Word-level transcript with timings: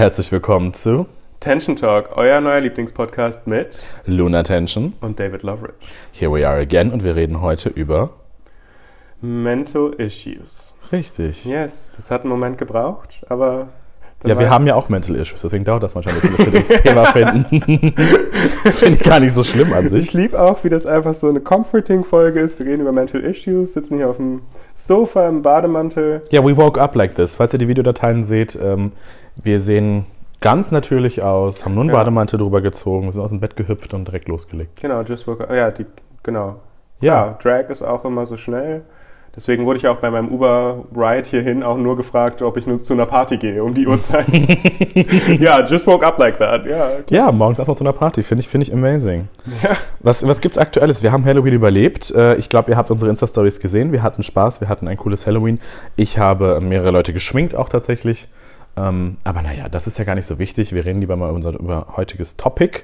Herzlich 0.00 0.32
willkommen 0.32 0.72
zu 0.72 1.04
Tension 1.40 1.76
Talk, 1.76 2.16
euer 2.16 2.40
neuer 2.40 2.60
Lieblingspodcast 2.62 3.46
mit 3.46 3.78
Luna 4.06 4.42
Tension. 4.42 4.94
und 5.02 5.20
David 5.20 5.42
Loveridge. 5.42 5.74
Here 6.10 6.32
we 6.32 6.48
are 6.48 6.58
again 6.58 6.90
und 6.90 7.04
wir 7.04 7.16
reden 7.16 7.42
heute 7.42 7.68
über. 7.68 8.08
Mental 9.20 9.92
Issues. 9.98 10.72
Richtig. 10.90 11.44
Yes, 11.44 11.90
das 11.94 12.10
hat 12.10 12.22
einen 12.22 12.30
Moment 12.30 12.56
gebraucht, 12.56 13.26
aber. 13.28 13.68
dann 14.20 14.30
Ja, 14.30 14.38
wir 14.38 14.48
haben 14.48 14.66
ja 14.66 14.74
auch 14.74 14.88
Mental 14.88 15.16
Issues, 15.16 15.42
deswegen 15.42 15.66
dauert 15.66 15.82
das 15.82 15.94
manchmal 15.94 16.14
ein 16.14 16.20
bisschen, 16.22 16.50
bis 16.50 16.70
wir 16.70 16.78
das 16.78 16.82
Thema 16.82 17.04
finden. 17.04 17.94
Finde 18.72 18.94
ich 18.98 19.02
gar 19.02 19.20
nicht 19.20 19.34
so 19.34 19.44
schlimm 19.44 19.70
an 19.74 19.84
Ich 19.84 19.90
sich. 19.90 20.12
liebe 20.14 20.40
auch, 20.40 20.64
wie 20.64 20.70
das 20.70 20.86
einfach 20.86 21.12
so 21.12 21.28
eine 21.28 21.40
Comforting-Folge 21.40 22.40
ist. 22.40 22.58
Wir 22.58 22.64
reden 22.64 22.80
über 22.80 22.92
Mental 22.92 23.20
Issues, 23.20 23.74
sitzen 23.74 23.98
hier 23.98 24.08
auf 24.08 24.16
dem 24.16 24.40
Sofa 24.74 25.28
im 25.28 25.42
Bademantel. 25.42 26.22
Ja, 26.30 26.42
we 26.42 26.56
woke 26.56 26.80
up 26.80 26.94
like 26.94 27.14
this. 27.16 27.36
Falls 27.36 27.52
ihr 27.52 27.58
die 27.58 27.68
Videodateien 27.68 28.22
seht, 28.22 28.58
ähm, 28.62 28.92
wir 29.36 29.60
sehen 29.60 30.06
ganz 30.40 30.70
natürlich 30.70 31.22
aus, 31.22 31.64
haben 31.64 31.74
nur 31.74 31.82
einen 31.82 31.90
Ja. 31.90 31.96
Bademantel 31.96 32.38
drüber 32.38 32.60
gezogen, 32.60 33.10
sind 33.12 33.22
aus 33.22 33.30
dem 33.30 33.40
Bett 33.40 33.56
gehüpft 33.56 33.92
und 33.94 34.06
direkt 34.06 34.28
losgelegt. 34.28 34.80
Genau, 34.80 35.02
just 35.02 35.26
woke 35.26 35.44
up. 35.44 35.54
Ja, 35.54 35.70
die, 35.70 35.86
genau. 36.22 36.56
Ja. 37.00 37.38
Drag 37.42 37.68
ist 37.70 37.82
auch 37.82 38.04
immer 38.04 38.26
so 38.26 38.36
schnell. 38.36 38.82
Deswegen 39.36 39.64
wurde 39.64 39.78
ich 39.78 39.86
auch 39.86 39.98
bei 39.98 40.10
meinem 40.10 40.28
Uber-Ride 40.28 41.28
hierhin 41.30 41.62
auch 41.62 41.76
nur 41.76 41.96
gefragt, 41.96 42.42
ob 42.42 42.56
ich 42.56 42.66
nur 42.66 42.82
zu 42.82 42.94
einer 42.94 43.06
Party 43.06 43.36
gehe 43.36 43.62
um 43.62 43.72
die 43.74 43.86
Uhrzeit. 43.86 44.26
ja, 45.38 45.62
just 45.64 45.86
woke 45.86 46.04
up 46.04 46.18
like 46.18 46.36
that. 46.38 46.64
Ja, 46.66 46.96
klar. 46.96 47.26
Ja, 47.26 47.32
morgens 47.32 47.58
erstmal 47.60 47.76
zu 47.76 47.84
einer 47.84 47.92
Party, 47.92 48.24
finde 48.24 48.40
ich, 48.40 48.48
finde 48.48 48.66
ich 48.66 48.72
amazing. 48.72 49.28
Was, 50.00 50.26
was 50.26 50.40
gibt's 50.40 50.58
Aktuelles? 50.58 51.04
Wir 51.04 51.12
haben 51.12 51.24
Halloween 51.24 51.52
überlebt. 51.54 52.10
Äh, 52.10 52.34
Ich 52.36 52.48
glaube, 52.48 52.72
ihr 52.72 52.76
habt 52.76 52.90
unsere 52.90 53.08
Insta-Stories 53.08 53.60
gesehen. 53.60 53.92
Wir 53.92 54.02
hatten 54.02 54.24
Spaß, 54.24 54.60
wir 54.60 54.68
hatten 54.68 54.88
ein 54.88 54.96
cooles 54.96 55.26
Halloween. 55.28 55.60
Ich 55.94 56.18
habe 56.18 56.60
mehrere 56.60 56.90
Leute 56.90 57.12
geschminkt, 57.12 57.54
auch 57.54 57.68
tatsächlich. 57.68 58.26
Ähm, 58.88 59.16
Aber 59.24 59.42
naja, 59.42 59.68
das 59.68 59.86
ist 59.86 59.98
ja 59.98 60.04
gar 60.04 60.14
nicht 60.14 60.26
so 60.26 60.38
wichtig. 60.38 60.72
Wir 60.72 60.84
reden 60.84 61.00
lieber 61.00 61.16
mal 61.16 61.26
über 61.28 61.36
unser 61.36 61.58
über 61.58 61.86
heutiges 61.96 62.36
Topic. 62.36 62.82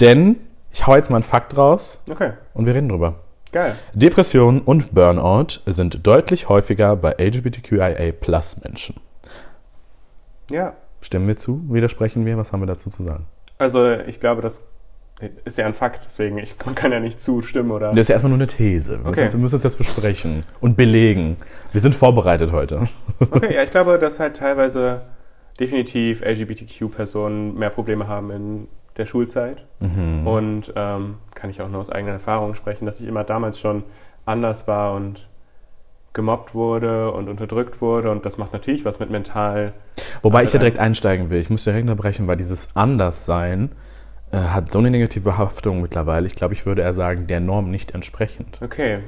Denn 0.00 0.36
ich 0.72 0.86
hau 0.86 0.94
jetzt 0.96 1.10
mal 1.10 1.16
einen 1.16 1.22
Fakt 1.24 1.56
raus 1.56 1.98
Okay, 2.10 2.32
und 2.54 2.66
wir 2.66 2.74
reden 2.74 2.88
drüber. 2.88 3.14
geil. 3.52 3.74
Depression 3.94 4.60
und 4.60 4.94
Burnout 4.94 5.60
sind 5.66 6.06
deutlich 6.06 6.48
häufiger 6.48 6.94
bei 6.96 7.14
LGBTQIA-Plus-Menschen. 7.18 8.96
Ja, 10.50 10.74
Stimmen 11.00 11.28
wir 11.28 11.36
zu? 11.36 11.62
Widersprechen 11.68 12.26
wir? 12.26 12.36
Was 12.38 12.52
haben 12.52 12.60
wir 12.60 12.66
dazu 12.66 12.90
zu 12.90 13.04
sagen? 13.04 13.26
Also 13.58 13.88
ich 13.92 14.18
glaube, 14.18 14.42
das 14.42 14.60
ist 15.44 15.58
ja 15.58 15.66
ein 15.66 15.74
Fakt, 15.74 16.04
deswegen 16.06 16.38
ich 16.38 16.54
kann 16.74 16.92
ja 16.92 17.00
nicht 17.00 17.20
zustimmen 17.20 17.70
oder. 17.70 17.88
Das 17.90 18.02
ist 18.02 18.08
ja 18.08 18.14
erstmal 18.14 18.30
nur 18.30 18.38
eine 18.38 18.46
These. 18.46 19.02
Wir 19.02 19.10
Okay. 19.10 19.24
müssen, 19.24 19.40
müssen 19.40 19.56
es 19.56 19.62
jetzt 19.64 19.78
besprechen 19.78 20.44
und 20.60 20.76
belegen. 20.76 21.36
Wir 21.72 21.80
sind 21.80 21.94
vorbereitet 21.94 22.52
heute. 22.52 22.88
Okay, 23.30 23.52
ja, 23.54 23.64
ich 23.64 23.70
glaube, 23.72 23.98
dass 23.98 24.20
halt 24.20 24.36
teilweise 24.36 25.00
definitiv 25.58 26.22
LGBTQ-Personen 26.24 27.58
mehr 27.58 27.70
Probleme 27.70 28.06
haben 28.06 28.30
in 28.30 28.68
der 28.96 29.06
Schulzeit. 29.06 29.64
Mhm. 29.80 30.24
Und 30.26 30.72
ähm, 30.76 31.16
kann 31.34 31.50
ich 31.50 31.60
auch 31.60 31.68
nur 31.68 31.80
aus 31.80 31.90
eigener 31.90 32.12
Erfahrung 32.12 32.54
sprechen, 32.54 32.86
dass 32.86 33.00
ich 33.00 33.08
immer 33.08 33.24
damals 33.24 33.58
schon 33.58 33.82
anders 34.24 34.68
war 34.68 34.94
und 34.94 35.26
gemobbt 36.12 36.54
wurde 36.54 37.10
und 37.10 37.28
unterdrückt 37.28 37.80
wurde. 37.80 38.10
Und 38.10 38.24
das 38.24 38.38
macht 38.38 38.52
natürlich 38.52 38.84
was 38.84 39.00
mit 39.00 39.10
mental. 39.10 39.72
Wobei 40.22 40.44
ich 40.44 40.52
ja 40.52 40.58
direkt 40.60 40.78
einsteigen 40.78 41.30
will. 41.30 41.40
Ich 41.40 41.50
muss 41.50 41.64
direkt 41.64 41.82
unterbrechen, 41.82 42.26
weil 42.28 42.36
dieses 42.36 42.76
Anderssein 42.76 43.70
äh, 44.32 44.36
hat 44.36 44.70
so 44.70 44.78
eine 44.78 44.90
negative 44.90 45.38
Haftung 45.38 45.80
mittlerweile. 45.82 46.26
Ich 46.26 46.34
glaube, 46.34 46.54
ich 46.54 46.66
würde 46.66 46.82
eher 46.82 46.94
sagen, 46.94 47.26
der 47.26 47.40
Norm 47.40 47.70
nicht 47.70 47.92
entsprechend. 47.94 48.58
Okay. 48.62 49.00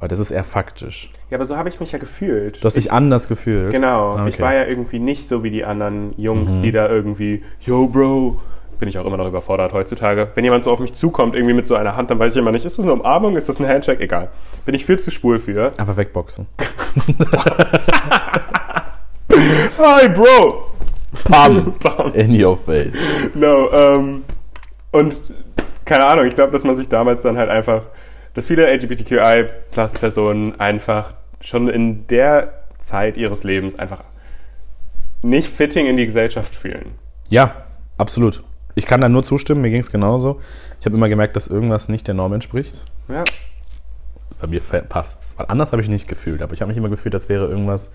Weil 0.00 0.08
das 0.08 0.18
ist 0.18 0.30
eher 0.32 0.44
faktisch. 0.44 1.10
Ja, 1.30 1.38
aber 1.38 1.46
so 1.46 1.56
habe 1.56 1.68
ich 1.68 1.80
mich 1.80 1.92
ja 1.92 1.98
gefühlt. 1.98 2.60
Du 2.62 2.66
hast 2.66 2.76
dich 2.76 2.92
anders 2.92 3.28
gefühlt. 3.28 3.70
Genau, 3.72 4.14
Ah, 4.16 4.26
ich 4.26 4.34
okay. 4.34 4.42
war 4.42 4.54
ja 4.54 4.64
irgendwie 4.64 4.98
nicht 4.98 5.26
so 5.28 5.42
wie 5.44 5.50
die 5.50 5.64
anderen 5.64 6.12
Jungs, 6.18 6.54
Mhm. 6.54 6.60
die 6.60 6.72
da 6.72 6.88
irgendwie, 6.88 7.42
yo 7.60 7.86
Bro, 7.86 8.36
bin 8.78 8.88
ich 8.88 8.98
auch 8.98 9.06
immer 9.06 9.16
noch 9.16 9.28
überfordert 9.28 9.72
heutzutage. 9.72 10.28
Wenn 10.34 10.44
jemand 10.44 10.64
so 10.64 10.72
auf 10.72 10.80
mich 10.80 10.94
zukommt, 10.94 11.34
irgendwie 11.34 11.54
mit 11.54 11.66
so 11.66 11.74
einer 11.76 11.96
Hand, 11.96 12.10
dann 12.10 12.18
weiß 12.18 12.32
ich 12.34 12.38
immer 12.38 12.50
nicht, 12.52 12.64
ist 12.66 12.76
das 12.76 12.82
eine 12.84 12.92
Umarmung, 12.92 13.36
ist 13.36 13.48
das 13.48 13.60
ein 13.60 13.66
Handshake, 13.68 14.02
egal. 14.02 14.28
Bin 14.66 14.74
ich 14.74 14.84
viel 14.84 14.98
zu 14.98 15.10
schwul 15.10 15.38
für. 15.38 15.72
Aber 15.78 15.96
wegboxen. 15.96 16.46
Hi 19.78 20.08
Bro! 20.08 20.66
Pam! 21.24 21.72
Bam. 21.82 22.12
In 22.14 22.44
your 22.44 22.56
face. 22.56 22.92
No, 23.34 23.70
ähm, 23.72 24.24
und 24.94 25.20
keine 25.84 26.06
Ahnung, 26.06 26.26
ich 26.26 26.34
glaube, 26.34 26.52
dass 26.52 26.64
man 26.64 26.76
sich 26.76 26.88
damals 26.88 27.22
dann 27.22 27.36
halt 27.36 27.50
einfach, 27.50 27.82
dass 28.32 28.46
viele 28.46 28.72
LGBTQI-Plus-Personen 28.72 30.60
einfach 30.60 31.14
schon 31.40 31.68
in 31.68 32.06
der 32.06 32.64
Zeit 32.78 33.16
ihres 33.16 33.44
Lebens 33.44 33.78
einfach 33.78 34.04
nicht 35.22 35.48
fitting 35.48 35.86
in 35.86 35.96
die 35.96 36.06
Gesellschaft 36.06 36.54
fühlen. 36.54 36.92
Ja, 37.28 37.64
absolut. 37.98 38.44
Ich 38.76 38.86
kann 38.86 39.00
da 39.00 39.08
nur 39.08 39.24
zustimmen, 39.24 39.62
mir 39.62 39.70
ging 39.70 39.80
es 39.80 39.90
genauso. 39.90 40.40
Ich 40.80 40.86
habe 40.86 40.96
immer 40.96 41.08
gemerkt, 41.08 41.34
dass 41.34 41.48
irgendwas 41.48 41.88
nicht 41.88 42.06
der 42.06 42.14
Norm 42.14 42.32
entspricht. 42.32 42.84
Ja. 43.08 43.24
Bei 44.40 44.46
mir 44.46 44.60
passt 44.60 45.22
es. 45.22 45.38
Weil 45.38 45.46
anders 45.48 45.72
habe 45.72 45.82
ich 45.82 45.88
nicht 45.88 46.06
gefühlt. 46.08 46.40
Aber 46.42 46.52
ich 46.52 46.60
habe 46.60 46.68
mich 46.68 46.78
immer 46.78 46.88
gefühlt, 46.88 47.14
als 47.14 47.28
wäre 47.28 47.46
irgendwas, 47.46 47.92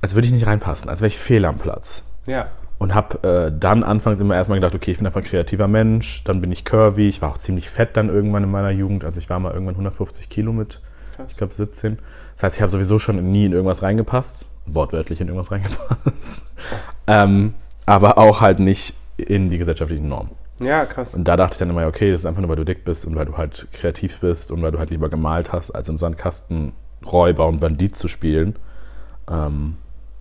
als 0.00 0.14
würde 0.14 0.26
ich 0.26 0.32
nicht 0.32 0.46
reinpassen, 0.46 0.90
als 0.90 1.00
wäre 1.00 1.08
ich 1.08 1.18
fehl 1.18 1.44
am 1.44 1.58
Platz. 1.58 2.02
Ja. 2.26 2.48
Und 2.80 2.94
habe 2.94 3.28
äh, 3.28 3.52
dann 3.56 3.84
anfangs 3.84 4.20
immer 4.20 4.34
erstmal 4.34 4.58
gedacht, 4.58 4.74
okay, 4.74 4.90
ich 4.90 4.96
bin 4.96 5.06
einfach 5.06 5.20
ein 5.20 5.26
kreativer 5.26 5.68
Mensch, 5.68 6.24
dann 6.24 6.40
bin 6.40 6.50
ich 6.50 6.64
curvy. 6.64 7.08
Ich 7.08 7.20
war 7.20 7.28
auch 7.30 7.38
ziemlich 7.38 7.68
fett 7.68 7.94
dann 7.94 8.08
irgendwann 8.08 8.42
in 8.42 8.50
meiner 8.50 8.70
Jugend. 8.70 9.04
Also 9.04 9.18
ich 9.18 9.28
war 9.28 9.38
mal 9.38 9.52
irgendwann 9.52 9.74
150 9.74 10.30
Kilo 10.30 10.52
mit, 10.52 10.80
Krass. 11.14 11.26
ich 11.30 11.36
glaube 11.36 11.52
17. 11.52 11.98
Das 12.32 12.42
heißt, 12.42 12.56
ich 12.56 12.62
habe 12.62 12.70
sowieso 12.70 12.98
schon 12.98 13.30
nie 13.30 13.44
in 13.44 13.52
irgendwas 13.52 13.82
reingepasst. 13.82 14.48
Wortwörtlich 14.64 15.20
in 15.20 15.28
irgendwas 15.28 15.50
reingepasst. 15.52 16.50
ähm, 17.06 17.52
aber 17.84 18.16
auch 18.16 18.40
halt 18.40 18.60
nicht 18.60 18.94
in 19.18 19.50
die 19.50 19.58
gesellschaftlichen 19.58 20.08
Normen. 20.08 20.30
Ja, 20.58 20.86
krass. 20.86 21.14
Und 21.14 21.24
da 21.24 21.36
dachte 21.36 21.54
ich 21.54 21.58
dann 21.58 21.68
immer, 21.68 21.86
okay, 21.86 22.10
das 22.10 22.22
ist 22.22 22.26
einfach 22.26 22.40
nur, 22.40 22.48
weil 22.48 22.56
du 22.56 22.64
dick 22.64 22.84
bist 22.84 23.04
und 23.04 23.14
weil 23.14 23.26
du 23.26 23.36
halt 23.36 23.68
kreativ 23.72 24.20
bist 24.20 24.50
und 24.50 24.62
weil 24.62 24.72
du 24.72 24.78
halt 24.78 24.88
lieber 24.88 25.10
gemalt 25.10 25.52
hast, 25.52 25.70
als 25.70 25.88
im 25.90 25.98
Sandkasten 25.98 26.72
Räuber 27.04 27.46
und 27.46 27.60
Bandit 27.60 27.96
zu 27.96 28.08
spielen. 28.08 28.56
Ähm, 29.30 29.76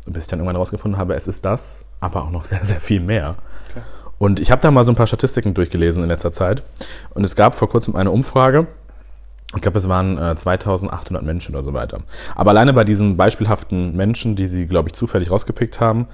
bis 0.05 0.23
ich 0.23 0.29
dann 0.29 0.39
irgendwann 0.39 0.55
herausgefunden 0.55 0.99
habe, 0.99 1.15
es 1.15 1.27
ist 1.27 1.45
das, 1.45 1.85
aber 1.99 2.23
auch 2.23 2.31
noch 2.31 2.45
sehr, 2.45 2.63
sehr 2.63 2.81
viel 2.81 2.99
mehr. 2.99 3.35
Klar. 3.71 3.85
Und 4.19 4.39
ich 4.41 4.51
habe 4.51 4.61
da 4.61 4.69
mal 4.69 4.83
so 4.83 4.91
ein 4.91 4.95
paar 4.95 5.07
Statistiken 5.07 5.53
durchgelesen 5.53 6.03
in 6.03 6.09
letzter 6.09 6.31
Zeit. 6.31 6.61
Und 7.11 7.23
es 7.23 7.35
gab 7.35 7.55
vor 7.55 7.69
kurzem 7.69 7.95
eine 7.95 8.11
Umfrage. 8.11 8.67
Ich 9.55 9.61
glaube, 9.61 9.79
es 9.79 9.89
waren 9.89 10.17
äh, 10.17 10.35
2800 10.35 11.23
Menschen 11.23 11.55
oder 11.55 11.63
so 11.63 11.73
weiter. 11.73 12.01
Aber 12.35 12.51
alleine 12.51 12.73
bei 12.73 12.83
diesen 12.83 13.17
beispielhaften 13.17 13.95
Menschen, 13.95 14.35
die 14.35 14.47
sie, 14.47 14.67
glaube 14.67 14.89
ich, 14.89 14.93
zufällig 14.93 15.31
rausgepickt 15.31 15.79
haben, 15.79 16.07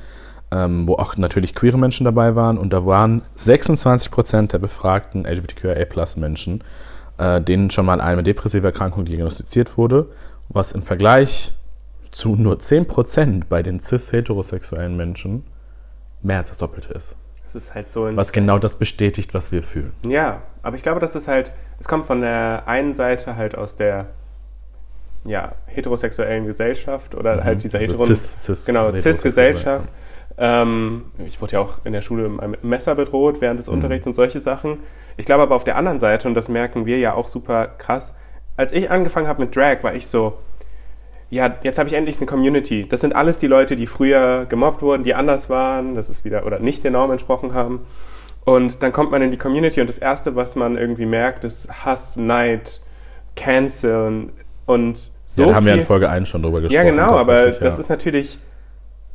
ähm, 0.52 0.88
wo 0.88 0.94
auch 0.94 1.17
natürlich 1.17 1.56
queere 1.56 1.78
Menschen 1.78 2.06
dabei 2.06 2.35
waren. 2.35 2.57
Und 2.59 2.72
da 2.72 2.85
waren 2.85 3.23
26 3.34 4.12
Prozent 4.12 4.53
der 4.53 4.59
befragten 4.59 5.25
LGBTQIA-Plus-Menschen, 5.25 6.63
äh, 7.17 7.41
denen 7.41 7.72
schon 7.72 7.88
mal 7.88 8.00
eine 8.00 8.23
depressive 8.23 8.67
Erkrankung 8.67 9.06
diagnostiziert 9.06 9.78
wurde, 9.78 10.06
was 10.50 10.72
im 10.72 10.84
Vergleich 10.84 11.53
zu 12.16 12.36
nur 12.36 12.59
10 12.59 12.88
Prozent 12.88 13.50
bei 13.50 13.62
den 13.62 13.80
cis-heterosexuellen 13.80 14.96
Menschen 14.96 15.44
mehr 16.22 16.38
als 16.38 16.50
das 16.50 16.58
Doppelte 16.58 16.94
ist. 16.94 17.14
Es 17.46 17.56
ist 17.56 17.76
halt 17.76 17.90
so. 17.90 18.09
Was 18.16 18.31
genau 18.31 18.58
das 18.58 18.78
bestätigt, 18.78 19.34
was 19.34 19.52
wir 19.52 19.62
fühlen. 19.64 19.92
Ja, 20.08 20.42
aber 20.64 20.76
ich 20.78 20.81
glaube, 20.81 21.00
dass 21.02 21.14
es 21.16 21.28
halt. 21.28 21.52
Es 21.80 21.88
kommt 21.90 22.06
von 22.06 22.22
der 22.22 22.64
einen 22.68 22.94
Seite 22.94 23.36
halt 23.36 23.56
aus 23.58 23.76
der 23.76 24.08
ja, 25.26 25.53
heterosexuellen 25.66 26.46
Gesellschaft 26.46 27.16
oder 27.16 27.44
halt 27.44 27.64
dieser 27.64 27.80
Also 27.80 27.92
heteron 27.92 28.08
cis- 28.09 28.42
cis- 28.44 28.66
genau, 28.66 28.92
cis-Gesellschaft. 28.94 29.88
Ähm, 30.38 31.06
ich 31.26 31.42
wurde 31.42 31.53
ja 31.53 31.59
auch 31.59 31.80
in 31.84 31.94
der 31.94 32.02
Schule 32.02 32.30
mit 32.30 32.42
einem 32.42 32.56
Messer 32.62 32.96
bedroht 32.96 33.42
während 33.42 33.56
Mhm. 33.56 33.62
des 33.62 33.68
Unterrichts 33.70 34.08
und 34.08 34.14
solche 34.14 34.40
Sachen. 34.40 34.80
Ich 35.18 35.26
glaube 35.26 35.44
aber 35.44 35.56
auf 35.56 35.64
der 35.64 35.76
anderen 35.78 36.00
Seite, 36.00 36.28
und 36.28 36.34
das 36.36 36.47
merken 36.47 36.86
wir 36.86 37.00
ja 37.00 37.14
auch 37.14 37.28
super 37.28 37.68
krass, 37.68 38.14
als 38.56 38.72
ich 38.72 38.90
angefangen 38.92 39.28
habe 39.28 39.42
mit 39.44 39.56
Drag, 39.56 39.82
war 39.84 39.96
ich 39.96 40.08
so, 40.08 40.38
ja, 41.35 41.53
jetzt 41.63 41.78
habe 41.78 41.90
ich 41.90 41.96
endlich 41.96 42.18
eine 42.18 42.25
Community. 42.25 42.88
Das 42.88 43.01
sind 43.01 43.16
alles 43.16 43.38
die 43.38 43.47
Leute, 43.47 43.75
die 43.75 43.88
früher 43.88 44.46
gemobbt 44.47 44.81
wurden, 44.81 45.03
die 45.03 45.13
anders 45.13 45.50
waren, 45.50 45.96
das 45.96 46.09
ist 46.09 46.23
wieder, 46.25 46.46
oder 46.46 46.59
nicht 46.59 46.84
der 46.84 46.91
Norm 46.91 47.12
entsprochen 47.12 47.53
haben. 47.53 47.82
Und 48.46 48.82
dann 48.82 48.93
kommt 48.93 49.11
man 49.11 49.22
in 49.22 49.32
die 49.32 49.37
Community 49.37 49.82
und 49.82 49.87
das 49.87 49.97
Erste, 49.97 50.35
was 50.35 50.55
man 50.55 50.78
irgendwie 50.78 51.05
merkt, 51.05 51.43
ist 51.43 51.67
Hass, 51.85 52.16
Neid, 52.16 52.79
Canceln 53.35 54.32
und 54.66 55.11
so 55.26 55.41
ja, 55.41 55.49
da 55.49 55.55
haben 55.55 55.66
wir 55.66 55.73
viel. 55.73 55.82
in 55.82 55.87
Folge 55.87 56.09
1 56.09 56.29
schon 56.29 56.43
drüber 56.43 56.61
gesprochen. 56.61 56.85
ja, 56.85 56.90
genau, 56.90 57.17
aber 57.17 57.34
tatsächlich, 57.34 57.59
das 57.59 57.76
ja. 57.78 57.82
ist 57.82 57.90
natürlich 57.90 58.40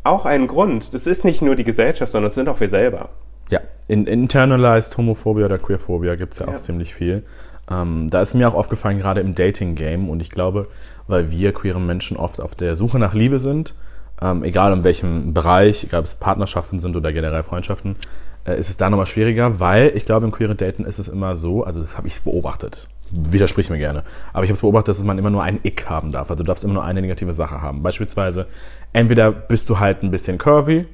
auch 0.04 0.26
ein 0.26 0.46
Grund. 0.46 0.92
Das 0.92 1.06
ist 1.06 1.24
nicht 1.24 1.40
nur 1.40 1.56
die 1.56 1.64
Gesellschaft, 1.64 2.12
sondern 2.12 2.28
es 2.28 2.34
sind 2.34 2.48
auch 2.48 2.60
wir 2.60 2.68
selber. 2.68 3.10
Ja, 3.48 3.60
in 3.88 4.06
internalized 4.06 4.96
Homophobia 4.98 5.46
oder 5.46 5.58
Queerphobia 5.58 6.16
gibt 6.16 6.34
es 6.34 6.40
ja, 6.40 6.46
Ja. 6.46 6.52
auch 6.54 6.58
ziemlich 6.58 6.94
viel. 6.94 7.22
Ähm, 7.70 8.08
da 8.10 8.20
ist 8.20 8.34
mir 8.34 8.48
auch 8.48 8.54
aufgefallen, 8.54 8.98
gerade 8.98 9.20
im 9.20 9.34
Dating-Game, 9.34 10.08
und 10.08 10.20
ich 10.20 10.30
glaube, 10.30 10.68
weil 11.06 11.30
wir 11.30 11.52
queeren 11.52 11.86
Menschen 11.86 12.16
oft 12.16 12.40
auf 12.40 12.54
der 12.54 12.76
Suche 12.76 12.98
nach 12.98 13.14
Liebe 13.14 13.38
sind, 13.38 13.74
ähm, 14.20 14.42
egal 14.44 14.72
in 14.72 14.84
welchem 14.84 15.32
Bereich, 15.32 15.84
egal 15.84 16.00
ob 16.00 16.06
es 16.06 16.14
Partnerschaften 16.14 16.78
sind 16.78 16.96
oder 16.96 17.12
generell 17.12 17.42
Freundschaften, 17.42 17.96
äh, 18.44 18.58
ist 18.58 18.70
es 18.70 18.76
da 18.76 18.90
nochmal 18.90 19.06
schwieriger, 19.06 19.60
weil 19.60 19.92
ich 19.94 20.04
glaube, 20.04 20.26
im 20.26 20.32
queeren 20.32 20.56
Daten 20.56 20.84
ist 20.84 20.98
es 20.98 21.08
immer 21.08 21.36
so, 21.36 21.64
also 21.64 21.80
das 21.80 21.96
habe 21.96 22.08
ich 22.08 22.20
beobachtet, 22.22 22.88
widersprich 23.10 23.70
mir 23.70 23.78
gerne, 23.78 24.02
aber 24.32 24.44
ich 24.44 24.50
habe 24.50 24.56
es 24.56 24.62
beobachtet, 24.62 24.88
dass 24.88 25.04
man 25.04 25.18
immer 25.18 25.30
nur 25.30 25.42
ein 25.42 25.60
Ick 25.62 25.88
haben 25.88 26.12
darf, 26.12 26.30
also 26.30 26.42
du 26.42 26.48
darfst 26.48 26.64
immer 26.64 26.74
nur 26.74 26.84
eine 26.84 27.00
negative 27.00 27.32
Sache 27.32 27.62
haben. 27.62 27.82
Beispielsweise, 27.82 28.46
entweder 28.92 29.30
bist 29.32 29.68
du 29.68 29.78
halt 29.78 30.02
ein 30.02 30.10
bisschen 30.10 30.38
curvy 30.38 30.86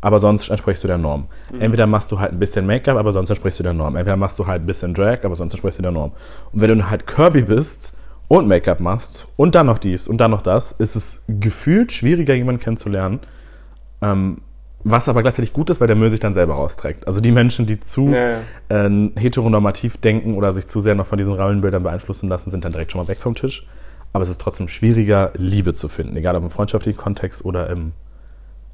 aber 0.00 0.20
sonst 0.20 0.48
entsprichst 0.48 0.84
du 0.84 0.88
der 0.88 0.98
Norm. 0.98 1.26
Entweder 1.58 1.86
machst 1.86 2.12
du 2.12 2.20
halt 2.20 2.32
ein 2.32 2.38
bisschen 2.38 2.66
Make-up, 2.66 2.96
aber 2.96 3.12
sonst 3.12 3.30
entsprichst 3.30 3.58
du 3.58 3.62
der 3.64 3.72
Norm. 3.72 3.96
Entweder 3.96 4.16
machst 4.16 4.38
du 4.38 4.46
halt 4.46 4.62
ein 4.62 4.66
bisschen 4.66 4.94
Drag, 4.94 5.24
aber 5.24 5.34
sonst 5.34 5.52
entsprichst 5.52 5.78
du 5.78 5.82
der 5.82 5.90
Norm. 5.90 6.12
Und 6.52 6.60
wenn 6.60 6.78
du 6.78 6.88
halt 6.88 7.06
curvy 7.06 7.42
bist 7.42 7.92
und 8.28 8.46
Make-up 8.46 8.80
machst 8.80 9.26
und 9.36 9.54
dann 9.54 9.66
noch 9.66 9.78
dies 9.78 10.06
und 10.06 10.18
dann 10.18 10.30
noch 10.30 10.42
das, 10.42 10.72
ist 10.72 10.94
es 10.94 11.24
gefühlt 11.26 11.92
schwieriger, 11.92 12.34
jemanden 12.34 12.60
kennenzulernen. 12.60 13.20
Ähm, 14.00 14.42
was 14.84 15.08
aber 15.08 15.22
gleichzeitig 15.22 15.52
gut 15.52 15.70
ist, 15.70 15.80
weil 15.80 15.88
der 15.88 15.96
Müll 15.96 16.10
sich 16.10 16.20
dann 16.20 16.34
selber 16.34 16.54
rausträgt. 16.54 17.06
Also 17.06 17.20
die 17.20 17.32
Menschen, 17.32 17.66
die 17.66 17.80
zu 17.80 18.08
Ja, 18.08 18.40
ja. 18.70 18.86
äh, 18.86 19.10
heteronormativ 19.16 19.96
denken 19.96 20.34
oder 20.34 20.52
sich 20.52 20.68
zu 20.68 20.80
sehr 20.80 20.94
noch 20.94 21.06
von 21.06 21.18
diesen 21.18 21.32
Rollenbildern 21.32 21.82
beeinflussen 21.82 22.28
lassen, 22.28 22.50
sind 22.50 22.64
dann 22.64 22.72
direkt 22.72 22.92
schon 22.92 23.00
mal 23.00 23.08
weg 23.08 23.18
vom 23.18 23.34
Tisch. 23.34 23.66
Aber 24.12 24.22
es 24.22 24.30
ist 24.30 24.40
trotzdem 24.40 24.68
schwieriger, 24.68 25.32
Liebe 25.36 25.74
zu 25.74 25.88
finden, 25.88 26.16
egal 26.16 26.36
ob 26.36 26.44
im 26.44 26.50
freundschaftlichen 26.50 26.98
Kontext 26.98 27.44
oder 27.44 27.68
im 27.68 27.92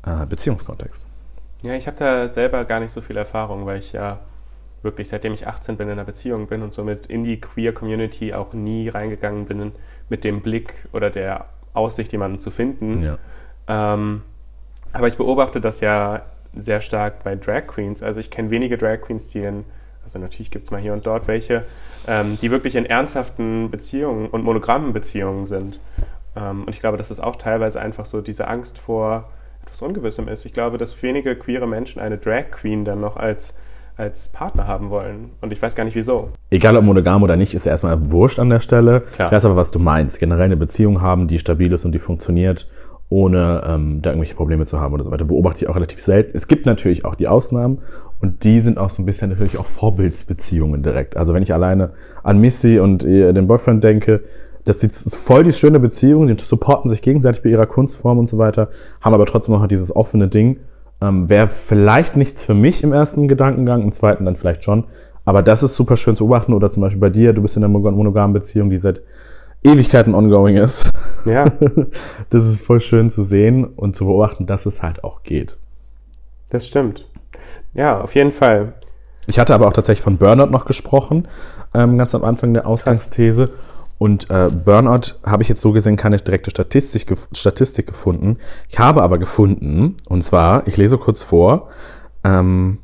äh, 0.07 0.27
Beziehungskontext. 0.27 1.07
Ja, 1.65 1.75
ich 1.75 1.87
habe 1.87 1.97
da 1.97 2.29
selber 2.29 2.65
gar 2.67 2.79
nicht 2.81 2.93
so 2.93 3.01
viel 3.01 3.17
Erfahrung, 3.17 3.65
weil 3.65 3.79
ich 3.79 3.93
ja 3.93 4.21
wirklich 4.83 5.09
seitdem 5.09 5.33
ich 5.33 5.47
18 5.47 5.79
bin 5.79 5.89
in 5.89 5.93
einer 5.93 6.05
Beziehung 6.05 6.47
bin 6.47 6.63
und 6.63 6.75
somit 6.75 7.07
in 7.07 7.25
die 7.25 7.41
Queer 7.41 7.73
Community 7.73 8.35
auch 8.35 8.53
nie 8.53 8.91
reingegangen 8.91 9.47
bin 9.47 9.73
mit 10.11 10.25
dem 10.25 10.43
Blick 10.43 10.75
oder 10.93 11.09
der 11.09 11.47
Aussicht, 11.73 12.13
jemanden 12.13 12.37
zu 12.37 12.51
finden. 12.51 13.03
Ja. 13.03 13.19
Ähm, 13.67 14.23
aber 14.93 15.09
ich 15.09 15.17
beobachte 15.17 15.61
das 15.63 15.81
ja 15.81 16.23
sehr 16.55 16.83
stark 16.83 17.25
bei 17.25 17.35
Drag 17.35 17.67
Queens. 17.67 18.03
Also 18.03 18.21
ich 18.21 18.31
kenne 18.31 18.51
wenige 18.51 18.77
Drag 18.77 19.01
Queens, 19.01 19.29
die 19.29 19.41
in, 19.41 19.65
also 20.05 20.19
natürlich 20.19 20.51
gibt 20.51 20.67
es 20.67 20.71
mal 20.71 20.81
hier 20.83 20.93
und 20.93 21.07
dort 21.07 21.27
welche, 21.29 21.65
ähm, 22.07 22.39
die 22.43 22.51
wirklich 22.51 22.77
in 22.77 22.85
ernsthaften 22.85 23.71
Beziehungen 23.71 24.29
und 24.29 24.45
monogrammen 24.45 24.93
Beziehungen 24.93 25.47
sind. 25.47 25.81
Ähm, 26.37 26.65
und 26.65 26.71
ich 26.71 26.81
glaube, 26.81 26.99
dass 26.99 27.09
das 27.09 27.21
auch 27.21 27.37
teilweise 27.37 27.81
einfach 27.81 28.05
so 28.05 28.21
diese 28.21 28.49
Angst 28.49 28.79
vor 28.79 29.31
etwas 29.75 29.83
Ungewissem 29.83 30.29
ist. 30.29 30.45
Ich 30.45 30.53
glaube, 30.53 30.79
dass 30.79 31.03
wenige 31.03 31.35
queere 31.35 31.67
Menschen 31.67 32.01
eine 32.01 32.17
Drag 32.17 32.51
Queen 32.53 32.85
dann 32.85 33.01
noch 33.01 33.17
als, 33.17 33.55
als 33.97 34.29
Partner 34.29 34.69
haben 34.69 34.91
wollen. 34.91 35.31
Und 35.41 35.53
ich 35.53 35.61
weiß 35.61 35.75
gar 35.75 35.85
nicht 35.85 35.97
wieso. 35.97 36.31
Egal 36.51 36.77
ob 36.77 36.85
monogam 36.85 37.25
oder 37.25 37.37
nicht, 37.37 37.55
ist 37.55 37.67
erstmal 37.67 38.13
wurscht 38.13 38.39
an 38.39 38.51
der 38.51 38.61
Stelle. 38.61 39.01
Klar. 39.01 39.31
Ich 39.31 39.37
weiß 39.37 39.47
aber, 39.47 39.57
was 39.57 39.73
du 39.73 39.81
meinst. 39.81 40.21
Generell 40.21 40.45
eine 40.45 40.57
Beziehung 40.57 41.01
haben, 41.01 41.27
die 41.27 41.41
stabil 41.41 41.73
ist 41.73 41.85
und 41.85 41.91
die 41.91 41.99
funktioniert, 41.99 42.71
ohne 43.09 43.65
ähm, 43.67 44.01
da 44.01 44.11
irgendwelche 44.11 44.37
Probleme 44.37 44.65
zu 44.65 44.81
haben 44.81 44.95
oder 44.95 45.03
so 45.03 45.11
weiter. 45.11 45.25
Beobachte 45.25 45.65
ich 45.65 45.69
auch 45.69 45.75
relativ 45.75 46.01
selten. 46.01 46.37
Es 46.37 46.47
gibt 46.47 46.67
natürlich 46.67 47.05
auch 47.05 47.17
die 47.17 47.27
Ausnahmen 47.27 47.79
und 48.21 48.45
die 48.45 48.61
sind 48.61 48.79
auch 48.79 48.91
so 48.91 49.03
ein 49.03 49.07
bisschen 49.07 49.31
natürlich 49.31 49.59
auch 49.59 49.67
Vorbildsbeziehungen 49.67 50.85
direkt. 50.85 51.17
Also 51.17 51.35
wenn 51.35 51.43
ich 51.43 51.53
alleine 51.53 51.91
an 52.23 52.39
Missy 52.39 52.79
und 52.79 53.03
den 53.03 53.49
Boyfriend 53.49 53.83
denke, 53.83 54.23
das 54.65 54.83
ist 54.83 55.15
voll 55.17 55.45
die 55.45 55.53
schöne 55.53 55.79
Beziehung, 55.81 56.27
die 56.27 56.37
supporten 56.43 56.89
sich 56.89 57.03
gegenseitig 57.03 57.43
bei 57.43 57.51
ihrer 57.51 57.67
Kunstform 57.67 58.19
und 58.19 58.29
so 58.29 58.39
weiter, 58.39 58.69
haben 59.01 59.15
aber 59.15 59.27
trotzdem 59.27 59.55
noch 59.55 59.67
dieses 59.67 59.95
offene 59.95 60.29
Ding. 60.29 60.59
Ähm, 61.03 61.29
Wäre 61.29 61.49
vielleicht 61.49 62.17
nichts 62.17 62.43
für 62.45 62.55
mich 62.55 62.83
im 62.83 62.93
ersten 62.93 63.29
Gedankengang, 63.29 63.83
im 63.83 63.93
zweiten 63.93 64.25
dann 64.25 64.37
vielleicht 64.37 64.65
schon. 64.65 64.85
Aber 65.27 65.43
das 65.43 65.63
ist 65.63 65.75
super 65.75 65.97
schön 65.97 66.17
zu 66.17 66.25
beobachten. 66.27 66.53
Oder 66.55 66.71
zum 66.71 66.83
Beispiel 66.83 67.01
bei 67.01 67.11
dir, 67.11 67.33
du 67.33 67.43
bist 67.43 67.57
in 67.57 67.65
einer 67.65 67.73
mono- 67.73 67.91
monogamen 67.91 68.33
Beziehung, 68.33 68.71
die 68.71 68.79
seit 68.79 69.03
Ewigkeiten 69.65 70.15
ongoing 70.15 70.57
ist. 70.57 70.91
Ja, 71.25 71.47
Das 72.31 72.45
ist 72.47 72.61
voll 72.65 72.81
schön 72.81 73.11
zu 73.11 73.23
sehen 73.23 73.65
und 73.65 73.97
zu 73.97 74.05
beobachten, 74.07 74.47
dass 74.47 74.67
es 74.67 74.83
halt 74.83 75.03
auch 75.05 75.23
geht. 75.23 75.57
das 76.51 76.67
stimmt. 76.67 77.07
Ja, 77.73 78.01
auf 78.01 78.15
jeden 78.15 78.31
Fall. 78.33 78.75
Ich 79.27 79.39
hatte 79.39 79.55
aber 79.55 79.67
auch 79.67 79.73
tatsächlich 79.73 80.05
von 80.05 80.19
Burnout 80.19 80.51
noch 80.51 80.65
gesprochen, 80.67 81.27
ähm, 81.75 81.97
ganz 81.99 82.15
am 82.15 82.23
Anfang 82.25 82.53
der 82.55 82.67
Ausgangsthese. 82.67 83.47
Und 83.99 84.29
äh, 84.31 84.51
Burnout 84.51 85.15
habe 85.25 85.43
ich 85.43 85.49
jetzt 85.49 85.61
so 85.61 85.73
gesehen 85.73 85.97
keine 85.97 86.17
direkte 86.19 86.51
Statistik, 86.51 87.07
gef 87.07 87.29
Statistik 87.33 87.87
gefunden. 87.87 88.39
Ich 88.69 88.79
habe 88.79 89.03
aber 89.03 89.19
gefunden, 89.19 89.97
und 90.09 90.23
zwar, 90.23 90.67
ich 90.67 90.77
lese 90.77 90.99
kurz 90.99 91.23
vor, 91.23 91.69
ähm, 92.25 92.79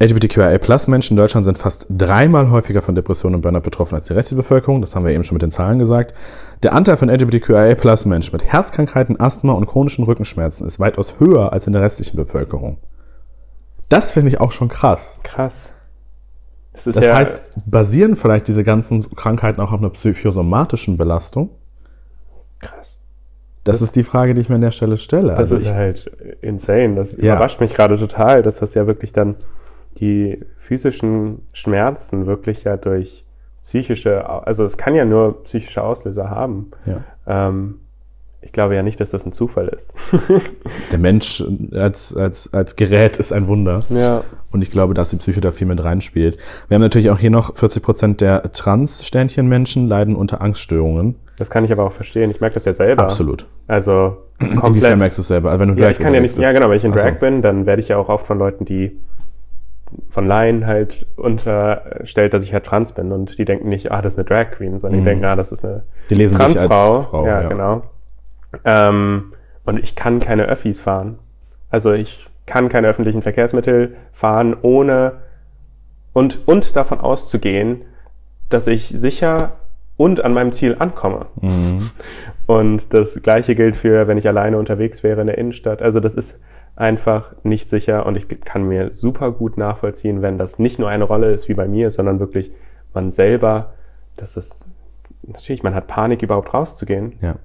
LGBTQIA-Plus-Menschen 0.00 1.16
in 1.16 1.18
Deutschland 1.18 1.44
sind 1.44 1.56
fast 1.56 1.86
dreimal 1.88 2.50
häufiger 2.50 2.82
von 2.82 2.96
Depressionen 2.96 3.36
und 3.36 3.42
Burnout 3.42 3.60
betroffen 3.60 3.94
als 3.94 4.06
die 4.06 4.12
restliche 4.12 4.42
Bevölkerung. 4.42 4.80
Das 4.80 4.96
haben 4.96 5.06
wir 5.06 5.12
eben 5.12 5.22
schon 5.22 5.36
mit 5.36 5.42
den 5.42 5.52
Zahlen 5.52 5.78
gesagt. 5.78 6.14
Der 6.64 6.74
Anteil 6.74 6.96
von 6.96 7.08
LGBTQIA-Plus-Menschen 7.08 8.32
mit 8.32 8.44
Herzkrankheiten, 8.44 9.20
Asthma 9.20 9.52
und 9.52 9.66
chronischen 9.66 10.04
Rückenschmerzen 10.04 10.66
ist 10.66 10.80
weitaus 10.80 11.20
höher 11.20 11.52
als 11.52 11.68
in 11.68 11.72
der 11.72 11.82
restlichen 11.82 12.16
Bevölkerung. 12.16 12.78
Das 13.88 14.12
finde 14.12 14.30
ich 14.30 14.40
auch 14.40 14.50
schon 14.50 14.68
krass. 14.68 15.20
Krass. 15.22 15.72
Das 16.74 16.84
Das 16.84 16.96
ja, 16.96 17.16
heißt, 17.16 17.40
basieren 17.66 18.16
vielleicht 18.16 18.48
diese 18.48 18.64
ganzen 18.64 19.08
Krankheiten 19.16 19.60
auch 19.60 19.72
auf 19.72 19.78
einer 19.80 19.90
psychosomatischen 19.90 20.96
Belastung? 20.98 21.50
krass. 22.60 23.00
Das, 23.62 23.80
ist 23.80 23.96
die 23.96 24.02
Frage, 24.04 24.34
die 24.34 24.42
ich 24.42 24.48
mir 24.50 24.56
an 24.56 24.60
der 24.60 24.70
Stelle 24.72 24.98
stelle. 24.98 25.28
Das 25.30 25.38
Also 25.38 25.56
ist 25.56 25.62
ich, 25.62 25.72
halt 25.72 26.10
insane. 26.42 26.96
Das 26.96 27.16
Ja. 27.16 27.34
überrascht 27.34 27.60
mich 27.60 27.72
gerade 27.74 27.96
total, 27.96 28.42
dass 28.42 28.56
das 28.58 28.74
ja 28.74 28.86
wirklich 28.86 29.12
dann 29.12 29.36
die 29.98 30.40
physischen 30.58 31.46
Schmerzen 31.52 32.26
wirklich 32.26 32.64
ja 32.64 32.76
durch 32.76 33.24
psychische, 33.62 34.28
also 34.28 34.64
es 34.64 34.76
kann 34.76 34.94
ja 34.94 35.04
nur 35.06 35.42
psychische 35.44 35.82
Auslöser 35.82 36.28
haben. 36.28 36.70
ja. 36.84 37.02
Ähm, 37.26 37.80
ich 38.44 38.52
glaube 38.52 38.74
ja 38.74 38.82
nicht, 38.82 39.00
dass 39.00 39.10
das 39.10 39.24
ein 39.26 39.32
Zufall 39.32 39.68
ist. 39.68 39.96
Der 40.92 40.98
Mensch 40.98 41.42
als, 41.72 42.14
als, 42.16 42.52
als 42.52 42.76
Gerät 42.76 43.16
ist 43.16 43.32
ein 43.32 43.46
Wunder. 43.48 43.80
ja. 43.88 44.22
Und 44.52 44.62
ich 44.62 44.70
glaube, 44.70 44.94
dass 44.94 45.10
die 45.10 45.16
Psyche 45.16 45.40
da 45.40 45.50
viel 45.50 45.66
mit 45.66 45.82
reinspielt. 45.82 46.38
Wir 46.68 46.76
haben 46.76 46.82
natürlich 46.82 47.10
auch 47.10 47.18
hier 47.18 47.30
noch 47.32 47.56
40 47.56 47.82
Prozent 47.82 48.20
der 48.20 48.52
Trans-Sternchen-Menschen 48.52 49.88
leiden 49.88 50.14
unter 50.14 50.40
Angststörungen. 50.40 51.16
Das 51.38 51.50
kann 51.50 51.64
ich 51.64 51.72
aber 51.72 51.82
auch 51.84 51.92
verstehen. 51.92 52.30
Ich 52.30 52.40
merke 52.40 52.54
das 52.54 52.64
ja 52.64 52.72
selber. 52.72 53.02
Absolut. 53.02 53.46
Also 53.66 54.18
Inwiefern 54.38 54.60
komplett. 54.60 54.98
merkst 54.98 55.18
du 55.18 55.22
es 55.22 55.26
selber? 55.28 55.50
Also 55.50 55.60
wenn 55.66 55.74
du 55.76 55.82
Ja, 55.82 55.90
ich 55.90 55.98
kann 55.98 56.14
ja 56.14 56.20
nicht, 56.20 56.36
ja 56.38 56.42
bist. 56.42 56.54
genau, 56.54 56.70
wenn 56.70 56.76
ich 56.76 56.84
in. 56.84 56.92
Drag 56.92 57.18
bin, 57.18 57.42
dann 57.42 57.66
werde 57.66 57.80
ich 57.82 57.88
ja 57.88 57.96
auch 57.96 58.08
oft 58.08 58.26
von 58.28 58.38
Leuten, 58.38 58.64
die 58.64 58.96
von 60.10 60.24
Laien 60.26 60.66
halt 60.66 61.04
unterstellt, 61.16 62.32
dass 62.34 62.44
ich 62.44 62.52
halt 62.52 62.64
trans 62.64 62.92
bin 62.92 63.10
und 63.10 63.36
die 63.38 63.44
denken 63.44 63.68
nicht, 63.68 63.90
ah, 63.90 64.02
das 64.02 64.14
ist 64.14 64.18
eine 64.20 64.24
Drag 64.26 64.52
Queen, 64.52 64.78
sondern 64.78 64.98
die 64.98 65.02
Mhm. 65.02 65.04
denken, 65.06 65.24
ah, 65.24 65.34
das 65.36 65.50
ist 65.52 65.64
eine 65.64 65.82
Die 66.10 66.14
lesen 66.14 66.36
dich 66.36 66.44
als 66.46 66.54
Transfrau. 66.54 67.02
Frau, 67.02 67.26
ja, 67.26 67.42
ja. 67.42 67.48
genau. 67.48 67.82
Ähm, 68.64 69.32
und 69.64 69.78
ich 69.82 69.96
kann 69.96 70.20
keine 70.20 70.44
Öffis 70.44 70.80
fahren. 70.80 71.18
Also 71.70 71.92
ich 71.92 72.26
kann 72.46 72.68
keine 72.68 72.88
öffentlichen 72.88 73.22
Verkehrsmittel 73.22 73.96
fahren, 74.12 74.56
ohne 74.60 75.22
und, 76.12 76.46
und 76.46 76.76
davon 76.76 77.00
auszugehen, 77.00 77.82
dass 78.48 78.66
ich 78.66 78.88
sicher 78.88 79.52
und 79.96 80.24
an 80.24 80.34
meinem 80.34 80.52
Ziel 80.52 80.76
ankomme. 80.78 81.26
Mhm. 81.40 81.90
Und 82.46 82.92
das 82.92 83.22
gleiche 83.22 83.54
gilt 83.54 83.76
für, 83.76 84.06
wenn 84.06 84.18
ich 84.18 84.28
alleine 84.28 84.58
unterwegs 84.58 85.02
wäre 85.02 85.20
in 85.20 85.26
der 85.26 85.38
Innenstadt. 85.38 85.82
Also 85.82 86.00
das 86.00 86.14
ist 86.14 86.40
einfach 86.76 87.34
nicht 87.42 87.68
sicher 87.68 88.04
und 88.04 88.16
ich 88.16 88.28
kann 88.40 88.66
mir 88.68 88.92
super 88.92 89.30
gut 89.30 89.56
nachvollziehen, 89.56 90.22
wenn 90.22 90.38
das 90.38 90.58
nicht 90.58 90.78
nur 90.78 90.88
eine 90.88 91.04
Rolle 91.04 91.32
ist 91.32 91.48
wie 91.48 91.54
bei 91.54 91.68
mir, 91.68 91.90
sondern 91.90 92.18
wirklich 92.18 92.50
man 92.92 93.10
selber, 93.10 93.74
das 94.16 94.36
ist 94.36 94.66
natürlich, 95.22 95.62
man 95.62 95.74
hat 95.74 95.86
Panik 95.86 96.22
überhaupt 96.22 96.52
rauszugehen. 96.52 97.14
Ja. 97.20 97.28
Ja. 97.28 97.36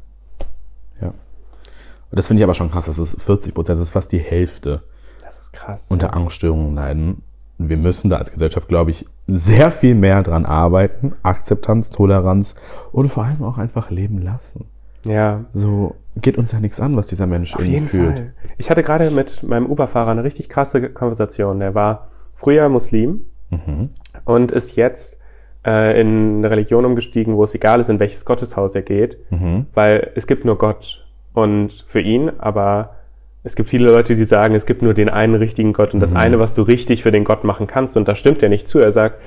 Und 2.11 2.17
das 2.17 2.27
finde 2.27 2.39
ich 2.41 2.43
aber 2.43 2.53
schon 2.53 2.71
krass. 2.71 2.85
Das 2.85 2.97
ist 2.99 3.21
40 3.21 3.53
Prozent, 3.53 3.77
das 3.77 3.81
ist 3.81 3.91
fast 3.91 4.11
die 4.11 4.17
Hälfte. 4.19 4.81
Das 5.23 5.39
ist 5.39 5.53
krass. 5.53 5.91
unter 5.91 6.13
Angststörungen 6.15 6.73
leiden. 6.75 7.21
Wir 7.59 7.77
müssen 7.77 8.09
da 8.09 8.17
als 8.17 8.31
Gesellschaft, 8.31 8.67
glaube 8.67 8.91
ich, 8.91 9.05
sehr 9.27 9.71
viel 9.71 9.93
mehr 9.93 10.23
dran 10.23 10.45
arbeiten. 10.45 11.13
Akzeptanz, 11.23 11.89
Toleranz 11.89 12.55
und 12.91 13.09
vor 13.09 13.25
allem 13.25 13.43
auch 13.43 13.57
einfach 13.57 13.89
leben 13.91 14.21
lassen. 14.21 14.65
ja, 15.03 15.45
So 15.53 15.95
geht 16.15 16.37
uns 16.37 16.51
ja 16.51 16.59
nichts 16.59 16.79
an, 16.79 16.95
was 16.95 17.07
dieser 17.07 17.27
Mensch 17.27 17.55
auf 17.55 17.63
jeden 17.65 17.87
fühlt. 17.87 18.15
Fall. 18.17 18.33
Ich 18.57 18.69
hatte 18.69 18.81
gerade 18.83 19.11
mit 19.11 19.43
meinem 19.43 19.67
Uber-Fahrer 19.67 20.11
eine 20.11 20.23
richtig 20.23 20.49
krasse 20.49 20.89
Konversation. 20.89 21.59
Der 21.59 21.75
war 21.75 22.07
früher 22.35 22.69
Muslim 22.69 23.21
Mhm. 23.51 23.89
und 24.25 24.51
ist 24.51 24.75
jetzt 24.75 25.19
äh, 25.65 25.99
in 25.99 26.37
eine 26.37 26.49
Religion 26.51 26.85
umgestiegen, 26.85 27.35
wo 27.35 27.43
es 27.43 27.53
egal 27.55 27.79
ist, 27.81 27.89
in 27.89 27.99
welches 27.99 28.23
Gotteshaus 28.25 28.73
er 28.75 28.81
geht, 28.83 29.17
Mhm. 29.31 29.65
weil 29.73 30.11
es 30.15 30.27
gibt 30.27 30.45
nur 30.45 30.57
Gott 30.57 31.05
und 31.41 31.85
für 31.87 32.01
ihn, 32.01 32.31
aber 32.37 32.95
es 33.43 33.55
gibt 33.55 33.69
viele 33.69 33.91
Leute, 33.91 34.15
die 34.15 34.25
sagen, 34.25 34.55
es 34.55 34.65
gibt 34.65 34.81
nur 34.81 34.93
den 34.93 35.09
einen 35.09 35.35
richtigen 35.35 35.73
Gott 35.73 35.93
und 35.93 35.99
das 36.01 36.11
Mhm. 36.11 36.17
eine, 36.17 36.39
was 36.39 36.55
du 36.55 36.61
richtig 36.61 37.03
für 37.03 37.11
den 37.11 37.23
Gott 37.23 37.43
machen 37.43 37.67
kannst 37.67 37.95
und 37.97 38.07
da 38.07 38.15
stimmt 38.15 38.43
er 38.43 38.49
nicht 38.49 38.67
zu. 38.67 38.79
Er 38.79 38.91
sagt, 38.91 39.19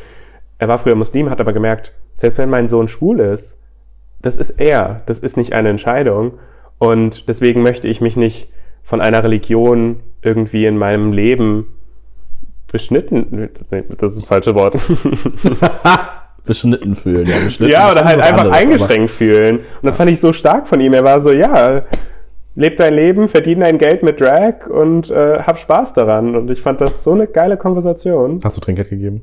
er 0.58 0.68
war 0.68 0.78
früher 0.78 0.94
Muslim, 0.94 1.30
hat 1.30 1.40
aber 1.40 1.52
gemerkt, 1.52 1.92
selbst 2.16 2.38
wenn 2.38 2.50
mein 2.50 2.68
Sohn 2.68 2.88
schwul 2.88 3.20
ist, 3.20 3.58
das 4.20 4.36
ist 4.36 4.50
er, 4.50 5.02
das 5.06 5.18
ist 5.18 5.36
nicht 5.36 5.52
eine 5.54 5.70
Entscheidung 5.70 6.34
und 6.78 7.28
deswegen 7.28 7.62
möchte 7.62 7.88
ich 7.88 8.00
mich 8.00 8.16
nicht 8.16 8.48
von 8.82 9.00
einer 9.00 9.24
Religion 9.24 10.00
irgendwie 10.22 10.66
in 10.66 10.76
meinem 10.78 11.12
Leben 11.12 11.66
beschnitten, 12.70 13.50
das 13.98 14.12
ist 14.12 14.22
das 14.22 14.28
falsche 14.28 14.54
Wort. 14.54 14.76
Beschnitten 16.44 16.94
fühlen, 16.94 17.26
ja. 17.26 17.38
Beschnitten 17.38 17.72
ja, 17.72 17.92
oder 17.92 18.04
halt 18.04 18.20
einfach 18.20 18.44
anderes, 18.44 18.58
eingeschränkt 18.58 19.10
fühlen. 19.10 19.58
Und 19.58 19.82
das 19.82 19.96
fand 19.96 20.10
ich 20.10 20.20
so 20.20 20.32
stark 20.32 20.66
von 20.66 20.80
ihm. 20.80 20.92
Er 20.92 21.04
war 21.04 21.20
so, 21.20 21.30
ja, 21.30 21.82
leb 22.54 22.76
dein 22.78 22.94
Leben, 22.94 23.28
verdien 23.28 23.60
dein 23.60 23.78
Geld 23.78 24.02
mit 24.02 24.20
Drag 24.20 24.66
und 24.68 25.10
äh, 25.10 25.38
hab 25.38 25.58
Spaß 25.58 25.92
daran. 25.92 26.34
Und 26.34 26.50
ich 26.50 26.60
fand 26.60 26.80
das 26.80 27.02
so 27.04 27.12
eine 27.12 27.26
geile 27.26 27.56
Konversation. 27.56 28.40
Hast 28.42 28.56
du 28.56 28.60
Trinkgeld 28.60 28.90
gegeben? 28.90 29.22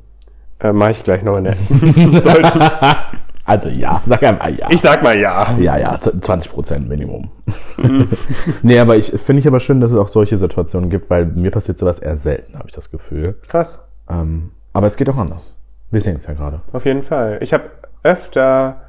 Äh, 0.60 0.72
mach 0.72 0.90
ich 0.90 1.04
gleich 1.04 1.22
noch 1.22 1.36
in 1.36 1.44
der. 1.44 1.56
Also 3.50 3.68
ja, 3.68 4.00
sag 4.06 4.22
einfach 4.22 4.48
ja. 4.48 4.68
Ich 4.70 4.80
sag 4.80 5.02
mal 5.02 5.18
ja. 5.18 5.58
Ja, 5.58 5.76
ja, 5.76 5.98
20 5.98 6.52
Prozent 6.52 6.88
Minimum. 6.88 7.30
nee, 8.62 8.78
aber 8.78 8.96
ich 8.96 9.10
finde 9.10 9.40
ich 9.40 9.48
aber 9.48 9.58
schön, 9.58 9.80
dass 9.80 9.90
es 9.90 9.98
auch 9.98 10.06
solche 10.06 10.38
Situationen 10.38 10.88
gibt, 10.88 11.10
weil 11.10 11.26
mir 11.26 11.50
passiert 11.50 11.76
sowas 11.76 11.98
eher 11.98 12.16
selten, 12.16 12.56
habe 12.56 12.68
ich 12.68 12.74
das 12.76 12.92
Gefühl. 12.92 13.40
Krass. 13.48 13.80
Ähm, 14.08 14.52
aber 14.72 14.86
es 14.86 14.96
geht 14.96 15.08
auch 15.08 15.16
anders. 15.16 15.56
Wir 15.90 16.00
sehen 16.00 16.16
es 16.16 16.26
ja 16.26 16.34
gerade. 16.34 16.60
Auf 16.72 16.84
jeden 16.84 17.02
Fall. 17.02 17.38
Ich 17.42 17.52
habe 17.52 17.64
öfter 18.02 18.82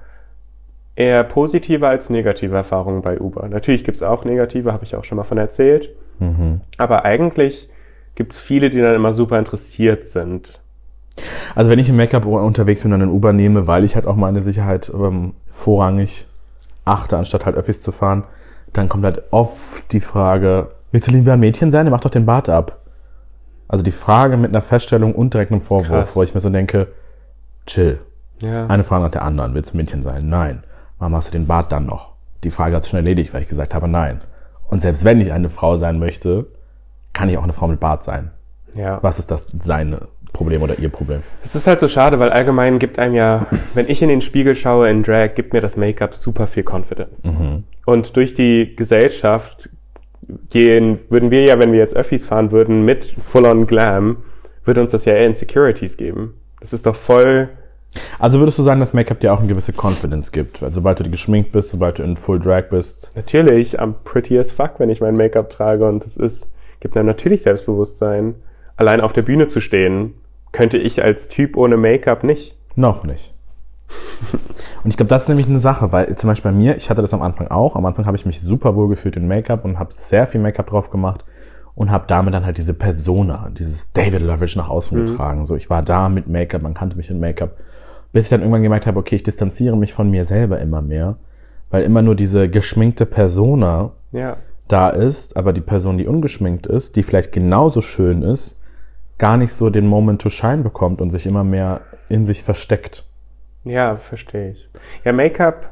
eher 0.96 1.24
positive 1.24 1.88
als 1.88 2.10
negative 2.10 2.56
Erfahrungen 2.56 3.02
bei 3.02 3.20
Uber. 3.20 3.48
Natürlich 3.48 3.84
gibt 3.84 3.98
es 3.98 4.04
auch 4.04 4.26
negative, 4.26 4.72
habe 4.72 4.84
ich 4.84 4.96
auch 4.96 5.04
schon 5.04 5.18
mal 5.18 5.24
von 5.24 5.38
erzählt. 5.38 5.90
Mhm. 6.20 6.62
Aber 6.78 7.06
eigentlich 7.06 7.70
gibt 8.16 8.34
es 8.34 8.40
viele, 8.40 8.70
die 8.70 8.82
dann 8.82 8.94
immer 8.94 9.14
super 9.14 9.40
interessiert 9.40 10.06
sind. 10.06 10.60
Also 11.56 11.70
wenn 11.70 11.80
ich 11.80 11.90
im 11.90 11.98
Make-up 11.98 12.26
unterwegs 12.26 12.84
bin 12.84 12.94
und 12.94 13.02
einen 13.02 13.12
Uber 13.12 13.34
nehme, 13.34 13.68
weil 13.68 13.84
ich 13.84 13.96
halt 13.96 14.06
auch 14.06 14.16
meine 14.16 14.42
Sicherheit 14.42 14.92
ähm, 14.94 15.34
vorrangig 15.50 16.28
achte, 16.86 17.18
anstatt 17.18 17.46
halt 17.46 17.56
Öffis 17.56 17.82
zu 17.82 17.92
fahren, 17.92 18.24
dann 18.74 18.90
kommt 18.90 19.04
halt 19.04 19.24
oft 19.32 19.92
die 19.92 20.00
Frage, 20.00 20.72
willst 20.92 21.08
du 21.08 21.12
lieber 21.12 21.34
ein 21.34 21.40
Mädchen 21.40 21.72
sein? 21.72 21.90
Mach 21.90 22.02
doch 22.02 22.10
den 22.10 22.26
Bart 22.26 22.48
ab. 22.50 22.81
Also 23.72 23.86
die 23.86 23.92
Frage 23.94 24.36
mit 24.36 24.52
einer 24.52 24.62
Feststellung 24.62 25.16
und 25.16 25.34
direkt 25.34 25.50
einem 25.50 25.62
Vorwurf, 25.62 25.88
Krass. 25.88 26.16
wo 26.18 26.24
ich 26.24 26.34
mir 26.34 26.42
so 26.42 26.50
denke, 26.50 26.88
chill. 27.66 28.00
Ja. 28.40 28.68
Eine 28.68 28.84
Frage 28.84 29.06
nach 29.06 29.12
der 29.12 29.22
anderen. 29.22 29.54
Willst 29.54 29.72
du 29.72 29.76
ein 29.76 29.78
Mädchen 29.78 30.04
sein? 30.04 30.28
Nein. 30.28 30.64
Warum 31.00 31.16
hast 31.16 31.30
du 31.30 31.32
den 31.32 31.48
Bart 31.48 31.72
dann 31.72 31.86
noch? 31.86 32.12
Die 32.44 32.52
Frage 32.52 32.76
hat 32.76 32.84
sich 32.84 32.90
schon 32.90 32.98
erledigt, 32.98 33.34
weil 33.34 33.44
ich 33.44 33.48
gesagt 33.48 33.74
habe, 33.74 33.88
nein. 33.88 34.20
Und 34.68 34.82
selbst 34.82 35.06
wenn 35.06 35.22
ich 35.22 35.32
eine 35.32 35.50
Frau 35.50 35.78
sein 35.78 36.00
möchte, 36.00 36.48
kann 37.14 37.30
ich 37.30 37.38
auch 37.38 37.44
eine 37.44 37.54
Frau 37.54 37.68
mit 37.70 37.80
Bart 37.80 38.04
sein. 38.04 38.32
ja. 38.76 39.00
Was 39.02 39.20
ist 39.20 39.32
das 39.32 39.48
seine 39.64 40.10
Problem 40.34 40.62
oder 40.64 40.78
ihr 40.78 40.90
Problem? 40.90 41.24
Es 41.42 41.56
ist 41.56 41.66
halt 41.66 41.80
so 41.80 41.88
schade, 41.88 42.20
weil 42.20 42.30
allgemein 42.32 42.78
gibt 42.78 43.00
einem 43.00 43.16
ja, 43.16 43.46
wenn 43.74 43.88
ich 43.90 44.02
in 44.02 44.10
den 44.10 44.20
Spiegel 44.22 44.54
schaue 44.56 44.90
in 44.90 45.02
Drag, 45.04 45.34
gibt 45.36 45.54
mir 45.54 45.62
das 45.62 45.78
Make-up 45.78 46.14
super 46.14 46.46
viel 46.48 46.64
Confidence. 46.70 47.32
Und 47.86 48.18
durch 48.18 48.34
die 48.34 48.76
Gesellschaft 48.76 49.70
gehen, 50.50 51.00
würden 51.10 51.32
wir 51.32 51.44
ja, 51.44 51.60
wenn 51.60 51.72
wir 51.72 51.80
jetzt 51.80 51.96
Öffis 51.96 52.26
fahren 52.26 52.52
würden, 52.52 52.86
mit 52.86 53.16
Full-on 53.26 53.66
Glam, 53.66 54.18
würde 54.66 54.82
uns 54.82 54.92
das 54.92 55.06
ja 55.06 55.14
eher 55.14 55.26
Insecurities 55.26 55.98
geben. 55.98 56.36
Das 56.60 56.74
ist 56.74 56.86
doch 56.86 56.96
voll, 56.96 57.50
Also 58.20 58.40
würdest 58.40 58.58
du 58.58 58.64
sagen, 58.64 58.80
dass 58.80 58.94
Make-up 58.94 59.20
dir 59.20 59.34
auch 59.34 59.40
eine 59.40 59.48
gewisse 59.48 59.74
Confidence 59.74 60.32
gibt? 60.32 60.64
Also 60.64 60.76
sobald 60.76 61.00
du 61.00 61.10
geschminkt 61.10 61.52
bist, 61.52 61.72
sobald 61.72 62.00
du 62.00 62.04
in 62.04 62.16
Full 62.16 62.40
Drag 62.40 62.70
bist. 62.70 63.12
natürlich, 63.16 63.80
I'm 63.80 63.94
pretty 64.04 64.38
as 64.40 64.52
fuck, 64.52 64.80
wenn 64.80 64.90
ich 64.90 65.02
mein 65.02 65.16
Make-up 65.16 65.50
trage 65.50 65.88
und 65.88 66.04
das 66.06 66.18
ist, 66.18 66.54
gibt 66.80 66.96
einem 66.96 67.08
natürlich 67.08 67.42
Selbstbewusstsein. 67.44 68.36
Allein 68.78 69.02
auf 69.02 69.14
der 69.14 69.24
Bühne 69.24 69.48
zu 69.48 69.60
stehen, 69.60 70.14
könnte 70.52 70.78
ich 70.78 71.04
als 71.04 71.28
Typ 71.28 71.58
ohne 71.58 71.78
Make-up 71.78 72.24
nicht. 72.24 72.58
Noch 72.76 73.04
nicht. 73.04 73.34
Und 74.84 74.90
ich 74.90 74.98
glaube, 74.98 75.10
das 75.10 75.24
ist 75.24 75.28
nämlich 75.30 75.48
eine 75.48 75.60
Sache, 75.60 75.92
weil 75.92 76.16
zum 76.16 76.28
Beispiel 76.28 76.52
bei 76.52 76.58
mir, 76.58 76.76
ich 76.76 76.90
hatte 76.90 77.02
das 77.02 77.14
am 77.14 77.22
Anfang 77.22 77.48
auch. 77.48 77.76
Am 77.76 77.86
Anfang 77.86 78.06
habe 78.06 78.18
ich 78.18 78.26
mich 78.26 78.42
super 78.42 78.76
wohl 78.76 78.88
gefühlt 78.88 79.16
in 79.16 79.28
Make-up 79.28 79.64
und 79.66 79.78
habe 79.80 79.94
sehr 79.94 80.26
viel 80.28 80.42
Make-up 80.42 80.68
drauf 80.68 80.90
gemacht 80.90 81.26
und 81.76 81.92
habe 81.92 82.06
damit 82.08 82.34
dann 82.34 82.46
halt 82.46 82.58
diese 82.58 82.74
Persona, 82.74 83.50
dieses 83.58 83.92
David 83.94 84.22
Lovitch 84.22 84.56
nach 84.56 84.70
außen 84.70 85.06
getragen. 85.06 85.46
So, 85.46 85.56
ich 85.56 85.70
war 85.70 85.84
da 85.84 86.10
mit 86.10 86.28
Make-up, 86.28 86.62
man 86.62 86.74
kannte 86.74 86.98
mich 86.98 87.10
in 87.10 87.20
Make-up. 87.20 87.58
Bis 88.12 88.26
ich 88.26 88.30
dann 88.30 88.42
irgendwann 88.42 88.64
gemerkt 88.64 88.88
habe, 88.88 89.00
okay, 89.00 89.16
ich 89.16 89.24
distanziere 89.24 89.78
mich 89.78 89.94
von 89.94 90.10
mir 90.10 90.26
selber 90.26 90.60
immer 90.60 90.82
mehr, 90.82 91.16
weil 91.70 91.84
immer 91.84 92.02
nur 92.02 92.16
diese 92.16 92.50
geschminkte 92.50 93.06
Persona 93.06 93.92
Ja. 94.12 94.38
da 94.68 94.90
ist, 94.90 95.38
aber 95.38 95.54
die 95.54 95.62
Person, 95.62 95.98
die 95.98 96.08
ungeschminkt 96.08 96.68
ist, 96.68 96.96
die 96.96 97.04
vielleicht 97.04 97.32
genauso 97.32 97.82
schön 97.82 98.22
ist, 98.22 98.62
gar 99.18 99.38
nicht 99.38 99.54
so 99.54 99.70
den 99.70 99.88
Moment 99.88 100.22
to 100.22 100.30
shine 100.30 100.64
bekommt 100.64 101.00
und 101.02 101.12
sich 101.12 101.26
immer 101.26 101.44
mehr 101.44 101.82
in 102.10 102.26
sich 102.26 102.44
versteckt. 102.44 103.06
Ja, 103.64 103.96
verstehe 103.98 104.52
ich. 104.52 104.70
Ja, 105.04 105.14
Make-up. 105.14 105.72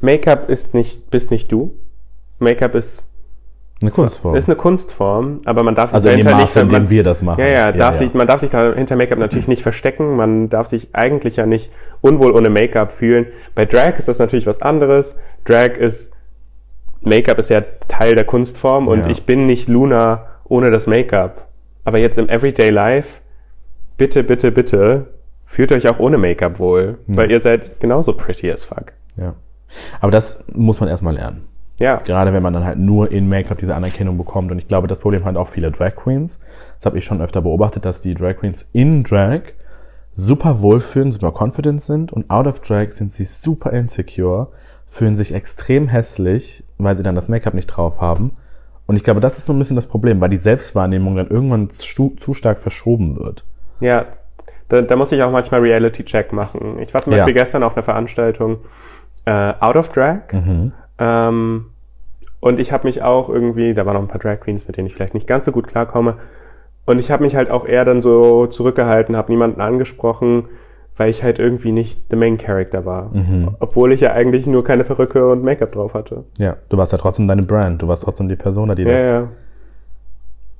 Make-up 0.00 0.48
ist 0.48 0.72
nicht, 0.74 1.10
bist 1.10 1.30
nicht 1.30 1.52
du. 1.52 1.74
Make-up 2.38 2.74
ist, 2.74 3.04
Eine 3.82 3.90
Kunstform. 3.90 4.34
ist 4.34 4.48
eine 4.48 4.56
Kunstform, 4.56 5.40
aber 5.44 5.62
man 5.62 5.74
darf 5.74 5.90
sich 5.90 5.94
also 5.96 6.08
in 6.08 6.16
dem 6.16 6.24
dahinter 6.24 6.40
Maße, 6.42 6.60
in 6.60 6.68
man, 6.68 6.84
dem 6.86 6.90
wir 6.90 7.02
das 7.02 7.22
machen. 7.22 7.40
ja, 7.40 7.46
ja, 7.48 7.72
darf 7.72 7.96
Sich, 7.96 8.14
man 8.14 8.26
darf 8.26 8.40
sich 8.40 8.48
da 8.50 8.72
hinter 8.72 8.96
Make-up 8.96 9.18
natürlich 9.18 9.46
nicht 9.48 9.62
verstecken. 9.62 10.16
Man 10.16 10.48
darf 10.48 10.66
sich 10.68 10.88
eigentlich 10.94 11.36
ja 11.36 11.44
nicht 11.46 11.70
unwohl 12.00 12.32
ohne 12.32 12.48
Make-up 12.48 12.92
fühlen. 12.92 13.26
Bei 13.54 13.66
Drag 13.66 13.98
ist 13.98 14.08
das 14.08 14.18
natürlich 14.18 14.46
was 14.46 14.62
anderes. 14.62 15.18
Drag 15.44 15.76
ist, 15.76 16.14
Make-up 17.02 17.38
ist 17.38 17.50
ja 17.50 17.62
Teil 17.88 18.14
der 18.14 18.24
Kunstform 18.24 18.88
und 18.88 19.00
Ja. 19.00 19.06
ich 19.08 19.24
bin 19.26 19.46
nicht 19.46 19.68
Luna 19.68 20.26
ohne 20.44 20.70
das 20.70 20.86
Make-up. 20.86 21.46
Aber 21.84 21.98
jetzt 21.98 22.18
im 22.18 22.28
Everyday 22.28 22.70
Life, 22.70 23.20
bitte, 23.98 24.24
bitte, 24.24 24.50
bitte, 24.50 25.06
fühlt 25.50 25.72
euch 25.72 25.88
auch 25.88 25.98
ohne 25.98 26.16
Make-up 26.16 26.60
wohl, 26.60 26.98
weil 27.08 27.28
ihr 27.30 27.40
seid 27.40 27.80
genauso 27.80 28.12
pretty 28.12 28.50
as 28.50 28.64
fuck. 28.64 28.92
ja. 29.16 29.34
Aber 30.00 30.12
das 30.12 30.44
muss 30.54 30.78
man 30.78 30.88
erstmal 30.88 31.14
lernen. 31.14 31.48
Ja, 31.80 31.96
Gerade 31.96 32.32
wenn 32.32 32.42
man 32.42 32.52
dann 32.52 32.64
halt 32.64 32.78
nur 32.78 33.10
in 33.10 33.28
Make-up 33.28 33.58
diese 33.58 33.74
Anerkennung 33.74 34.16
bekommt. 34.16 34.52
Und 34.52 34.58
ich 34.58 34.68
glaube, 34.68 34.86
das 34.86 35.00
Problem 35.00 35.24
haben 35.24 35.36
auch 35.36 35.48
viele 35.48 35.70
Drag 35.70 35.96
Queens. 35.96 36.40
Das 36.76 36.86
habe 36.86 36.98
ich 36.98 37.04
schon 37.04 37.20
öfter 37.20 37.42
beobachtet, 37.42 37.84
dass 37.84 38.00
die 38.00 38.14
Drag 38.14 38.36
Queens 38.36 38.68
in 38.72 39.02
Drag 39.02 39.40
super 40.12 40.60
wohlfühlen, 40.60 41.10
super 41.10 41.32
confident 41.32 41.82
sind 41.82 42.12
und 42.12 42.30
out 42.30 42.46
of 42.46 42.60
Drag 42.60 42.90
sind 42.90 43.12
sie 43.12 43.24
super 43.24 43.72
insecure, 43.72 44.48
fühlen 44.86 45.16
sich 45.16 45.32
extrem 45.34 45.88
hässlich, 45.88 46.64
weil 46.78 46.96
sie 46.96 47.02
dann 47.02 47.14
das 47.14 47.28
Make-up 47.28 47.54
nicht 47.54 47.66
drauf 47.66 48.00
haben. 48.00 48.32
Und 48.86 48.96
ich 48.96 49.04
glaube, 49.04 49.20
das 49.20 49.38
ist 49.38 49.46
so 49.46 49.52
ein 49.52 49.58
bisschen 49.58 49.76
das 49.76 49.86
Problem, 49.86 50.20
weil 50.20 50.30
die 50.30 50.36
Selbstwahrnehmung 50.36 51.16
dann 51.16 51.28
irgendwann 51.28 51.70
zu, 51.70 52.14
zu 52.18 52.34
stark 52.34 52.60
verschoben 52.60 53.16
wird. 53.16 53.44
ja. 53.80 54.06
Da, 54.70 54.80
da 54.82 54.96
muss 54.96 55.12
ich 55.12 55.22
auch 55.22 55.30
manchmal 55.30 55.60
Reality-Check 55.60 56.32
machen. 56.32 56.78
Ich 56.80 56.94
war 56.94 57.02
zum 57.02 57.12
Beispiel 57.12 57.34
Ja. 57.36 57.42
gestern 57.42 57.62
auf 57.62 57.76
einer 57.76 57.82
Veranstaltung 57.82 58.58
äh, 59.26 59.52
Out 59.60 59.76
of 59.76 59.88
Drag. 59.90 60.20
Ähm, 60.98 61.66
und 62.40 62.58
ich 62.60 62.72
habe 62.72 62.86
mich 62.86 63.02
auch 63.02 63.28
irgendwie, 63.28 63.74
da 63.74 63.84
waren 63.84 63.94
noch 63.94 64.02
ein 64.02 64.08
paar 64.08 64.20
Drag 64.20 64.40
Queens, 64.40 64.66
mit 64.66 64.76
denen 64.76 64.86
ich 64.86 64.94
vielleicht 64.94 65.14
nicht 65.14 65.26
ganz 65.26 65.44
so 65.44 65.52
gut 65.52 65.66
klarkomme. 65.66 66.14
Und 66.86 66.98
ich 66.98 67.10
habe 67.10 67.22
mich 67.24 67.36
halt 67.36 67.50
auch 67.50 67.66
eher 67.66 67.84
dann 67.84 68.00
so 68.00 68.46
zurückgehalten, 68.46 69.16
habe 69.16 69.30
niemanden 69.30 69.60
angesprochen, 69.60 70.46
weil 70.96 71.10
ich 71.10 71.22
halt 71.22 71.38
irgendwie 71.38 71.72
nicht 71.72 72.02
the 72.10 72.16
main 72.16 72.38
character 72.38 72.84
war. 72.84 73.10
Obwohl 73.60 73.92
ich 73.92 74.00
ja 74.00 74.12
eigentlich 74.12 74.46
nur 74.46 74.64
keine 74.64 74.84
Perücke 74.84 75.30
und 75.30 75.42
Make-up 75.44 75.72
drauf 75.72 75.94
hatte. 75.94 76.24
Ja, 76.38 76.56
du 76.68 76.76
warst 76.78 76.92
ja 76.92 76.98
trotzdem 76.98 77.26
deine 77.28 77.42
Brand, 77.42 77.82
du 77.82 77.88
warst 77.88 78.02
trotzdem 78.02 78.28
die 78.28 78.36
Persona, 78.36 78.74
die 78.74 78.82
Ja, 78.84 78.92
das. 78.92 79.02
ja. 79.08 79.28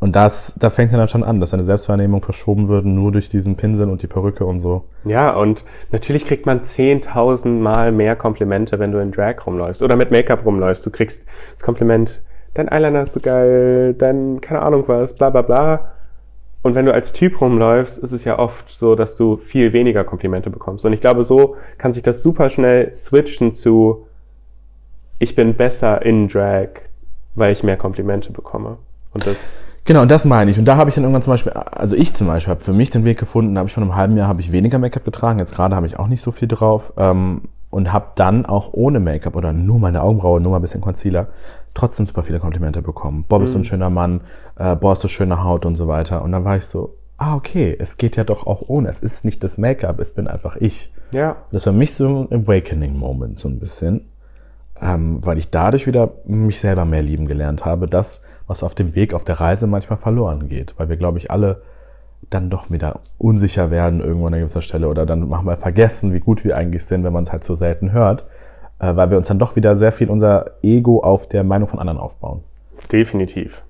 Und 0.00 0.16
das, 0.16 0.54
da 0.58 0.70
fängt 0.70 0.92
ja 0.92 0.98
dann 0.98 1.08
schon 1.08 1.22
an, 1.22 1.40
dass 1.40 1.50
deine 1.50 1.64
Selbstwahrnehmung 1.64 2.22
verschoben 2.22 2.68
wird, 2.68 2.86
nur 2.86 3.12
durch 3.12 3.28
diesen 3.28 3.56
Pinsel 3.56 3.90
und 3.90 4.02
die 4.02 4.06
Perücke 4.06 4.46
und 4.46 4.60
so. 4.60 4.84
Ja, 5.04 5.36
und 5.36 5.62
natürlich 5.92 6.24
kriegt 6.24 6.46
man 6.46 6.62
10.000 6.62 7.60
Mal 7.60 7.92
mehr 7.92 8.16
Komplimente, 8.16 8.78
wenn 8.78 8.92
du 8.92 8.98
in 8.98 9.12
Drag 9.12 9.46
rumläufst 9.46 9.82
oder 9.82 9.96
mit 9.96 10.10
Make-up 10.10 10.46
rumläufst. 10.46 10.86
Du 10.86 10.90
kriegst 10.90 11.26
das 11.52 11.62
Kompliment, 11.62 12.22
dein 12.54 12.68
Eyeliner 12.68 13.02
ist 13.02 13.12
so 13.12 13.20
geil, 13.20 13.92
dein, 13.92 14.40
keine 14.40 14.62
Ahnung 14.62 14.84
was, 14.86 15.14
bla 15.14 15.28
bla 15.28 15.42
bla. 15.42 15.92
Und 16.62 16.74
wenn 16.74 16.86
du 16.86 16.94
als 16.94 17.12
Typ 17.12 17.38
rumläufst, 17.38 17.98
ist 17.98 18.12
es 18.12 18.24
ja 18.24 18.38
oft 18.38 18.70
so, 18.70 18.94
dass 18.94 19.16
du 19.16 19.36
viel 19.36 19.74
weniger 19.74 20.04
Komplimente 20.04 20.48
bekommst. 20.48 20.84
Und 20.86 20.94
ich 20.94 21.00
glaube, 21.00 21.24
so 21.24 21.56
kann 21.76 21.92
sich 21.92 22.02
das 22.02 22.22
super 22.22 22.48
schnell 22.48 22.94
switchen 22.94 23.52
zu, 23.52 24.06
ich 25.18 25.34
bin 25.34 25.54
besser 25.54 26.00
in 26.02 26.28
Drag, 26.28 26.68
weil 27.34 27.52
ich 27.52 27.62
mehr 27.62 27.76
Komplimente 27.76 28.32
bekomme. 28.32 28.78
Und 29.12 29.26
das, 29.26 29.36
Genau, 29.84 30.02
und 30.02 30.10
das 30.10 30.24
meine 30.24 30.50
ich. 30.50 30.58
Und 30.58 30.66
da 30.66 30.76
habe 30.76 30.90
ich 30.90 30.94
dann 30.94 31.04
irgendwann 31.04 31.22
zum 31.22 31.32
Beispiel, 31.32 31.52
also 31.52 31.96
ich 31.96 32.14
zum 32.14 32.26
Beispiel 32.26 32.50
habe 32.50 32.60
für 32.60 32.72
mich 32.72 32.90
den 32.90 33.04
Weg 33.04 33.18
gefunden, 33.18 33.54
da 33.54 33.60
habe 33.60 33.68
ich 33.68 33.74
vor 33.74 33.82
einem 33.82 33.96
halben 33.96 34.16
Jahr 34.16 34.28
habe 34.28 34.40
ich 34.40 34.52
weniger 34.52 34.78
Make-up 34.78 35.04
getragen, 35.04 35.38
jetzt 35.38 35.54
gerade 35.54 35.74
habe 35.74 35.86
ich 35.86 35.98
auch 35.98 36.06
nicht 36.06 36.22
so 36.22 36.32
viel 36.32 36.48
drauf 36.48 36.92
ähm, 36.96 37.42
und 37.70 37.92
habe 37.92 38.08
dann 38.14 38.46
auch 38.46 38.72
ohne 38.72 39.00
Make-up 39.00 39.36
oder 39.36 39.52
nur 39.52 39.78
meine 39.78 40.02
Augenbraue, 40.02 40.40
nur 40.40 40.50
mal 40.50 40.58
ein 40.58 40.62
bisschen 40.62 40.80
Concealer, 40.80 41.28
trotzdem 41.74 42.06
super 42.06 42.22
viele 42.22 42.40
Komplimente 42.40 42.82
bekommen. 42.82 43.24
Boah, 43.28 43.40
bist 43.40 43.54
du 43.54 43.58
ein 43.58 43.64
schöner 43.64 43.90
Mann, 43.90 44.20
äh, 44.56 44.76
boah, 44.76 44.90
hast 44.90 45.02
du 45.04 45.08
schöne 45.08 45.42
Haut 45.44 45.64
und 45.64 45.76
so 45.76 45.88
weiter. 45.88 46.22
Und 46.22 46.32
dann 46.32 46.44
war 46.44 46.56
ich 46.56 46.66
so, 46.66 46.96
ah, 47.16 47.36
okay, 47.36 47.76
es 47.78 47.96
geht 47.96 48.16
ja 48.16 48.24
doch 48.24 48.46
auch 48.46 48.62
ohne. 48.66 48.88
Es 48.88 48.98
ist 48.98 49.24
nicht 49.24 49.42
das 49.44 49.58
Make-up, 49.58 50.00
es 50.00 50.12
bin 50.12 50.26
einfach 50.26 50.56
ich. 50.56 50.92
ja, 51.12 51.36
Das 51.52 51.66
war 51.66 51.72
für 51.72 51.78
mich 51.78 51.94
so 51.94 52.28
ein 52.30 52.44
Awakening-Moment, 52.44 53.38
so 53.38 53.48
ein 53.48 53.58
bisschen. 53.60 54.06
Ähm, 54.82 55.24
weil 55.24 55.38
ich 55.38 55.50
dadurch 55.50 55.86
wieder 55.86 56.10
mich 56.24 56.58
selber 56.58 56.86
mehr 56.86 57.02
lieben 57.02 57.26
gelernt 57.28 57.66
habe, 57.66 57.86
das, 57.86 58.24
was 58.50 58.64
auf 58.64 58.74
dem 58.74 58.96
Weg, 58.96 59.14
auf 59.14 59.22
der 59.22 59.38
Reise 59.40 59.68
manchmal 59.68 59.96
verloren 59.96 60.48
geht. 60.48 60.74
Weil 60.76 60.88
wir, 60.88 60.96
glaube 60.96 61.18
ich, 61.18 61.30
alle 61.30 61.62
dann 62.28 62.50
doch 62.50 62.68
wieder 62.68 63.00
unsicher 63.16 63.70
werden 63.70 64.00
irgendwann 64.00 64.34
an 64.34 64.40
gewisser 64.40 64.60
Stelle 64.60 64.88
oder 64.88 65.06
dann 65.06 65.28
manchmal 65.28 65.56
vergessen, 65.56 66.12
wie 66.12 66.18
gut 66.20 66.44
wir 66.44 66.56
eigentlich 66.56 66.84
sind, 66.84 67.04
wenn 67.04 67.12
man 67.12 67.22
es 67.22 67.32
halt 67.32 67.44
so 67.44 67.54
selten 67.54 67.92
hört. 67.92 68.26
Äh, 68.80 68.96
weil 68.96 69.10
wir 69.10 69.18
uns 69.18 69.28
dann 69.28 69.38
doch 69.38 69.54
wieder 69.54 69.76
sehr 69.76 69.92
viel 69.92 70.10
unser 70.10 70.50
Ego 70.62 71.00
auf 71.00 71.28
der 71.28 71.44
Meinung 71.44 71.68
von 71.68 71.78
anderen 71.78 71.98
aufbauen. 71.98 72.42
definitiv. 72.90 73.62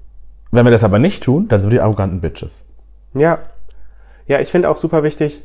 Wenn 0.50 0.64
wir 0.64 0.72
das 0.72 0.82
aber 0.82 0.98
nicht 0.98 1.22
tun, 1.22 1.46
dann 1.48 1.60
sind 1.60 1.70
wir 1.70 1.76
die 1.76 1.82
arroganten 1.82 2.20
Bitches. 2.20 2.64
Ja. 3.14 3.38
Ja, 4.26 4.40
ich 4.40 4.50
finde 4.50 4.70
auch 4.70 4.78
super 4.78 5.02
wichtig 5.02 5.42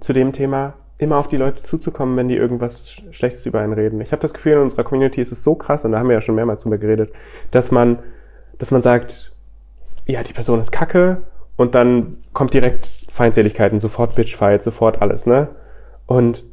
zu 0.00 0.12
dem 0.12 0.32
Thema, 0.32 0.74
immer 1.02 1.18
auf 1.18 1.28
die 1.28 1.36
Leute 1.36 1.62
zuzukommen, 1.62 2.16
wenn 2.16 2.28
die 2.28 2.36
irgendwas 2.36 2.88
Sch- 2.88 3.12
Schlechtes 3.12 3.44
über 3.46 3.60
einen 3.60 3.72
reden. 3.72 4.00
Ich 4.00 4.12
habe 4.12 4.22
das 4.22 4.32
Gefühl, 4.32 4.52
in 4.52 4.58
unserer 4.60 4.84
Community 4.84 5.20
ist 5.20 5.32
es 5.32 5.42
so 5.42 5.54
krass, 5.54 5.84
und 5.84 5.92
da 5.92 5.98
haben 5.98 6.08
wir 6.08 6.14
ja 6.14 6.20
schon 6.20 6.34
mehrmals 6.34 6.62
drüber 6.62 6.78
geredet, 6.78 7.12
dass 7.50 7.70
man, 7.70 7.98
dass 8.58 8.70
man 8.70 8.82
sagt, 8.82 9.34
ja, 10.06 10.22
die 10.22 10.32
Person 10.32 10.60
ist 10.60 10.72
kacke, 10.72 11.18
und 11.56 11.74
dann 11.74 12.16
kommt 12.32 12.54
direkt 12.54 13.06
Feindseligkeiten, 13.10 13.78
sofort 13.78 14.16
Bitchfight, 14.16 14.62
sofort 14.64 15.02
alles, 15.02 15.26
ne? 15.26 15.48
Und 16.06 16.44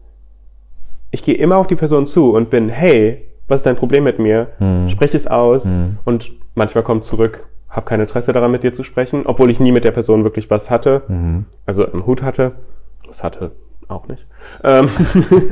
ich 1.12 1.24
gehe 1.24 1.36
immer 1.36 1.58
auf 1.58 1.68
die 1.68 1.76
Person 1.76 2.06
zu 2.06 2.34
und 2.34 2.50
bin, 2.50 2.70
hey, 2.70 3.26
was 3.48 3.62
ist 3.62 3.66
dein 3.66 3.76
Problem 3.78 4.04
mit 4.04 4.20
mir? 4.20 4.48
Sprech 4.90 5.16
es 5.16 5.26
aus 5.26 5.66
und 6.06 6.32
manchmal 6.54 6.84
kommt 6.84 7.04
zurück, 7.06 7.48
hab 7.70 7.86
kein 7.88 8.00
Interesse 8.00 8.34
daran, 8.34 8.52
mit 8.52 8.62
dir 8.64 8.74
zu 8.74 8.84
sprechen, 8.84 9.26
obwohl 9.26 9.50
ich 9.50 9.60
nie 9.60 9.72
mit 9.72 9.86
der 9.86 9.92
Person 9.92 10.24
wirklich 10.24 10.50
was 10.52 10.70
hatte, 10.70 11.02
also 11.66 11.86
im 11.86 12.06
Hut 12.06 12.22
hatte. 12.22 12.52
Das 13.08 13.24
hatte 13.24 13.52
auch 13.90 14.08
nicht. 14.08 14.26
Ähm 14.64 14.90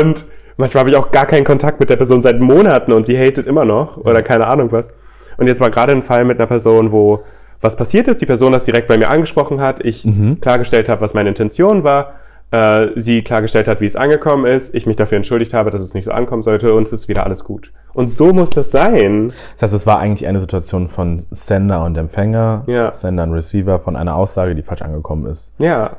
und 0.00 0.24
manchmal 0.56 0.80
habe 0.80 0.90
ich 0.90 0.96
auch 0.96 1.10
gar 1.10 1.26
keinen 1.26 1.44
Kontakt 1.44 1.80
mit 1.80 1.90
der 1.90 1.96
Person 1.96 2.22
seit 2.22 2.40
Monaten 2.40 2.92
und 2.92 3.06
sie 3.06 3.18
hatet 3.18 3.46
immer 3.46 3.64
noch 3.64 3.96
oder 3.98 4.22
keine 4.22 4.46
Ahnung 4.46 4.72
was. 4.72 4.92
Und 5.36 5.46
jetzt 5.46 5.60
war 5.60 5.70
gerade 5.70 5.92
ein 5.92 6.02
Fall 6.02 6.24
mit 6.24 6.38
einer 6.38 6.46
Person, 6.46 6.92
wo 6.92 7.22
was 7.60 7.76
passiert 7.76 8.08
ist, 8.08 8.20
die 8.20 8.26
Person 8.26 8.52
das 8.52 8.64
direkt 8.64 8.88
bei 8.88 8.98
mir 8.98 9.08
angesprochen 9.10 9.60
hat, 9.60 9.84
ich 9.84 10.06
klargestellt 10.40 10.88
habe, 10.88 11.00
was 11.00 11.14
meine 11.14 11.28
Intention 11.28 11.84
war, 11.84 12.14
äh, 12.50 12.88
sie 12.96 13.22
klargestellt 13.22 13.68
hat, 13.68 13.80
wie 13.80 13.86
es 13.86 13.94
angekommen 13.96 14.46
ist, 14.46 14.74
ich 14.74 14.84
mich 14.84 14.96
dafür 14.96 15.16
entschuldigt 15.16 15.54
habe, 15.54 15.70
dass 15.70 15.80
es 15.80 15.94
nicht 15.94 16.04
so 16.04 16.10
ankommen 16.10 16.42
sollte 16.42 16.74
und 16.74 16.88
es 16.88 16.92
ist 16.92 17.08
wieder 17.08 17.24
alles 17.24 17.44
gut. 17.44 17.72
Und 17.94 18.10
so 18.10 18.32
muss 18.32 18.50
das 18.50 18.70
sein. 18.72 19.32
Das 19.54 19.62
heißt, 19.62 19.74
es 19.74 19.86
war 19.86 20.00
eigentlich 20.00 20.26
eine 20.28 20.40
Situation 20.40 20.88
von 20.88 21.24
Sender 21.30 21.84
und 21.84 21.96
Empfänger, 21.96 22.64
Ja. 22.66 22.92
Sender 22.92 23.22
und 23.24 23.32
Receiver 23.32 23.78
von 23.78 23.96
einer 23.96 24.16
Aussage, 24.16 24.54
die 24.54 24.62
falsch 24.62 24.82
angekommen 24.82 25.26
ist. 25.26 25.54
Ja, 25.58 25.96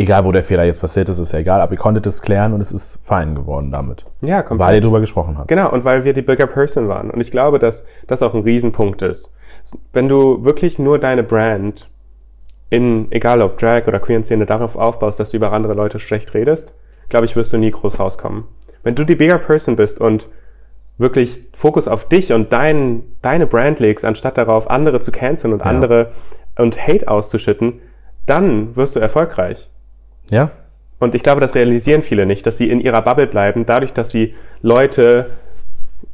Egal, 0.00 0.24
wo 0.24 0.32
der 0.32 0.42
Fehler 0.42 0.64
jetzt 0.64 0.80
passiert 0.80 1.10
ist, 1.10 1.18
ist 1.18 1.32
ja 1.32 1.40
egal, 1.40 1.60
aber 1.60 1.72
ihr 1.72 1.78
konntet 1.78 2.06
es 2.06 2.22
klären 2.22 2.54
und 2.54 2.60
es 2.62 2.72
ist 2.72 3.04
fein 3.04 3.34
geworden 3.34 3.70
damit. 3.70 4.06
ja, 4.22 4.42
komplett. 4.42 4.68
Weil 4.68 4.74
ihr 4.76 4.80
drüber 4.80 5.00
gesprochen 5.00 5.36
habt. 5.36 5.48
Genau, 5.48 5.70
und 5.70 5.84
weil 5.84 6.04
wir 6.04 6.14
die 6.14 6.22
bigger 6.22 6.46
person 6.46 6.88
waren. 6.88 7.10
Und 7.10 7.20
ich 7.20 7.30
glaube, 7.30 7.58
dass 7.58 7.84
das 8.06 8.22
auch 8.22 8.32
ein 8.32 8.42
Riesenpunkt 8.42 9.02
ist. 9.02 9.30
Wenn 9.92 10.08
du 10.08 10.42
wirklich 10.42 10.78
nur 10.78 10.98
deine 10.98 11.22
Brand 11.22 11.90
in, 12.70 13.12
egal 13.12 13.42
ob 13.42 13.58
Drag 13.58 13.86
oder 13.88 13.98
Queer-Szene, 13.98 14.46
darauf 14.46 14.74
aufbaust, 14.74 15.20
dass 15.20 15.32
du 15.32 15.36
über 15.36 15.52
andere 15.52 15.74
Leute 15.74 15.98
schlecht 15.98 16.32
redest, 16.32 16.72
glaube 17.10 17.26
ich, 17.26 17.36
wirst 17.36 17.52
du 17.52 17.58
nie 17.58 17.70
groß 17.70 17.98
rauskommen. 17.98 18.44
Wenn 18.82 18.94
du 18.94 19.04
die 19.04 19.16
bigger 19.16 19.38
person 19.38 19.76
bist 19.76 20.00
und 20.00 20.28
wirklich 20.96 21.40
Fokus 21.54 21.88
auf 21.88 22.08
dich 22.08 22.32
und 22.32 22.54
dein, 22.54 23.02
deine 23.20 23.46
Brand 23.46 23.80
legst, 23.80 24.06
anstatt 24.06 24.38
darauf, 24.38 24.70
andere 24.70 25.00
zu 25.00 25.12
canceln 25.12 25.52
und 25.52 25.60
andere 25.60 26.12
und 26.56 26.86
Hate 26.86 27.06
auszuschütten, 27.06 27.80
dann 28.24 28.76
wirst 28.76 28.96
du 28.96 29.00
erfolgreich. 29.00 29.68
Ja? 30.30 30.50
Und 30.98 31.14
ich 31.14 31.22
glaube, 31.22 31.40
das 31.40 31.54
realisieren 31.54 32.02
viele 32.02 32.26
nicht, 32.26 32.46
dass 32.46 32.58
sie 32.58 32.70
in 32.70 32.80
ihrer 32.80 33.02
Bubble 33.02 33.26
bleiben, 33.26 33.66
dadurch, 33.66 33.92
dass 33.92 34.10
sie 34.10 34.34
Leute 34.62 35.30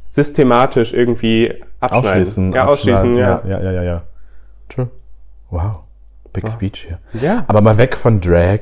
systematisch 0.09 0.93
irgendwie 0.93 1.53
abschneiden. 1.79 2.09
Ausschließen. 2.09 2.51
Ja, 2.53 2.65
ausschließen, 2.65 3.17
ja. 3.17 3.41
Ja, 3.45 3.61
ja, 3.61 3.71
ja, 3.71 3.83
ja. 3.83 4.03
True. 4.69 4.89
Wow. 5.49 5.79
Big 6.33 6.47
Speech 6.47 6.87
hier. 6.87 7.21
Ja. 7.21 7.45
Aber 7.47 7.61
mal 7.61 7.77
weg 7.77 7.95
von 7.95 8.21
Drag 8.21 8.59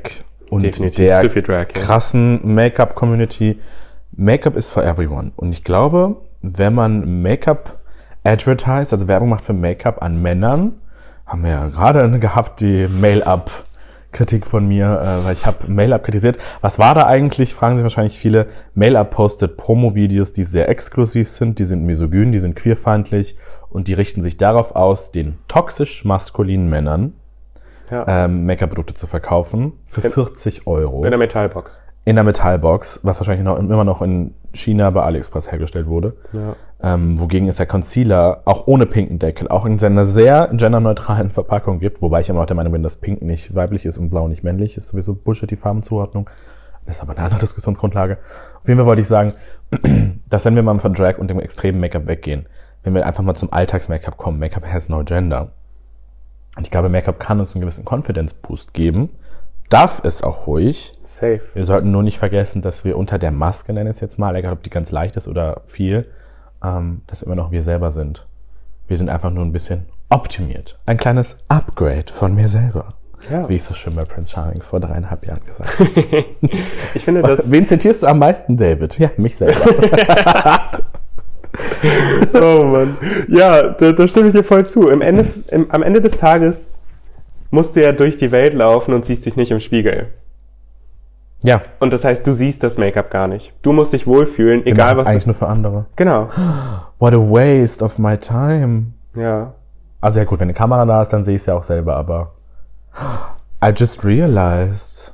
und 0.49 0.63
Definitiv. 0.63 0.95
der 0.95 1.21
Zu 1.21 1.29
viel 1.29 1.41
Drag, 1.41 1.67
ja. 1.75 1.81
krassen 1.81 2.39
Make-up-Community. 2.55 3.59
Make-up 4.15 4.55
is 4.55 4.69
for 4.69 4.83
everyone. 4.83 5.31
Und 5.35 5.51
ich 5.51 5.63
glaube, 5.63 6.15
wenn 6.41 6.73
man 6.73 7.21
Make-up 7.21 7.79
advertise, 8.23 8.93
also 8.93 9.07
Werbung 9.07 9.29
macht 9.29 9.43
für 9.43 9.53
Make-up 9.53 10.01
an 10.01 10.21
Männern, 10.21 10.73
haben 11.25 11.43
wir 11.43 11.51
ja 11.51 11.67
gerade 11.67 12.19
gehabt, 12.19 12.61
die 12.61 12.87
Mail-Up. 12.87 13.51
Kritik 14.15 14.47
von 14.47 14.65
mir, 14.67 14.85
äh, 14.85 15.25
weil 15.25 15.33
ich 15.33 15.45
habe 15.45 15.67
Mail-Up 15.67 16.03
kritisiert. 16.03 16.37
Was 16.61 16.79
war 16.79 16.95
da 16.95 17.05
eigentlich? 17.05 17.53
Fragen 17.53 17.75
sich 17.75 17.83
wahrscheinlich 17.83 18.17
viele. 18.17 18.47
Mail-Up 18.73 19.11
postet 19.11 19.57
Promo-Videos, 19.57 20.31
die 20.31 20.45
sehr 20.45 20.69
exklusiv 20.69 21.29
sind, 21.29 21.59
die 21.59 21.65
sind 21.65 21.83
misogyn, 21.83 22.31
die 22.31 22.39
sind 22.39 22.55
queerfeindlich 22.55 23.37
und 23.69 23.89
die 23.89 23.93
richten 23.93 24.23
sich 24.23 24.37
darauf 24.37 24.75
aus, 24.75 25.11
den 25.11 25.37
toxisch 25.49 26.05
maskulinen 26.05 26.69
Männern 26.69 27.13
ja. 27.91 28.05
ähm, 28.25 28.45
Make-up-Produkte 28.45 28.93
zu 28.93 29.05
verkaufen 29.05 29.73
für 29.85 30.01
40 30.01 30.65
Euro 30.65 31.03
In 31.03 31.11
der 31.11 31.19
Metallbox. 31.19 31.71
in 32.05 32.15
der 32.15 32.23
Metallbox, 32.23 33.01
was 33.03 33.19
wahrscheinlich 33.19 33.43
noch, 33.43 33.59
immer 33.59 33.83
noch 33.83 34.01
in 34.01 34.33
China 34.53 34.89
bei 34.91 35.03
AliExpress 35.03 35.51
hergestellt 35.51 35.87
wurde. 35.87 36.15
Ja. 36.31 36.55
Ähm, 36.85 37.19
wogegen 37.19 37.47
es 37.47 37.55
der 37.55 37.65
Concealer 37.65 38.43
auch 38.45 38.67
ohne 38.67 38.85
pinken 38.85 39.17
Deckel, 39.17 39.47
auch 39.47 39.65
in 39.65 39.79
seiner 39.79 40.05
sehr 40.05 40.49
genderneutralen 40.49 41.29
Verpackung 41.31 41.79
gibt, 41.79 42.03
wobei 42.03 42.21
ich 42.21 42.29
immer 42.29 42.41
noch 42.41 42.45
der 42.45 42.55
Meinung 42.55 42.73
bin, 42.73 42.83
dass 42.83 42.97
pink 42.97 43.23
nicht 43.23 43.55
weiblich 43.55 43.87
ist 43.87 43.97
und 43.97 44.11
blau 44.11 44.27
nicht 44.27 44.43
männlich, 44.43 44.77
ist 44.77 44.89
sowieso 44.89 45.15
Bullshit, 45.15 45.49
die 45.49 45.55
Farbenzuordnung. 45.55 46.29
Das 46.85 46.97
ist 46.97 47.01
aber 47.01 47.13
eine 47.13 47.23
andere 47.23 47.39
Diskussionsgrundlage. 47.39 48.19
Auf 48.61 48.67
jeden 48.67 48.77
Fall 48.77 48.85
wollte 48.85 49.01
ich 49.01 49.07
sagen, 49.07 49.33
dass 50.29 50.45
wenn 50.45 50.55
wir 50.55 50.61
mal 50.61 50.77
von 50.77 50.93
Drag 50.93 51.17
und 51.17 51.27
dem 51.27 51.39
extremen 51.39 51.79
Make-up 51.79 52.05
weggehen, 52.05 52.45
wenn 52.83 52.93
wir 52.93 53.07
einfach 53.07 53.23
mal 53.23 53.33
zum 53.33 53.51
Alltags-Make-up 53.51 54.17
kommen, 54.17 54.37
Make-up 54.37 54.71
has 54.71 54.87
no 54.87 55.03
gender. 55.03 55.53
Und 56.55 56.67
ich 56.67 56.71
glaube, 56.71 56.89
Make-up 56.89 57.19
kann 57.19 57.39
uns 57.39 57.55
einen 57.55 57.61
gewissen 57.61 57.83
Confidence-Boost 57.83 58.75
geben. 58.75 59.09
Darf 59.71 60.03
es 60.03 60.21
auch 60.21 60.45
ruhig. 60.45 60.91
Safe. 61.03 61.41
Wir 61.55 61.65
sollten 61.65 61.89
nur 61.89 62.03
nicht 62.03 62.19
vergessen, 62.19 62.61
dass 62.61 62.85
wir 62.85 62.95
unter 62.95 63.17
der 63.17 63.31
Maske, 63.31 63.73
nenne 63.73 63.89
ich 63.89 63.95
es 63.95 64.01
jetzt 64.01 64.19
mal, 64.19 64.35
egal 64.35 64.53
ob 64.53 64.61
die 64.61 64.69
ganz 64.69 64.91
leicht 64.91 65.17
ist 65.17 65.27
oder 65.27 65.61
viel, 65.65 66.05
ähm, 66.63 67.01
dass 67.07 67.21
immer 67.21 67.35
noch 67.35 67.51
wir 67.51 67.63
selber 67.63 67.91
sind. 67.91 68.25
Wir 68.87 68.97
sind 68.97 69.09
einfach 69.09 69.31
nur 69.31 69.43
ein 69.43 69.51
bisschen 69.51 69.85
optimiert. 70.09 70.77
Ein 70.85 70.97
kleines 70.97 71.43
Upgrade 71.47 72.11
von 72.13 72.35
mir 72.35 72.49
selber. 72.49 72.93
Ja. 73.29 73.49
Wie 73.49 73.55
ich 73.55 73.63
so 73.63 73.73
schön 73.73 73.95
bei 73.95 74.05
Prince 74.05 74.33
Charming 74.33 74.61
vor 74.61 74.79
dreieinhalb 74.79 75.25
Jahren 75.25 75.43
gesagt 75.45 75.79
habe. 75.79 76.25
Ich 76.93 77.03
finde 77.03 77.23
das. 77.23 77.49
Wen 77.49 77.65
zitierst 77.67 78.03
du 78.03 78.07
am 78.07 78.19
meisten, 78.19 78.55
David? 78.55 78.99
Ja, 78.99 79.09
mich 79.17 79.37
selber. 79.37 79.55
Oh 82.33 82.65
Mann. 82.65 82.97
Ja, 83.29 83.69
da, 83.69 83.91
da 83.93 84.07
stimme 84.07 84.27
ich 84.27 84.33
dir 84.33 84.43
voll 84.43 84.65
zu. 84.65 84.89
Im 84.89 85.01
Ende, 85.01 85.25
im, 85.47 85.71
am 85.71 85.83
Ende 85.83 86.01
des 86.01 86.17
Tages 86.17 86.71
musst 87.51 87.75
du 87.75 87.81
ja 87.81 87.91
durch 87.91 88.17
die 88.17 88.31
Welt 88.31 88.53
laufen 88.53 88.93
und 88.93 89.05
siehst 89.05 89.25
dich 89.25 89.35
nicht 89.35 89.51
im 89.51 89.59
Spiegel. 89.59 90.09
Ja, 91.43 91.61
Und 91.79 91.93
das 91.93 92.03
heißt, 92.03 92.25
du 92.25 92.33
siehst 92.33 92.63
das 92.63 92.77
Make-up 92.77 93.11
gar 93.11 93.27
nicht. 93.27 93.53
Du 93.61 93.71
musst 93.73 93.93
dich 93.93 94.07
wohlfühlen, 94.07 94.65
wir 94.65 94.71
egal 94.71 94.95
machen 94.95 94.97
es 94.97 95.01
was. 95.03 95.07
eigentlich 95.11 95.23
Du, 95.23 95.29
nur 95.29 95.35
für 95.35 95.47
andere. 95.47 95.85
genau. 95.95 96.29
What 96.99 97.13
a 97.13 97.17
waste 97.17 97.83
of 97.83 97.99
my 97.99 98.17
time. 98.17 98.87
Ja. 99.15 99.53
Also 100.01 100.19
ja 100.19 100.25
gut, 100.25 100.39
wenn 100.39 100.45
eine 100.45 100.53
Kamera 100.53 100.85
da 100.85 101.01
ist, 101.01 101.09
dann 101.13 101.23
sehe 101.23 101.35
ich 101.35 101.41
es 101.41 101.45
ja 101.47 101.55
auch 101.55 101.63
selber, 101.63 101.95
aber 101.95 102.31
I 103.63 103.69
just 103.75 104.03
realized. 104.03 105.11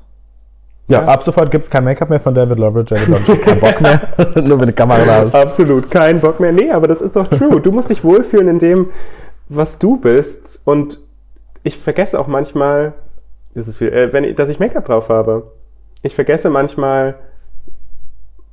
Ja, 0.88 1.02
Ja. 1.02 1.08
ab 1.08 1.24
sofort 1.24 1.52
gibt 1.52 1.66
es 1.66 1.70
kein 1.72 1.84
Make-up 1.84 2.10
mehr 2.10 2.20
von 2.20 2.34
David 2.34 2.58
Loveridge, 2.58 2.96
David 2.96 3.08
Loveridge 3.10 3.38
keinen 3.42 3.60
Bock 3.60 3.80
mehr, 3.82 4.00
nur 4.42 4.58
wenn 4.58 4.64
eine 4.64 4.74
Kamera 4.74 5.06
da 5.06 5.24
ist. 5.24 5.36
Absolut, 5.36 5.90
kein 5.90 6.20
Bock 6.20 6.40
mehr. 6.40 6.52
Nee, 6.52 6.72
aber 6.72 6.88
das 6.88 7.02
ist 7.02 7.16
doch 7.16 7.28
true. 7.28 7.62
Du 7.62 7.72
musst 7.72 7.90
dich 7.90 8.04
wohlfühlen 8.04 8.48
in 8.48 8.60
dem, 8.60 8.88
was 9.48 9.80
du 9.80 9.98
bist. 9.98 10.62
Und 10.66 11.00
ich 11.64 11.78
vergesse 11.78 12.20
auch 12.20 12.28
manchmal, 12.28 12.94
das 13.56 13.68
ist 13.68 13.78
viel, 13.78 13.90
äh, 13.90 14.12
wenn 14.12 14.36
dass 14.36 14.50
ich 14.50 14.60
Make-up 14.60 14.86
drauf 14.86 15.08
habe. 15.10 15.52
Ich 16.02 16.16
vergesse 16.16 16.50
manchmal, 16.50 17.16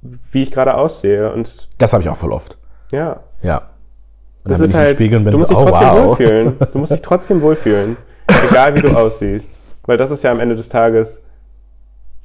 wie 0.03 0.43
ich 0.43 0.51
gerade 0.51 0.75
aussehe. 0.75 1.33
Und 1.33 1.69
Das 1.79 1.93
habe 1.93 2.03
ich 2.03 2.09
auch 2.09 2.17
voll 2.17 2.33
oft. 2.33 2.59
ja, 2.93 3.21
Ja. 3.43 3.71
Und 4.45 4.53
das 4.53 4.61
ist 4.61 4.75
halt, 4.75 4.97
Spiegel 4.97 5.23
du 5.25 5.37
musst 5.39 5.51
so, 5.51 5.57
dich 5.57 5.65
oh, 5.65 5.69
trotzdem 5.69 5.89
wow. 5.89 6.07
wohlfühlen. 6.07 6.57
Du 6.73 6.79
musst 6.79 6.93
dich 6.93 7.03
trotzdem 7.03 7.43
wohlfühlen. 7.43 7.97
Egal 8.51 8.75
wie 8.75 8.81
du 8.83 8.97
aussiehst. 8.97 9.59
Weil 9.85 9.97
das 9.97 10.11
ist 10.11 10.23
ja 10.23 10.31
am 10.31 10.41
Ende 10.41 10.55
des 10.55 10.69
Tages, 10.69 11.25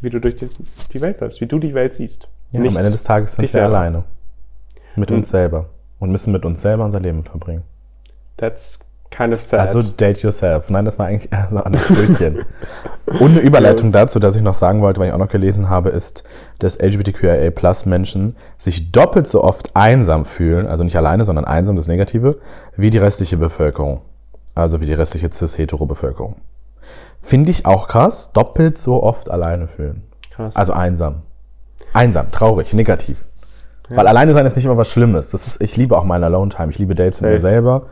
wie 0.02 0.10
du 0.10 0.20
durch 0.20 0.36
die, 0.36 0.50
die 0.92 1.02
Welt 1.02 1.20
läufst, 1.22 1.42
wie 1.42 1.48
du 1.48 1.60
die 1.60 1.74
Welt 1.74 1.94
siehst. 1.96 2.28
Ja, 2.52 2.60
am 2.60 2.78
Ende 2.78 2.92
des 2.92 3.04
Tages 3.04 3.34
sind 3.34 3.42
wir 3.42 3.50
selber. 3.50 3.68
alleine. 3.68 4.04
Mit 4.96 5.12
uns 5.12 5.30
selber. 5.30 5.70
Und 6.00 6.12
müssen 6.12 6.32
mit 6.32 6.46
uns 6.46 6.62
selber 6.62 6.86
unser 6.86 7.00
Leben 7.00 7.24
verbringen. 7.24 7.64
That's 8.38 8.80
kind 9.16 9.34
of 9.34 9.42
sad. 9.42 9.60
Also 9.60 9.82
date 9.82 10.22
yourself. 10.24 10.70
Nein, 10.70 10.86
das 10.86 11.00
war 11.00 11.08
eigentlich 11.08 11.32
eher 11.32 11.48
so 11.50 11.64
ein 11.64 11.74
Brötchen. 11.74 12.46
Und 13.20 13.32
eine 13.32 13.40
Überleitung 13.40 13.92
dazu, 13.92 14.20
dass 14.20 14.36
ich 14.36 14.42
noch 14.42 14.56
sagen 14.56 14.82
wollte, 14.82 15.00
weil 15.00 15.08
ich 15.08 15.14
auch 15.14 15.20
noch 15.20 15.30
gelesen 15.30 15.70
habe, 15.70 15.90
ist, 15.90 16.24
dass 16.60 16.80
LGBTQIA 16.80 17.52
Plus 17.52 17.86
Menschen 17.86 18.36
sich 18.58 18.92
doppelt 18.92 19.30
so 19.30 19.44
oft 19.44 19.76
einsam 19.76 20.26
fühlen, 20.26 20.68
also 20.68 20.84
nicht 20.84 20.98
alleine, 20.98 21.26
sondern 21.26 21.46
einsam, 21.46 21.76
das 21.76 21.88
Negative, 21.88 22.40
wie 22.76 22.90
die 22.90 22.98
restliche 22.98 23.38
Bevölkerung. 23.38 24.02
Also 24.56 24.82
wie 24.82 24.86
die 24.86 24.94
restliche 24.94 25.32
cis-hetero-Bevölkerung. 25.32 26.36
Finde 27.22 27.52
ich 27.52 27.66
auch 27.66 27.88
krass, 27.88 28.34
doppelt 28.34 28.78
so 28.78 29.02
oft 29.02 29.30
alleine 29.30 29.68
fühlen. 29.68 30.04
Krass. 30.32 30.56
Also 30.56 30.74
einsam. 30.74 31.22
Einsam, 31.94 32.32
traurig, 32.32 32.74
negativ. 32.74 33.26
Weil 33.90 34.08
alleine 34.08 34.34
sein 34.34 34.46
ist 34.46 34.56
nicht 34.56 34.66
immer 34.66 34.78
was 34.78 34.90
Schlimmes. 34.90 35.30
Das 35.32 35.46
ist, 35.46 35.62
ich 35.62 35.78
liebe 35.78 35.98
auch 35.98 36.04
meine 36.04 36.26
Alone 36.26 36.50
Time. 36.50 36.72
Ich 36.72 36.80
liebe 36.80 36.96
Dates 36.96 37.22
mit 37.22 37.32
mir 37.32 37.40
selber. 37.40 37.88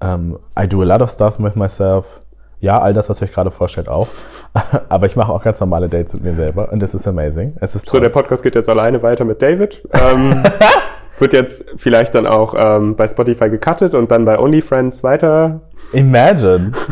Ähm, 0.00 0.38
I 0.58 0.66
do 0.68 0.82
a 0.82 0.84
lot 0.84 1.02
of 1.02 1.10
stuff 1.10 1.38
with 1.38 1.54
myself. 1.54 2.20
Ja, 2.60 2.78
all 2.80 2.92
das, 2.92 3.08
was 3.08 3.20
ihr 3.22 3.24
euch 3.26 3.32
gerade 3.32 3.50
vorstellt, 3.50 3.88
auch. 3.88 4.08
Aber 4.88 5.06
ich 5.06 5.16
mache 5.16 5.32
auch 5.32 5.42
ganz 5.42 5.60
normale 5.60 5.88
Dates 5.88 6.14
mit 6.14 6.24
mir 6.24 6.34
selber. 6.34 6.70
Und 6.72 6.80
das 6.80 6.94
ist 6.94 7.08
amazing. 7.08 7.56
Es 7.60 7.74
ist 7.74 7.86
So, 7.86 7.92
toll. 7.92 8.00
der 8.02 8.10
Podcast 8.10 8.42
geht 8.42 8.54
jetzt 8.54 8.68
alleine 8.68 9.02
weiter 9.02 9.24
mit 9.24 9.40
David. 9.40 9.82
Ähm, 9.94 10.42
wird 11.18 11.32
jetzt 11.32 11.64
vielleicht 11.76 12.14
dann 12.14 12.26
auch 12.26 12.54
ähm, 12.56 12.96
bei 12.96 13.08
Spotify 13.08 13.48
gecuttet 13.50 13.94
und 13.94 14.10
dann 14.10 14.24
bei 14.26 14.38
OnlyFriends 14.38 15.02
weiter. 15.02 15.60
Imagine. 15.92 16.72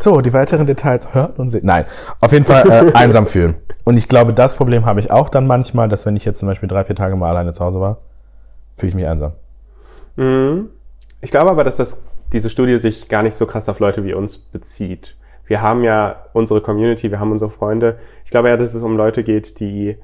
So, 0.00 0.20
die 0.20 0.32
weiteren 0.32 0.64
Details 0.64 1.12
hören 1.12 1.32
und 1.38 1.48
sehen. 1.48 1.62
Nein, 1.66 1.84
auf 2.20 2.30
jeden 2.30 2.44
Fall 2.44 2.70
äh, 2.70 2.92
einsam 2.94 3.26
fühlen. 3.26 3.54
Und 3.82 3.96
ich 3.96 4.06
glaube, 4.06 4.32
das 4.32 4.54
Problem 4.54 4.86
habe 4.86 5.00
ich 5.00 5.10
auch 5.10 5.28
dann 5.28 5.48
manchmal, 5.48 5.88
dass 5.88 6.06
wenn 6.06 6.14
ich 6.14 6.24
jetzt 6.24 6.38
zum 6.38 6.46
Beispiel 6.46 6.68
drei, 6.68 6.84
vier 6.84 6.94
Tage 6.94 7.16
mal 7.16 7.30
alleine 7.30 7.52
zu 7.52 7.64
Hause 7.64 7.80
war, 7.80 7.96
fühle 8.76 8.90
ich 8.90 8.94
mich 8.94 9.08
einsam. 9.08 9.32
Mhm. 10.14 10.68
Ich 11.20 11.32
glaube 11.32 11.50
aber, 11.50 11.64
dass 11.64 11.78
das, 11.78 12.00
diese 12.32 12.50
Studie 12.50 12.78
sich 12.78 13.08
gar 13.08 13.22
nicht 13.22 13.34
so 13.34 13.46
krass 13.46 13.68
auf 13.68 13.80
Leute 13.80 14.04
wie 14.04 14.14
uns 14.14 14.38
bezieht. 14.38 15.16
Wir 15.46 15.62
haben 15.62 15.82
ja 15.82 16.24
unsere 16.34 16.60
Community, 16.60 17.10
wir 17.10 17.20
haben 17.20 17.32
unsere 17.32 17.50
Freunde. 17.50 17.98
Ich 18.24 18.30
glaube 18.30 18.48
ja, 18.48 18.56
dass 18.56 18.74
es 18.74 18.82
um 18.82 18.96
Leute 18.96 19.24
geht, 19.24 19.60
die 19.60 19.96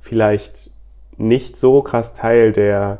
vielleicht 0.00 0.70
nicht 1.16 1.56
so 1.56 1.82
krass 1.82 2.14
Teil 2.14 2.52
der, 2.52 2.98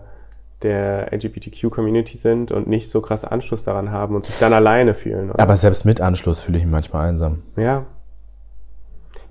der 0.62 1.12
LGBTQ-Community 1.12 2.16
sind 2.16 2.53
und 2.53 2.69
nicht 2.69 2.90
so 2.90 3.01
krass 3.01 3.25
Anschluss 3.25 3.64
daran 3.64 3.90
haben 3.90 4.14
und 4.14 4.25
sich 4.25 4.38
dann 4.38 4.53
alleine 4.53 4.95
fühlen. 4.95 5.31
Oder? 5.31 5.40
Aber 5.40 5.57
selbst 5.57 5.85
mit 5.85 6.01
Anschluss 6.01 6.40
fühle 6.40 6.59
ich 6.59 6.64
mich 6.64 6.73
manchmal 6.73 7.09
einsam. 7.09 7.43
ja. 7.57 7.85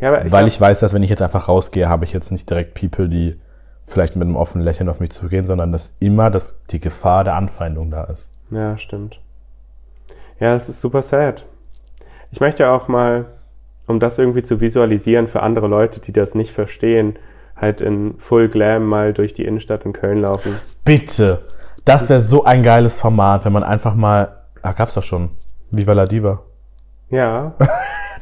Ja, 0.01 0.23
ich 0.23 0.31
Weil 0.31 0.47
ich 0.47 0.59
weiß, 0.59 0.79
dass 0.79 0.93
wenn 0.93 1.03
ich 1.03 1.09
jetzt 1.09 1.21
einfach 1.21 1.49
rausgehe, 1.49 1.89
habe 1.89 2.05
ich 2.05 2.13
jetzt 2.13 2.31
nicht 2.31 2.49
direkt 2.49 2.73
People, 2.73 3.09
die 3.09 3.37
vielleicht 3.83 4.15
mit 4.15 4.27
einem 4.27 4.37
offenen 4.37 4.63
Lächeln 4.63 4.87
auf 4.87 5.01
mich 5.01 5.11
zugehen, 5.11 5.45
sondern 5.45 5.73
dass 5.73 5.97
immer 5.99 6.29
das, 6.29 6.63
die 6.69 6.79
Gefahr 6.79 7.25
der 7.25 7.35
Anfeindung 7.35 7.91
da 7.91 8.05
ist. 8.05 8.29
Ja, 8.49 8.77
stimmt. 8.77 9.19
Ja, 10.39 10.55
es 10.55 10.69
ist 10.69 10.81
super 10.81 11.01
sad. 11.01 11.45
Ich 12.31 12.39
möchte 12.39 12.71
auch 12.71 12.87
mal, 12.87 13.25
um 13.87 13.99
das 13.99 14.17
irgendwie 14.17 14.43
zu 14.43 14.61
visualisieren 14.61 15.27
für 15.27 15.41
andere 15.41 15.67
Leute, 15.67 15.99
die 15.99 16.13
das 16.13 16.35
nicht 16.35 16.51
verstehen, 16.51 17.17
halt 17.55 17.81
in 17.81 18.15
Full 18.19 18.47
Glam 18.49 18.85
mal 18.85 19.13
durch 19.13 19.33
die 19.33 19.45
Innenstadt 19.45 19.85
in 19.85 19.93
Köln 19.93 20.21
laufen. 20.21 20.55
Bitte. 20.85 21.41
Das 21.85 22.09
wäre 22.09 22.21
so 22.21 22.43
ein 22.43 22.63
geiles 22.63 22.99
Format, 22.99 23.45
wenn 23.45 23.53
man 23.53 23.63
einfach 23.63 23.95
mal. 23.95 24.43
Ah, 24.61 24.73
gab's 24.73 24.93
doch 24.93 25.03
schon. 25.03 25.31
Viva 25.71 25.93
la 25.93 26.05
Diva. 26.05 26.41
Ja. 27.09 27.53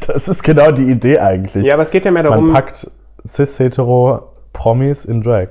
Das 0.06 0.28
ist 0.28 0.44
genau 0.44 0.70
die 0.72 0.92
Idee 0.92 1.18
eigentlich. 1.18 1.66
Ja, 1.66 1.74
aber 1.74 1.82
es 1.82 1.90
geht 1.90 2.06
ja 2.06 2.12
mehr 2.12 2.22
man 2.22 2.32
darum. 2.32 2.54
packt 2.54 2.88
cis-hetero 3.26 4.32
Promis 4.54 5.06
in 5.06 5.24
Drag. 5.24 5.48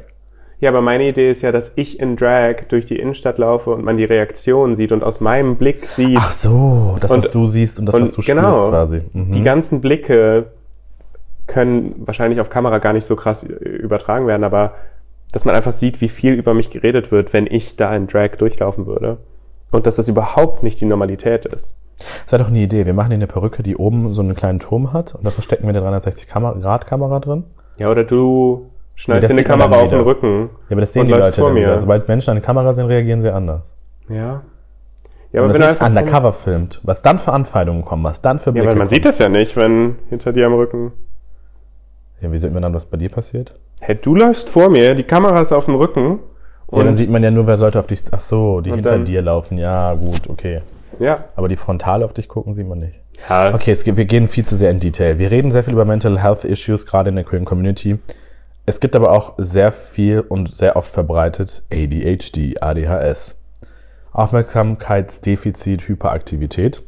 Ja, 0.58 0.70
aber 0.70 0.80
meine 0.80 1.06
Idee 1.08 1.30
ist 1.30 1.42
ja, 1.42 1.52
dass 1.52 1.72
ich 1.76 2.00
in 2.00 2.16
Drag 2.16 2.62
durch 2.68 2.86
die 2.86 2.98
Innenstadt 2.98 3.36
laufe 3.36 3.70
und 3.70 3.84
man 3.84 3.98
die 3.98 4.04
Reaktion 4.04 4.74
sieht 4.74 4.90
und 4.90 5.04
aus 5.04 5.20
meinem 5.20 5.56
Blick 5.56 5.86
sieht, 5.86 6.16
Ach 6.18 6.32
so, 6.32 6.96
das, 6.98 7.10
was 7.10 7.26
Und- 7.26 7.34
du 7.34 7.46
siehst 7.46 7.78
und 7.78 7.86
das, 7.86 7.94
und 7.94 8.04
was 8.04 8.12
du 8.12 8.22
genau, 8.22 8.52
spürst 8.54 8.70
quasi. 8.70 9.02
Mhm. 9.12 9.32
die 9.32 9.42
ganzen 9.42 9.80
Blicke 9.82 10.46
können 11.46 11.94
wahrscheinlich 12.06 12.40
auf 12.40 12.50
Kamera 12.50 12.78
gar 12.78 12.92
nicht 12.92 13.04
so 13.04 13.16
krass 13.16 13.42
übertragen 13.42 14.26
werden, 14.26 14.44
aber 14.44 14.72
dass 15.32 15.44
man 15.44 15.54
einfach 15.54 15.72
sieht, 15.72 16.00
wie 16.00 16.08
viel 16.08 16.32
über 16.34 16.54
mich 16.54 16.70
geredet 16.70 17.12
wird, 17.12 17.32
wenn 17.32 17.46
ich 17.46 17.76
da 17.76 17.94
in 17.94 18.06
Drag 18.06 18.36
durchlaufen 18.38 18.86
würde. 18.86 19.18
Und 19.70 19.86
dass 19.86 19.96
das 19.96 20.08
überhaupt 20.08 20.62
nicht 20.62 20.80
die 20.80 20.84
Normalität 20.86 21.44
ist. 21.44 21.76
Das 22.24 22.32
wäre 22.32 22.42
doch 22.42 22.48
eine 22.50 22.60
Idee. 22.60 22.86
Wir 22.86 22.94
machen 22.94 23.10
dir 23.10 23.16
eine 23.16 23.26
Perücke, 23.26 23.62
die 23.62 23.76
oben 23.76 24.14
so 24.14 24.22
einen 24.22 24.34
kleinen 24.34 24.58
Turm 24.60 24.92
hat 24.92 25.14
und 25.14 25.24
da 25.26 25.30
verstecken 25.30 25.64
wir 25.66 25.74
eine 25.74 25.98
360-Grad-Kamera 25.98 27.20
drin. 27.20 27.44
Ja, 27.78 27.90
oder 27.90 28.04
du 28.04 28.70
Das 29.20 29.20
dir 29.20 29.30
eine 29.30 29.44
Kamera 29.44 29.76
auf 29.76 29.90
den. 29.90 30.00
Rücken. 30.00 30.50
Ja, 30.68 30.72
aber 30.72 30.80
das 30.80 30.92
sehen 30.92 31.02
Und 31.02 31.08
die 31.08 31.12
Leute 31.14 31.40
vor 31.40 31.50
mir. 31.50 31.78
Sobald 31.80 32.08
Menschen 32.08 32.30
eine 32.30 32.40
Kamera 32.40 32.72
sehen, 32.72 32.86
reagieren 32.86 33.20
sie 33.20 33.32
anders. 33.32 33.62
Ja. 34.08 34.14
Ja, 34.16 34.42
Ja, 35.32 35.40
aber 35.42 35.48
wenn 35.48 35.54
wenn 35.54 35.60
man 35.60 35.60
du 35.60 35.66
einfach 35.66 35.86
undercover 35.86 36.32
filmt, 36.32 36.80
was 36.82 37.02
dann 37.02 37.18
für 37.18 37.32
Anfeindungen 37.32 37.84
kommen, 37.84 38.04
was 38.04 38.22
dann 38.22 38.38
für 38.38 38.46
ja, 38.50 38.52
Blicke 38.52 38.68
weil 38.68 38.74
man 38.76 38.86
kommen. 38.86 38.94
sieht 38.94 39.04
das 39.04 39.18
ja 39.18 39.28
nicht, 39.28 39.56
wenn 39.56 39.96
hinter 40.08 40.32
dir 40.32 40.46
am 40.46 40.54
Rücken. 40.54 40.92
Ja, 42.20 42.32
wie 42.32 42.38
sieht 42.38 42.52
man 42.52 42.62
dann, 42.62 42.72
was 42.72 42.86
bei 42.86 42.96
dir 42.96 43.10
passiert? 43.10 43.54
Hey, 43.80 43.96
du 44.00 44.14
läufst 44.14 44.48
vor 44.48 44.70
mir, 44.70 44.94
die 44.94 45.02
Kamera 45.02 45.40
ist 45.42 45.52
auf 45.52 45.66
dem 45.66 45.74
Rücken. 45.74 46.20
ja, 46.72 46.78
dann 46.78 46.88
Und 46.88 46.96
sieht 46.96 47.10
man 47.10 47.22
ja 47.22 47.30
nur, 47.30 47.46
wer 47.46 47.58
sollte 47.58 47.78
auf 47.78 47.86
dich. 47.86 48.02
Ach 48.10 48.20
so, 48.20 48.60
die 48.62 48.70
Und 48.70 48.76
hinter 48.76 48.92
dann- 48.92 49.04
dir 49.04 49.20
laufen. 49.20 49.58
Ja, 49.58 49.92
gut, 49.94 50.22
okay. 50.30 50.62
ja. 50.98 51.14
Aber 51.36 51.48
die 51.48 51.56
frontal 51.56 52.02
auf 52.02 52.14
dich 52.14 52.28
gucken, 52.28 52.54
sieht 52.54 52.66
man 52.66 52.78
nicht. 52.78 52.94
ja. 53.28 53.54
Okay, 53.54 53.72
es 53.72 53.84
wir 53.84 54.04
gehen 54.06 54.28
viel 54.28 54.46
zu 54.46 54.56
sehr 54.56 54.70
in 54.70 54.80
Detail. 54.80 55.18
Wir 55.18 55.30
reden 55.30 55.50
sehr 55.50 55.62
viel 55.64 55.74
über 55.74 55.84
Mental 55.84 56.22
Health 56.22 56.44
Issues, 56.44 56.86
gerade 56.86 57.10
in 57.10 57.16
der 57.16 57.24
queeren 57.24 57.44
Community. 57.44 57.98
Es 58.66 58.80
gibt 58.80 58.96
aber 58.96 59.12
auch 59.12 59.34
sehr 59.38 59.70
viel 59.72 60.20
und 60.20 60.52
sehr 60.54 60.76
oft 60.76 60.92
verbreitet 60.92 61.64
ADHD, 61.72 62.60
ADHS. 62.60 63.44
Aufmerksamkeitsdefizit, 64.12 65.88
Hyperaktivität, 65.88 66.82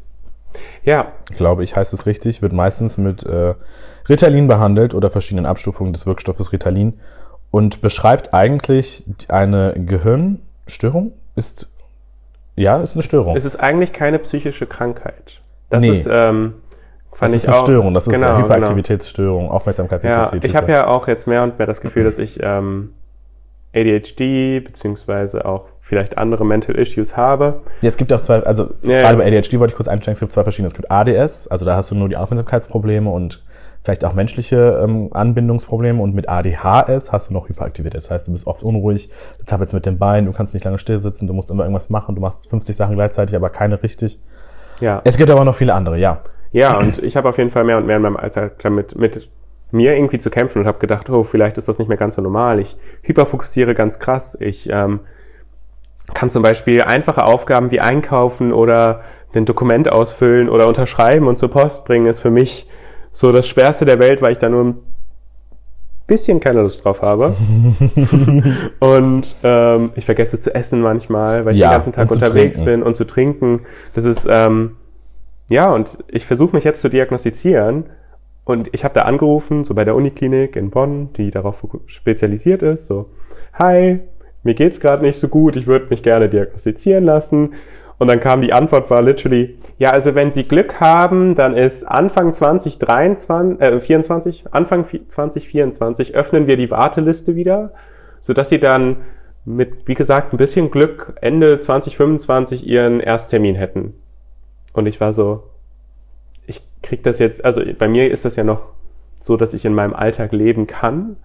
Ja, 0.83 1.13
glaube 1.37 1.63
ich, 1.63 1.77
heißt 1.77 1.93
es 1.93 2.07
richtig, 2.07 2.41
wird 2.43 2.53
meistens 2.53 2.97
mit 2.99 3.23
äh, 3.25 3.55
Ritalin 4.09 4.49
behandelt 4.49 4.95
oder 4.95 5.11
verschiedenen 5.11 5.45
Abstufungen 5.47 5.93
des 5.93 6.07
Wirkstoffes 6.07 6.53
Ritalin 6.53 6.99
und 7.51 7.81
beschreibt 7.83 8.33
eigentlich 8.35 9.05
eine 9.29 9.75
Gehirnstörung. 9.77 11.13
Ist 11.37 11.69
ja, 12.57 12.79
ist 12.83 12.97
eine 12.97 13.03
Störung. 13.05 13.37
es 13.37 13.45
ist 13.45 13.57
eigentlich 13.57 13.93
keine 13.93 14.19
psychische 14.19 14.67
Krankheit. 14.67 15.41
Das 15.71 15.81
Nee. 15.83 15.91
ist, 15.91 16.09
ähm, 16.11 16.55
fand 17.19 17.33
das 17.35 17.37
ist 17.37 17.45
ich 17.45 17.49
eine 17.49 17.59
auch, 17.59 17.63
Störung, 17.65 17.95
das 17.95 18.07
ist 18.07 18.13
genau, 18.15 18.27
eine 18.29 18.37
genau. 18.43 18.47
Hyperaktivitätsstörung, 18.47 19.45
Ja, 19.47 19.51
Aufmerksamkeitsdefizit. 19.51 20.45
ich 20.45 20.57
habe 20.57 20.73
ja 20.73 20.87
auch 20.87 21.09
jetzt 21.09 21.27
mehr 21.27 21.43
und 21.43 21.59
mehr 21.59 21.67
das 21.67 21.81
Gefühl, 21.81 22.05
dass 22.05 22.19
ich 22.19 22.39
ähm, 22.43 22.91
ADHD 23.75 24.65
beziehungsweise 24.65 25.45
auch 25.45 25.67
vielleicht 25.81 26.17
andere 26.19 26.45
Mental 26.45 26.75
Issues 26.77 27.17
habe. 27.17 27.61
Ja, 27.83 27.89
es 27.89 27.97
gibt 27.97 28.13
auch 28.13 28.21
zwei, 28.21 28.43
also 28.43 28.71
Ja, 28.83 29.01
gerade 29.01 29.19
ja. 29.19 29.25
bei 29.25 29.27
ADHD 29.39 29.59
wollte 29.59 29.73
ich 29.73 29.77
kurz 29.77 29.89
einsteigen, 29.89 30.15
es 30.15 30.21
gibt 30.21 30.33
zwei 30.33 30.43
verschiedene. 30.43 30.69
Es 30.69 30.75
gibt 30.75 30.91
ADS, 30.91 31.49
also 31.49 31.65
da 31.65 31.77
hast 31.77 31.91
du 31.91 31.95
nur 31.95 32.09
die 32.09 32.17
Aufmerksamkeitsprobleme 32.17 33.11
und 33.11 33.43
vielleicht 33.85 34.05
auch 34.05 34.13
menschliche 34.15 34.81
ähm, 34.83 35.09
Anbindungsprobleme 35.13 36.03
und 36.03 36.15
mit 36.15 36.29
ADHS 36.29 37.13
hast 37.13 37.31
du 37.31 37.35
noch 37.35 37.49
Hyperaktivität. 37.49 37.97
Das 37.97 38.11
heißt, 38.11 38.29
du 38.29 38.33
bist 38.33 38.47
oft 38.47 38.63
unruhig, 38.63 39.11
du 39.39 39.45
tappelst 39.45 39.73
mit 39.75 39.87
dem 39.87 39.99
Bein, 39.99 40.25
du 40.27 40.33
kannst 40.33 40.55
nicht 40.55 40.65
lange 40.65 40.79
still 40.79 40.99
sitzen, 40.99 41.27
du 41.27 41.33
musst 41.35 41.51
immer 41.51 41.63
irgendwas 41.65 41.91
machen, 41.91 42.15
du 42.15 42.21
machst 42.21 42.49
50 42.49 42.75
Sachen 42.75 42.95
gleichzeitig, 42.97 43.37
aber 43.37 43.51
keine 43.51 43.83
richtig. 43.83 44.19
Ja, 44.81 45.01
Es 45.05 45.17
gibt 45.17 45.31
aber 45.31 45.45
noch 45.45 45.55
viele 45.55 45.75
andere, 45.75 45.99
ja. 45.99 46.23
Ja 46.53 46.79
und 46.79 47.03
ich 47.03 47.17
habe 47.17 47.29
auf 47.29 47.39
jeden 47.39 47.51
Fall 47.51 47.65
mehr 47.65 47.77
und 47.79 47.87
mehr 47.87 47.97
in 47.97 48.03
meinem 48.03 48.17
Alltag 48.17 48.59
damit 48.61 48.97
mit 48.97 49.29
mir 49.71 49.95
irgendwie 49.95 50.19
zu 50.19 50.31
kämpfen 50.31 50.61
und 50.61 50.67
habe 50.67 50.79
gedacht, 50.79 51.11
oh, 51.11 51.25
vielleicht 51.25 51.59
ist 51.59 51.69
das 51.69 51.79
nicht 51.79 51.89
mehr 51.89 51.99
ganz 51.99 52.15
so 52.15 52.23
normal. 52.23 52.59
Ich 52.59 52.77
hyperfokussiere 53.03 53.75
ganz 53.75 53.99
krass. 53.99 54.37
Ich 54.41 54.69
ähm, 54.71 55.01
kann 56.15 56.31
zum 56.31 56.43
Beispiel 56.43 56.83
einfache 56.83 57.25
Aufgaben 57.25 57.71
wie 57.71 57.81
einkaufen 57.81 58.53
oder 58.53 59.03
ein 59.35 59.45
Dokument 59.45 59.91
ausfüllen 59.93 60.49
oder 60.49 60.67
unterschreiben 60.67 61.27
und 61.27 61.39
zur 61.39 61.51
Post 61.51 61.85
bringen, 61.85 62.07
ist 62.07 62.21
für 62.21 62.31
mich 62.31 62.67
so 63.13 63.31
das 63.31 63.47
Schwerste 63.47 63.85
der 63.85 63.99
Welt, 63.99 64.23
weil 64.23 64.33
ich 64.33 64.39
da 64.39 64.49
nur 64.49 64.65
ein 64.65 64.77
bisschen 66.07 66.41
keine 66.41 66.63
Lust 66.63 66.85
drauf 66.85 67.03
habe. 67.03 67.37
und 68.81 69.35
ähm, 69.43 69.91
ich 69.97 70.07
vergesse 70.07 70.41
zu 70.41 70.55
essen 70.55 70.81
manchmal, 70.81 71.45
weil 71.45 71.55
ich 71.55 71.61
Ja, 71.61 71.69
den 71.69 71.73
ganzen 71.75 71.93
Tag 71.93 72.11
unterwegs 72.11 72.57
trinken. 72.57 72.65
bin 72.65 72.83
und 72.83 72.97
zu 72.97 73.05
trinken. 73.05 73.61
Das 73.93 74.05
ist, 74.05 74.27
ähm, 74.31 74.77
ja, 75.51 75.73
und 75.73 75.99
ich 76.09 76.27
versuche 76.27 76.55
mich 76.55 76.65
jetzt 76.65 76.83
zu 76.83 76.89
diagnostizieren. 76.89 77.87
Und 78.45 78.71
ich 78.73 78.83
habe 78.85 78.95
da 78.95 79.03
angerufen, 79.03 79.65
so 79.65 79.75
bei 79.75 79.85
der 79.85 79.95
Uniklinik 79.95 80.57
in 80.57 80.71
Bonn, 80.71 81.13
die 81.15 81.31
darauf 81.31 81.63
spezialisiert 81.87 82.63
ist, 82.63 82.87
so, 82.87 83.11
hi, 83.53 84.01
mir 84.43 84.55
geht's 84.55 84.81
gerade 84.81 85.03
nicht 85.03 85.21
so 85.21 85.29
gut, 85.29 85.57
ich 85.57 85.67
würde 85.67 85.89
mich 85.91 86.03
gerne 86.03 86.31
diagnostizieren 86.31 87.05
lassen. 87.05 87.55
Und 87.99 88.07
dann 88.09 88.21
kam 88.21 88.41
die 88.41 88.53
Antwort, 88.53 88.89
war 88.91 89.03
literally, 89.03 89.57
ja, 89.79 89.91
also 89.91 90.15
wenn 90.15 90.31
Sie 90.31 90.45
Glück 90.45 90.81
haben, 90.81 91.35
dann 91.35 91.55
ist 91.55 91.85
Anfang 91.85 92.33
2023, 92.33 93.61
äh, 93.61 93.81
24, 93.81 94.45
Anfang 94.53 94.85
vi- 94.85 95.07
2024 95.07 96.15
öffnen 96.15 96.47
wir 96.47 96.57
die 96.57 96.71
Warteliste 96.71 97.35
wieder, 97.35 97.73
sodass 98.21 98.49
Sie 98.49 98.61
dann 98.61 98.99
mit, 99.45 99.89
wie 99.89 99.95
gesagt, 99.95 100.33
ein 100.33 100.37
bisschen 100.37 100.71
Glück 100.71 101.15
Ende 101.21 101.59
2025 101.61 102.67
Ihren 102.67 103.01
Ersttermin 103.01 103.57
hätten. 103.57 103.95
Und 104.79 104.87
ich 104.87 105.01
war 105.01 105.13
so, 105.13 105.43
ich 106.47 106.63
krieg 106.83 107.03
das 107.03 107.19
jetzt, 107.19 107.45
also 107.45 107.63
bei 107.79 107.89
mir 107.89 108.11
ist 108.11 108.25
das 108.25 108.37
ja 108.37 108.45
noch 108.45 108.67
so, 109.21 109.37
dass 109.37 109.53
ich 109.53 109.65
in 109.65 109.75
meinem 109.75 109.93
Alltag 109.95 110.33
leben 110.33 110.67
kann, 110.67 111.17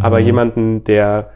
aber 0.00 0.18
jemanden, 0.18 0.84
der 0.84 1.30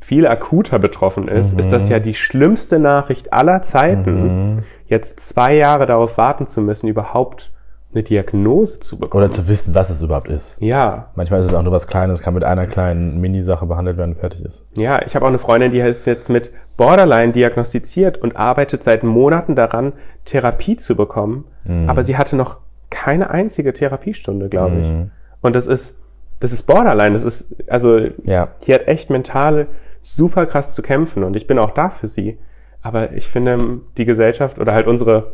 viel 0.00 0.26
akuter 0.26 0.78
betroffen 0.78 1.26
ist, 1.26 1.58
ist 1.58 1.72
das 1.72 1.88
ja 1.88 1.98
die 1.98 2.14
schlimmste 2.14 2.78
Nachricht 2.78 3.32
aller 3.32 3.60
Zeiten, 3.62 4.22
Mhm. 4.54 4.58
jetzt 4.86 5.18
zwei 5.20 5.56
Jahre 5.56 5.86
darauf 5.86 6.16
warten 6.16 6.46
zu 6.46 6.60
müssen, 6.60 6.86
überhaupt 6.88 7.50
eine 7.94 8.02
Diagnose 8.02 8.80
zu 8.80 8.98
bekommen. 8.98 9.24
Oder 9.24 9.32
zu 9.32 9.48
wissen, 9.48 9.74
was 9.74 9.88
es 9.90 10.02
überhaupt 10.02 10.28
ist. 10.28 10.60
ja, 10.60 11.10
Manchmal 11.14 11.40
ist 11.40 11.46
es 11.46 11.54
auch 11.54 11.62
nur 11.62 11.72
was 11.72 11.86
Kleines, 11.86 12.20
kann 12.22 12.34
mit 12.34 12.44
einer 12.44 12.66
kleinen 12.66 13.18
Minisache 13.20 13.64
behandelt 13.66 13.96
werden 13.96 14.12
und 14.14 14.20
fertig 14.20 14.44
ist. 14.44 14.66
ja, 14.76 15.00
ich 15.04 15.14
habe 15.16 15.24
auch 15.24 15.30
eine 15.30 15.38
Freundin, 15.38 15.72
die 15.72 15.80
ist 15.80 16.04
jetzt 16.04 16.28
mit 16.28 16.52
Borderline 16.76 17.32
diagnostiziert 17.32 18.18
und 18.18 18.36
arbeitet 18.36 18.84
seit 18.84 19.02
Monaten 19.02 19.56
daran, 19.56 19.94
Therapie 20.26 20.76
zu 20.76 20.94
bekommen, 20.96 21.44
aber 21.86 22.02
sie 22.04 22.16
hatte 22.16 22.36
noch 22.36 22.58
keine 22.90 23.30
einzige 23.30 23.72
Therapiestunde, 23.74 24.48
glaube 24.48 24.76
ich. 24.80 24.88
Mhm. 24.88 25.10
Und 25.42 25.54
das 25.56 25.66
ist, 25.66 25.98
das 26.40 26.52
ist 26.52 26.62
Borderline. 26.64 27.12
Das 27.14 27.22
ist, 27.24 27.46
also, 27.68 27.98
Ja. 28.24 28.48
die 28.66 28.72
hat 28.74 28.86
echt 28.88 29.10
mental 29.10 29.66
super 30.02 30.46
krass 30.46 30.74
zu 30.74 30.80
kämpfen 30.82 31.24
und 31.24 31.36
ich 31.36 31.46
bin 31.46 31.58
auch 31.58 31.70
da 31.72 31.90
für 31.90 32.08
sie. 32.08 32.38
Aber 32.80 33.12
ich 33.12 33.26
finde, 33.28 33.80
die 33.96 34.04
Gesellschaft 34.04 34.58
oder 34.58 34.72
halt 34.72 34.86
unsere, 34.86 35.32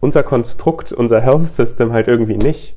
unser 0.00 0.22
Konstrukt, 0.22 0.92
unser 0.92 1.20
Health 1.20 1.48
System 1.48 1.92
halt 1.92 2.08
irgendwie 2.08 2.36
nicht. 2.36 2.76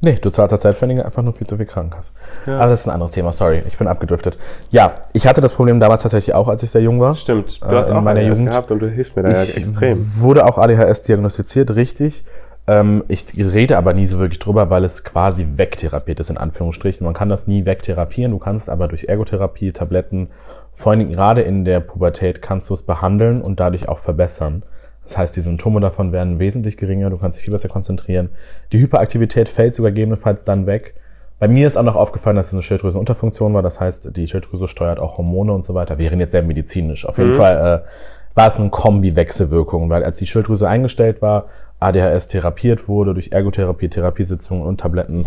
Nee, 0.00 0.12
du 0.20 0.30
zahlst 0.30 0.52
als 0.52 0.62
Selbstständiger 0.62 1.04
einfach 1.04 1.22
nur 1.24 1.32
viel 1.32 1.46
zu 1.48 1.56
viel 1.56 1.66
Krankenkasse. 1.66 2.10
Ja. 2.46 2.60
Aber 2.60 2.68
das 2.70 2.80
ist 2.80 2.86
ein 2.86 2.92
anderes 2.92 3.10
Thema, 3.10 3.32
sorry, 3.32 3.62
ich 3.66 3.76
bin 3.78 3.88
abgedriftet. 3.88 4.38
Ja, 4.70 4.92
ich 5.12 5.26
hatte 5.26 5.40
das 5.40 5.52
Problem 5.52 5.80
damals 5.80 6.02
tatsächlich 6.02 6.34
auch, 6.36 6.46
als 6.46 6.62
ich 6.62 6.70
sehr 6.70 6.82
jung 6.82 7.00
war. 7.00 7.14
Stimmt. 7.14 7.60
Du 7.60 7.66
Äh, 7.66 7.72
hast 7.74 7.88
in 7.88 7.96
auch 7.96 8.02
meiner 8.02 8.20
ADHS 8.20 8.38
Jugend- 8.38 8.50
gehabt 8.50 8.70
und 8.70 8.78
du 8.78 8.88
hilfst 8.88 9.16
mir 9.16 9.24
da 9.24 9.30
ja 9.30 9.42
Ich 9.42 9.56
extrem. 9.56 10.08
wurde 10.18 10.46
auch 10.46 10.56
ADHS 10.56 11.02
diagnostiziert, 11.02 11.74
richtig. 11.74 12.24
Ähm, 12.68 13.02
ich 13.08 13.26
rede 13.36 13.76
aber 13.76 13.92
nie 13.92 14.06
so 14.06 14.20
wirklich 14.20 14.38
drüber, 14.38 14.70
weil 14.70 14.84
es 14.84 15.02
quasi 15.02 15.46
wegtherapiert 15.56 16.20
ist, 16.20 16.30
in 16.30 16.36
Anführungsstrichen. 16.38 17.04
Man 17.04 17.14
kann 17.14 17.28
das 17.28 17.48
nie 17.48 17.64
wegtherapieren, 17.64 18.30
du 18.30 18.38
kannst 18.38 18.64
es 18.64 18.68
aber 18.68 18.86
durch 18.86 19.06
Ergotherapie, 19.08 19.72
Tabletten, 19.72 20.28
vor 20.76 20.92
allem 20.92 21.10
gerade 21.10 21.40
in 21.42 21.64
der 21.64 21.80
Pubertät 21.80 22.40
kannst 22.40 22.70
du 22.70 22.74
es 22.74 22.82
behandeln 22.84 23.42
und 23.42 23.58
dadurch 23.58 23.88
auch 23.88 23.98
verbessern. 23.98 24.62
Das 25.08 25.16
heißt, 25.16 25.36
die 25.36 25.40
Symptome 25.40 25.80
davon 25.80 26.12
werden 26.12 26.38
wesentlich 26.38 26.76
geringer, 26.76 27.08
du 27.08 27.16
kannst 27.16 27.38
dich 27.38 27.44
viel 27.44 27.52
besser 27.52 27.68
konzentrieren. 27.68 28.28
Die 28.72 28.78
Hyperaktivität 28.78 29.48
fällt 29.48 29.74
sogar 29.74 29.90
gegebenenfalls 29.90 30.44
dann 30.44 30.66
weg 30.66 30.94
Bei 31.38 31.48
mir 31.48 31.66
ist 31.66 31.76
auch 31.76 31.82
noch 31.84 31.94
aufgefallen, 31.96 32.34
dass 32.36 32.48
es 32.48 32.52
eine 32.54 32.62
Schilddrüsenunterfunktion 32.62 33.54
war. 33.54 33.62
Das 33.62 33.78
heißt, 33.80 34.16
die 34.16 34.26
Schilddrüse 34.26 34.66
steuert 34.68 34.98
auch 34.98 35.18
Hormone 35.18 35.52
und 35.52 35.64
so 35.64 35.72
weiter. 35.72 35.96
Wären 35.96 36.18
jetzt 36.20 36.32
sehr 36.32 36.42
medizinisch. 36.42 37.06
Auf 37.06 37.16
jeden 37.18 37.30
Mhm. 37.32 37.36
Fall 37.36 37.84
äh, 37.84 38.36
war 38.36 38.48
es 38.48 38.58
eine 38.58 38.70
Kombi-Wechselwirkung, 38.70 39.88
weil 39.88 40.02
als 40.04 40.16
die 40.16 40.26
Schilddrüse 40.26 40.68
eingestellt 40.68 41.22
war, 41.22 41.46
ADHS 41.80 42.26
therapiert 42.28 42.88
wurde 42.88 43.14
durch 43.14 43.30
Ergotherapie, 43.32 43.88
Therapiesitzungen 43.88 44.66
und 44.66 44.80
Tabletten, 44.80 45.26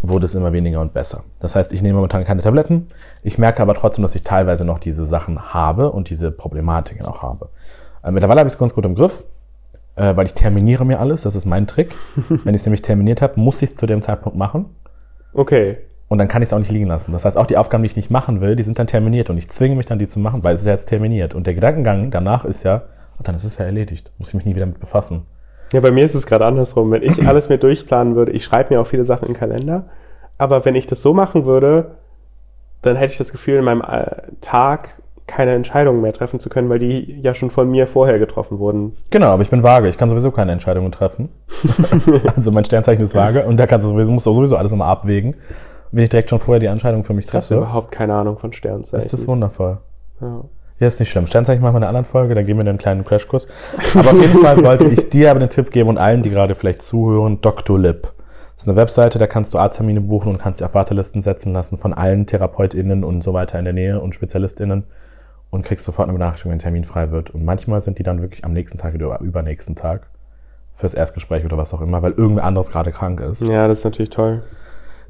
wurde 0.00 0.26
es 0.26 0.34
immer 0.36 0.52
weniger 0.52 0.80
und 0.80 0.94
besser. 0.94 1.24
Das 1.40 1.56
heißt, 1.56 1.72
ich 1.72 1.82
nehme 1.82 1.96
momentan 1.96 2.24
keine 2.24 2.40
Tabletten. 2.40 2.86
Ich 3.24 3.36
merke 3.36 3.60
aber 3.60 3.74
trotzdem, 3.74 4.02
dass 4.02 4.14
ich 4.14 4.22
teilweise 4.22 4.64
noch 4.64 4.78
diese 4.78 5.06
Sachen 5.06 5.52
habe 5.52 5.90
und 5.90 6.08
diese 6.08 6.30
Problematiken 6.30 7.04
auch 7.04 7.20
habe. 7.22 7.48
Äh, 8.08 8.12
mittlerweile 8.12 8.40
habe 8.40 8.48
ich 8.48 8.54
es 8.54 8.58
ganz 8.58 8.74
gut 8.74 8.84
im 8.86 8.94
Griff, 8.94 9.24
äh, 9.96 10.16
weil 10.16 10.26
ich 10.26 10.34
terminiere 10.34 10.84
mir 10.84 10.98
alles. 10.98 11.22
Das 11.22 11.34
ist 11.34 11.44
mein 11.44 11.66
Trick. 11.66 11.94
Wenn 12.28 12.54
ich 12.54 12.62
es 12.62 12.66
nämlich 12.66 12.82
terminiert 12.82 13.22
habe, 13.22 13.38
muss 13.38 13.62
ich 13.62 13.70
es 13.70 13.76
zu 13.76 13.86
dem 13.86 14.02
Zeitpunkt 14.02 14.38
machen. 14.38 14.66
Okay. 15.34 15.78
Und 16.08 16.16
dann 16.16 16.28
kann 16.28 16.40
ich 16.40 16.48
es 16.48 16.52
auch 16.54 16.58
nicht 16.58 16.70
liegen 16.70 16.86
lassen. 16.86 17.12
Das 17.12 17.26
heißt, 17.26 17.36
auch 17.36 17.46
die 17.46 17.58
Aufgaben, 17.58 17.82
die 17.82 17.88
ich 17.88 17.96
nicht 17.96 18.10
machen 18.10 18.40
will, 18.40 18.56
die 18.56 18.62
sind 18.62 18.78
dann 18.78 18.86
terminiert 18.86 19.28
und 19.28 19.36
ich 19.36 19.50
zwinge 19.50 19.76
mich 19.76 19.84
dann, 19.84 19.98
die 19.98 20.06
zu 20.06 20.20
machen, 20.20 20.42
weil 20.42 20.54
es 20.54 20.60
ist 20.60 20.66
ja 20.66 20.72
jetzt 20.72 20.86
terminiert. 20.86 21.34
Und 21.34 21.46
der 21.46 21.54
Gedankengang 21.54 22.10
danach 22.10 22.46
ist 22.46 22.62
ja, 22.62 22.84
ah, 23.18 23.22
dann 23.22 23.34
ist 23.34 23.44
es 23.44 23.58
ja 23.58 23.66
erledigt. 23.66 24.10
Muss 24.16 24.28
ich 24.28 24.34
mich 24.34 24.46
nie 24.46 24.56
wieder 24.56 24.64
mit 24.64 24.80
befassen. 24.80 25.26
Ja, 25.74 25.80
bei 25.80 25.90
mir 25.90 26.06
ist 26.06 26.14
es 26.14 26.26
gerade 26.26 26.46
andersrum. 26.46 26.90
Wenn 26.90 27.02
ich 27.02 27.28
alles 27.28 27.50
mir 27.50 27.58
durchplanen 27.58 28.16
würde, 28.16 28.32
ich 28.32 28.42
schreibe 28.42 28.72
mir 28.72 28.80
auch 28.80 28.86
viele 28.86 29.04
Sachen 29.04 29.26
in 29.26 29.34
den 29.34 29.38
Kalender, 29.38 29.84
aber 30.38 30.64
wenn 30.64 30.76
ich 30.76 30.86
das 30.86 31.02
so 31.02 31.12
machen 31.12 31.44
würde, 31.44 31.96
dann 32.80 32.96
hätte 32.96 33.12
ich 33.12 33.18
das 33.18 33.32
Gefühl, 33.32 33.56
in 33.56 33.64
meinem 33.64 33.82
äh, 33.82 34.22
Tag 34.40 34.94
keine 35.28 35.52
Entscheidungen 35.52 36.00
mehr 36.00 36.12
treffen 36.12 36.40
zu 36.40 36.48
können, 36.48 36.68
weil 36.68 36.80
die 36.80 37.20
ja 37.22 37.34
schon 37.34 37.50
von 37.50 37.70
mir 37.70 37.86
vorher 37.86 38.18
getroffen 38.18 38.58
wurden. 38.58 38.94
Genau, 39.10 39.28
aber 39.28 39.42
ich 39.42 39.50
bin 39.50 39.62
vage. 39.62 39.88
Ich 39.88 39.98
kann 39.98 40.08
sowieso 40.08 40.32
keine 40.32 40.50
Entscheidungen 40.50 40.90
treffen. 40.90 41.28
also 42.34 42.50
mein 42.50 42.64
Sternzeichen 42.64 43.04
ist 43.04 43.14
vage 43.14 43.44
und 43.44 43.58
da 43.58 43.66
kannst 43.68 43.86
du 43.86 43.90
sowieso, 43.92 44.10
musst 44.10 44.26
du 44.26 44.32
sowieso 44.34 44.56
alles 44.56 44.72
immer 44.72 44.86
abwägen. 44.86 45.36
Wenn 45.92 46.02
ich 46.02 46.10
direkt 46.10 46.30
schon 46.30 46.40
vorher 46.40 46.60
die 46.60 46.66
Entscheidung 46.66 47.04
für 47.04 47.14
mich 47.14 47.26
Ich 47.26 47.32
habe 47.32 47.44
treffe, 47.44 47.54
überhaupt 47.60 47.92
keine 47.92 48.14
Ahnung 48.14 48.38
von 48.38 48.52
Sternzeichen. 48.52 49.04
ist 49.04 49.12
das 49.12 49.26
wundervoll. 49.28 49.78
ja. 50.20 50.44
Ja, 50.80 50.86
ist 50.86 51.00
nicht 51.00 51.10
schlimm. 51.10 51.26
Sternzeichen 51.26 51.60
machen 51.60 51.74
wir 51.74 51.78
in 51.78 51.82
einer 51.82 51.88
anderen 51.88 52.04
Folge, 52.04 52.36
da 52.36 52.42
geben 52.42 52.60
wir 52.60 52.68
einen 52.68 52.78
kleinen 52.78 53.04
Crashkurs. 53.04 53.48
Aber 53.96 54.10
auf 54.12 54.20
jeden 54.20 54.38
Fall 54.38 54.62
wollte 54.64 54.84
ich 54.84 55.08
dir 55.10 55.32
aber 55.32 55.40
den 55.40 55.48
Tipp 55.50 55.72
geben 55.72 55.88
und 55.88 55.98
allen, 55.98 56.22
die 56.22 56.30
gerade 56.30 56.54
vielleicht 56.54 56.82
zuhören, 56.82 57.40
Dr. 57.40 57.76
Lip. 57.76 58.02
Das 58.54 58.62
ist 58.62 58.68
eine 58.68 58.76
Webseite, 58.76 59.18
da 59.18 59.26
kannst 59.26 59.52
du 59.52 59.58
Arzttermine 59.58 60.00
buchen 60.00 60.30
und 60.30 60.38
kannst 60.38 60.60
dich 60.60 60.64
auf 60.66 60.74
Wartelisten 60.74 61.20
setzen 61.20 61.52
lassen 61.52 61.78
von 61.78 61.92
allen 61.92 62.26
TherapeutInnen 62.26 63.02
und 63.02 63.24
so 63.24 63.32
weiter 63.32 63.58
in 63.58 63.64
der 63.64 63.74
Nähe 63.74 64.00
und 64.00 64.14
SpezialistInnen 64.14 64.84
und 65.50 65.64
kriegst 65.64 65.84
sofort 65.84 66.08
eine 66.08 66.18
Benachrichtigung, 66.18 66.50
wenn 66.52 66.56
ein 66.56 66.62
Termin 66.62 66.84
frei 66.84 67.10
wird. 67.10 67.30
Und 67.30 67.44
manchmal 67.44 67.80
sind 67.80 67.98
die 67.98 68.02
dann 68.02 68.20
wirklich 68.20 68.44
am 68.44 68.52
nächsten 68.52 68.78
Tag 68.78 68.94
oder 68.94 69.20
übernächsten 69.20 69.74
Tag 69.76 70.08
fürs 70.74 70.94
Erstgespräch 70.94 71.44
oder 71.44 71.56
was 71.56 71.72
auch 71.74 71.80
immer, 71.80 72.02
weil 72.02 72.12
irgendwer 72.12 72.44
anderes 72.44 72.70
gerade 72.70 72.92
krank 72.92 73.20
ist. 73.20 73.42
ja, 73.42 73.66
das 73.66 73.78
ist 73.78 73.84
natürlich 73.84 74.10
toll. 74.10 74.42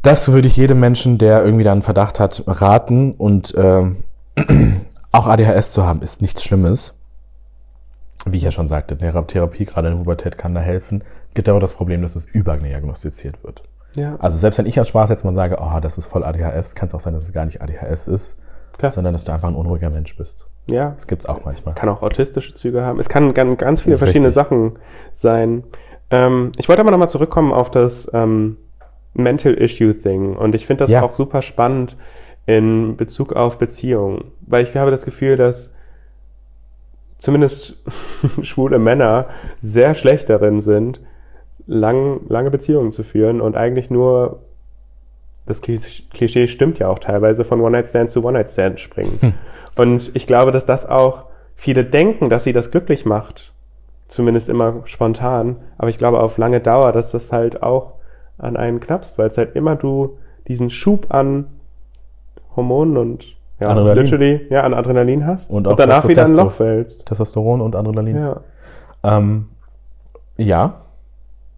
Das 0.03 0.31
würde 0.31 0.46
ich 0.48 0.57
jedem 0.57 0.79
Menschen, 0.81 1.18
der 1.18 1.44
irgendwie 1.44 1.64
da 1.64 1.72
einen 1.72 1.83
Verdacht 1.83 2.20
hat, 2.20 2.44
raten. 2.46 3.12
Und 3.12 3.53
ähm, 3.59 4.05
auch 5.12 5.27
ADHS 5.27 5.72
zu 5.72 5.85
haben, 5.85 6.03
ist 6.03 6.22
nichts 6.22 6.42
Schlimmes. 6.44 6.94
Wie 8.27 8.37
ich 8.38 8.44
ja 8.44 8.51
schon 8.51 8.68
sagte, 8.68 8.96
Thera- 8.96 9.27
Therapie, 9.27 9.64
gerade 9.64 9.88
in 9.88 9.94
der 9.94 9.98
Pubertät, 10.01 10.38
kann 10.38 10.55
da 10.55 10.61
helfen. 10.61 11.03
Gibt 11.35 11.48
aber 11.48 11.61
das 11.61 11.72
Problem, 11.72 12.03
dass 12.03 12.16
es 12.16 12.24
überdiagnostiziert 12.24 13.42
wird. 13.44 13.62
Ja, 13.94 14.16
Also 14.20 14.38
selbst 14.38 14.59
wenn 14.59 14.66
ich 14.66 14.79
als 14.79 14.88
Spaß 14.88 15.11
jetzt 15.11 15.24
mal 15.24 15.35
sage, 15.35 15.59
oh, 15.61 15.81
das 15.81 15.98
ist 15.98 16.07
voll 16.07 16.22
ADHS, 16.24 16.74
kann 16.74 16.88
es 16.88 16.94
auch 16.94 17.01
sein, 17.01 17.14
dass 17.14 17.22
es 17.24 17.33
gar 17.33 17.44
nicht 17.44 17.61
ADHS 17.62 18.07
ist, 18.09 18.40
klar. 18.79 18.93
sondern 18.93 19.12
dass 19.12 19.25
du 19.25 19.33
einfach 19.33 19.49
ein 19.49 19.55
unruhiger 19.55 19.91
Mensch 19.91 20.17
bist. 20.17 20.47
Ja, 20.67 20.91
Das 20.91 21.07
gibt's 21.07 21.27
auch 21.27 21.45
manchmal. 21.45 21.75
kann 21.75 21.88
auch 21.88 22.03
autistische 22.03 22.55
Züge 22.55 22.83
haben. 22.85 22.99
Es 23.01 23.09
kann 23.09 23.33
ganz, 23.35 23.59
ganz 23.59 23.81
viele 23.81 23.95
Richtig. 23.95 24.07
verschiedene 24.09 24.31
Sachen 24.31 24.79
sein. 25.14 25.64
Ähm, 26.11 26.53
ich 26.57 26.69
wollte 26.69 26.81
aber 26.81 26.91
nochmal 26.91 27.09
zurückkommen 27.09 27.53
auf 27.53 27.71
das 27.71 28.11
ähm, 28.14 28.57
Mental 29.14 29.55
Issue 29.55 29.97
Thing. 29.99 30.37
Und 30.37 30.55
ich 30.55 30.67
finde 30.67 30.85
das 30.85 30.91
Ja. 30.91 31.03
auch 31.03 31.14
super 31.14 31.43
spannend 31.43 31.97
in 32.47 32.97
Bezug 32.97 33.33
auf 33.35 33.59
Beziehungen. 33.59 34.33
Weil 34.47 34.62
ich 34.62 34.77
habe 34.77 34.91
das 34.91 35.05
Gefühl, 35.05 35.37
dass 35.37 35.75
zumindest 37.19 37.83
schwule 38.43 38.79
Männer 38.79 39.27
sehr 39.61 39.95
schlecht 39.95 40.29
darin 40.31 40.61
sind, 40.61 41.01
lang, 41.67 42.21
lange 42.29 42.51
Beziehungen 42.51 42.93
zu 42.93 43.03
führen 43.03 43.41
und 43.41 43.57
eigentlich 43.57 43.91
nur 43.91 44.41
das 45.49 45.63
Klisch- 45.63 46.05
Klischee 46.13 46.47
stimmt 46.47 46.79
ja 46.79 46.89
auch 46.89 46.99
teilweise 46.99 47.45
von 47.45 47.61
One-Night-Stand 47.61 48.11
zu 48.11 48.25
One-Night-Stand 48.25 48.81
springen. 48.81 49.35
Und 49.77 50.11
ich 50.15 50.27
glaube, 50.27 50.53
dass 50.53 50.67
das 50.67 50.87
auch 50.87 51.25
viele 51.55 51.85
denken, 51.85 52.31
dass 52.31 52.45
sie 52.45 52.53
das 52.53 52.71
glücklich 52.71 53.05
macht. 53.07 53.53
Zumindest 54.07 54.49
immer 54.49 54.83
spontan. 54.85 55.57
Aber 55.77 55.89
ich 55.89 55.99
glaube 55.99 56.21
auf 56.21 56.39
lange 56.39 56.61
Dauer, 56.61 56.93
dass 56.93 57.11
das 57.13 57.33
halt 57.33 57.63
auch 57.63 57.95
an 58.39 58.57
einen 58.57 58.81
knappst, 58.81 59.19
weil 59.19 59.29
es 59.29 59.37
halt 59.37 59.55
immer 59.57 59.77
du 59.77 60.17
diesen 60.47 60.71
Schub 60.71 61.13
an 61.13 61.47
Hormonen 62.57 62.97
und 62.97 63.37
ja, 63.61 63.71
Adrenalin. 63.71 64.05
literally, 64.05 64.47
ja, 64.51 64.63
an 64.63 64.73
Adrenalin 64.73 65.27
hast 65.27 65.51
Und 65.51 65.67
auch 65.67 65.75
danach 65.77 66.07
wieder 66.07 66.25
in 66.25 66.31
ein 66.31 66.37
Loch 66.37 66.53
fällst. 66.53 67.07
Testosteron 67.07 67.61
und 67.61 67.75
Adrenalin. 67.75 68.17
Ja. 68.17 68.41
Ähm, 69.03 69.49
ja. 70.37 70.83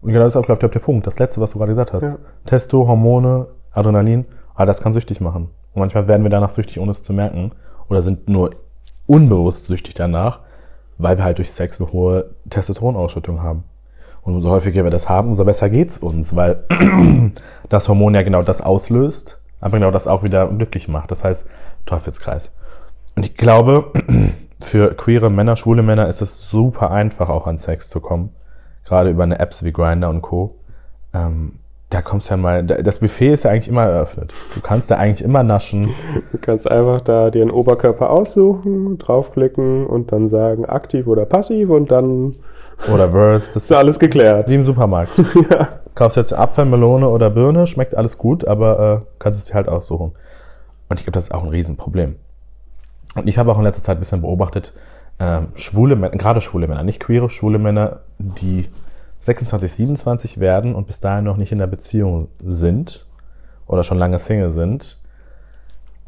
Und 0.01 0.09
genau 0.11 0.23
das 0.23 0.33
ist 0.33 0.37
auch, 0.37 0.45
glaube 0.45 0.65
ich, 0.65 0.71
der 0.71 0.79
Punkt. 0.79 1.05
Das 1.05 1.19
letzte, 1.19 1.39
was 1.41 1.51
du 1.51 1.59
gerade 1.59 1.71
gesagt 1.71 1.93
hast. 1.93 2.03
Ja. 2.03 2.15
Testo, 2.47 2.87
Hormone, 2.87 3.45
Adrenalin, 3.71 4.25
ah, 4.55 4.65
das 4.65 4.81
kann 4.81 4.93
süchtig 4.93 5.21
machen. 5.21 5.49
Und 5.73 5.79
manchmal 5.79 6.07
werden 6.07 6.23
wir 6.23 6.29
danach 6.29 6.49
süchtig, 6.49 6.79
ohne 6.79 6.91
es 6.91 7.03
zu 7.03 7.13
merken. 7.13 7.51
Oder 7.89 8.01
sind 8.01 8.29
nur 8.29 8.51
unbewusst 9.07 9.67
süchtig 9.67 9.95
danach, 9.95 10.39
weil 10.97 11.17
wir 11.17 11.23
halt 11.23 11.37
durch 11.37 11.51
Sex 11.51 11.81
eine 11.81 11.91
hohe 11.91 12.35
Testosteronausschüttung 12.49 13.41
haben. 13.41 13.63
Und 14.21 14.35
umso 14.35 14.49
häufiger 14.49 14.83
wir 14.83 14.91
das 14.91 15.09
haben, 15.09 15.29
umso 15.29 15.45
besser 15.45 15.69
geht's 15.69 15.97
uns, 15.97 16.35
weil 16.35 16.63
das 17.69 17.89
Hormon 17.89 18.13
ja 18.13 18.21
genau 18.21 18.43
das 18.43 18.61
auslöst, 18.61 19.41
aber 19.59 19.77
genau 19.77 19.91
das 19.91 20.07
auch 20.07 20.23
wieder 20.23 20.47
glücklich 20.47 20.87
macht. 20.87 21.11
Das 21.11 21.23
heißt, 21.23 21.49
Teufelskreis. 21.85 22.51
Und 23.15 23.25
ich 23.25 23.35
glaube, 23.35 23.91
für 24.61 24.93
queere 24.93 25.31
Männer, 25.31 25.55
schwule 25.55 25.81
Männer 25.81 26.07
ist 26.07 26.21
es 26.21 26.47
super 26.47 26.91
einfach, 26.91 27.29
auch 27.29 27.47
an 27.47 27.57
Sex 27.57 27.89
zu 27.89 27.99
kommen. 27.99 28.29
Gerade 28.85 29.09
über 29.09 29.23
eine 29.23 29.39
Apps 29.39 29.63
wie 29.63 29.71
Grindr 29.71 30.09
und 30.09 30.21
Co. 30.21 30.55
Ähm, 31.13 31.59
da 31.91 32.01
kommst 32.01 32.29
ja 32.31 32.37
mal, 32.37 32.63
da- 32.63 32.81
das 32.81 32.97
Buffet 32.99 33.33
ist 33.33 33.43
ja 33.43 33.51
eigentlich 33.51 33.67
immer 33.67 33.83
eröffnet. 33.83 34.33
Du 34.55 34.61
kannst 34.61 34.89
ja 34.89 34.97
eigentlich 34.97 35.23
immer 35.23 35.43
naschen. 35.43 35.93
Du 36.31 36.37
kannst 36.39 36.69
einfach 36.69 37.01
da 37.01 37.29
dir 37.29 37.43
einen 37.43 37.51
Oberkörper 37.51 38.09
aussuchen, 38.09 38.97
draufklicken 38.97 39.85
und 39.85 40.11
dann 40.11 40.27
sagen, 40.29 40.65
aktiv 40.65 41.05
oder 41.07 41.25
passiv 41.25 41.69
und 41.69 41.91
dann 41.91 42.35
Oder 42.91 43.09
Verse. 43.11 43.53
Das 43.53 43.63
ist 43.69 43.71
alles 43.73 43.99
geklärt. 43.99 44.49
wie 44.49 44.55
im 44.55 44.65
Supermarkt. 44.65 45.11
ja. 45.51 45.67
Kaufst 45.93 46.17
jetzt 46.17 46.33
Apfel, 46.33 46.65
Melone 46.65 47.07
oder 47.09 47.29
Birne, 47.29 47.67
schmeckt 47.67 47.95
alles 47.95 48.17
gut, 48.17 48.47
aber 48.47 49.03
äh, 49.03 49.05
kannst 49.19 49.39
es 49.41 49.47
dir 49.47 49.53
halt 49.55 49.67
aussuchen. 49.67 50.13
Und 50.89 50.99
ich 50.99 51.05
glaube, 51.05 51.13
das 51.15 51.25
ist 51.25 51.33
auch 51.33 51.43
ein 51.43 51.49
Riesenproblem. 51.49 52.15
Und 53.15 53.27
ich 53.27 53.37
habe 53.37 53.51
auch 53.51 53.57
in 53.57 53.63
letzter 53.65 53.83
Zeit 53.83 53.97
ein 53.97 53.99
bisschen 53.99 54.21
beobachtet, 54.21 54.73
ähm, 55.19 55.47
schwule 55.55 55.97
Männer, 55.97 56.15
gerade 56.15 56.39
schwule 56.39 56.67
Männer, 56.67 56.83
nicht 56.83 57.01
queere, 57.03 57.29
schwule 57.29 57.59
Männer, 57.59 57.99
die 58.17 58.69
26, 59.21 59.71
27 59.71 60.39
werden 60.39 60.75
und 60.75 60.87
bis 60.87 60.99
dahin 60.99 61.25
noch 61.25 61.37
nicht 61.37 61.51
in 61.51 61.59
der 61.59 61.67
Beziehung 61.67 62.27
sind 62.43 63.05
oder 63.67 63.83
schon 63.83 63.97
lange 63.97 64.19
Single 64.19 64.49
sind, 64.49 64.99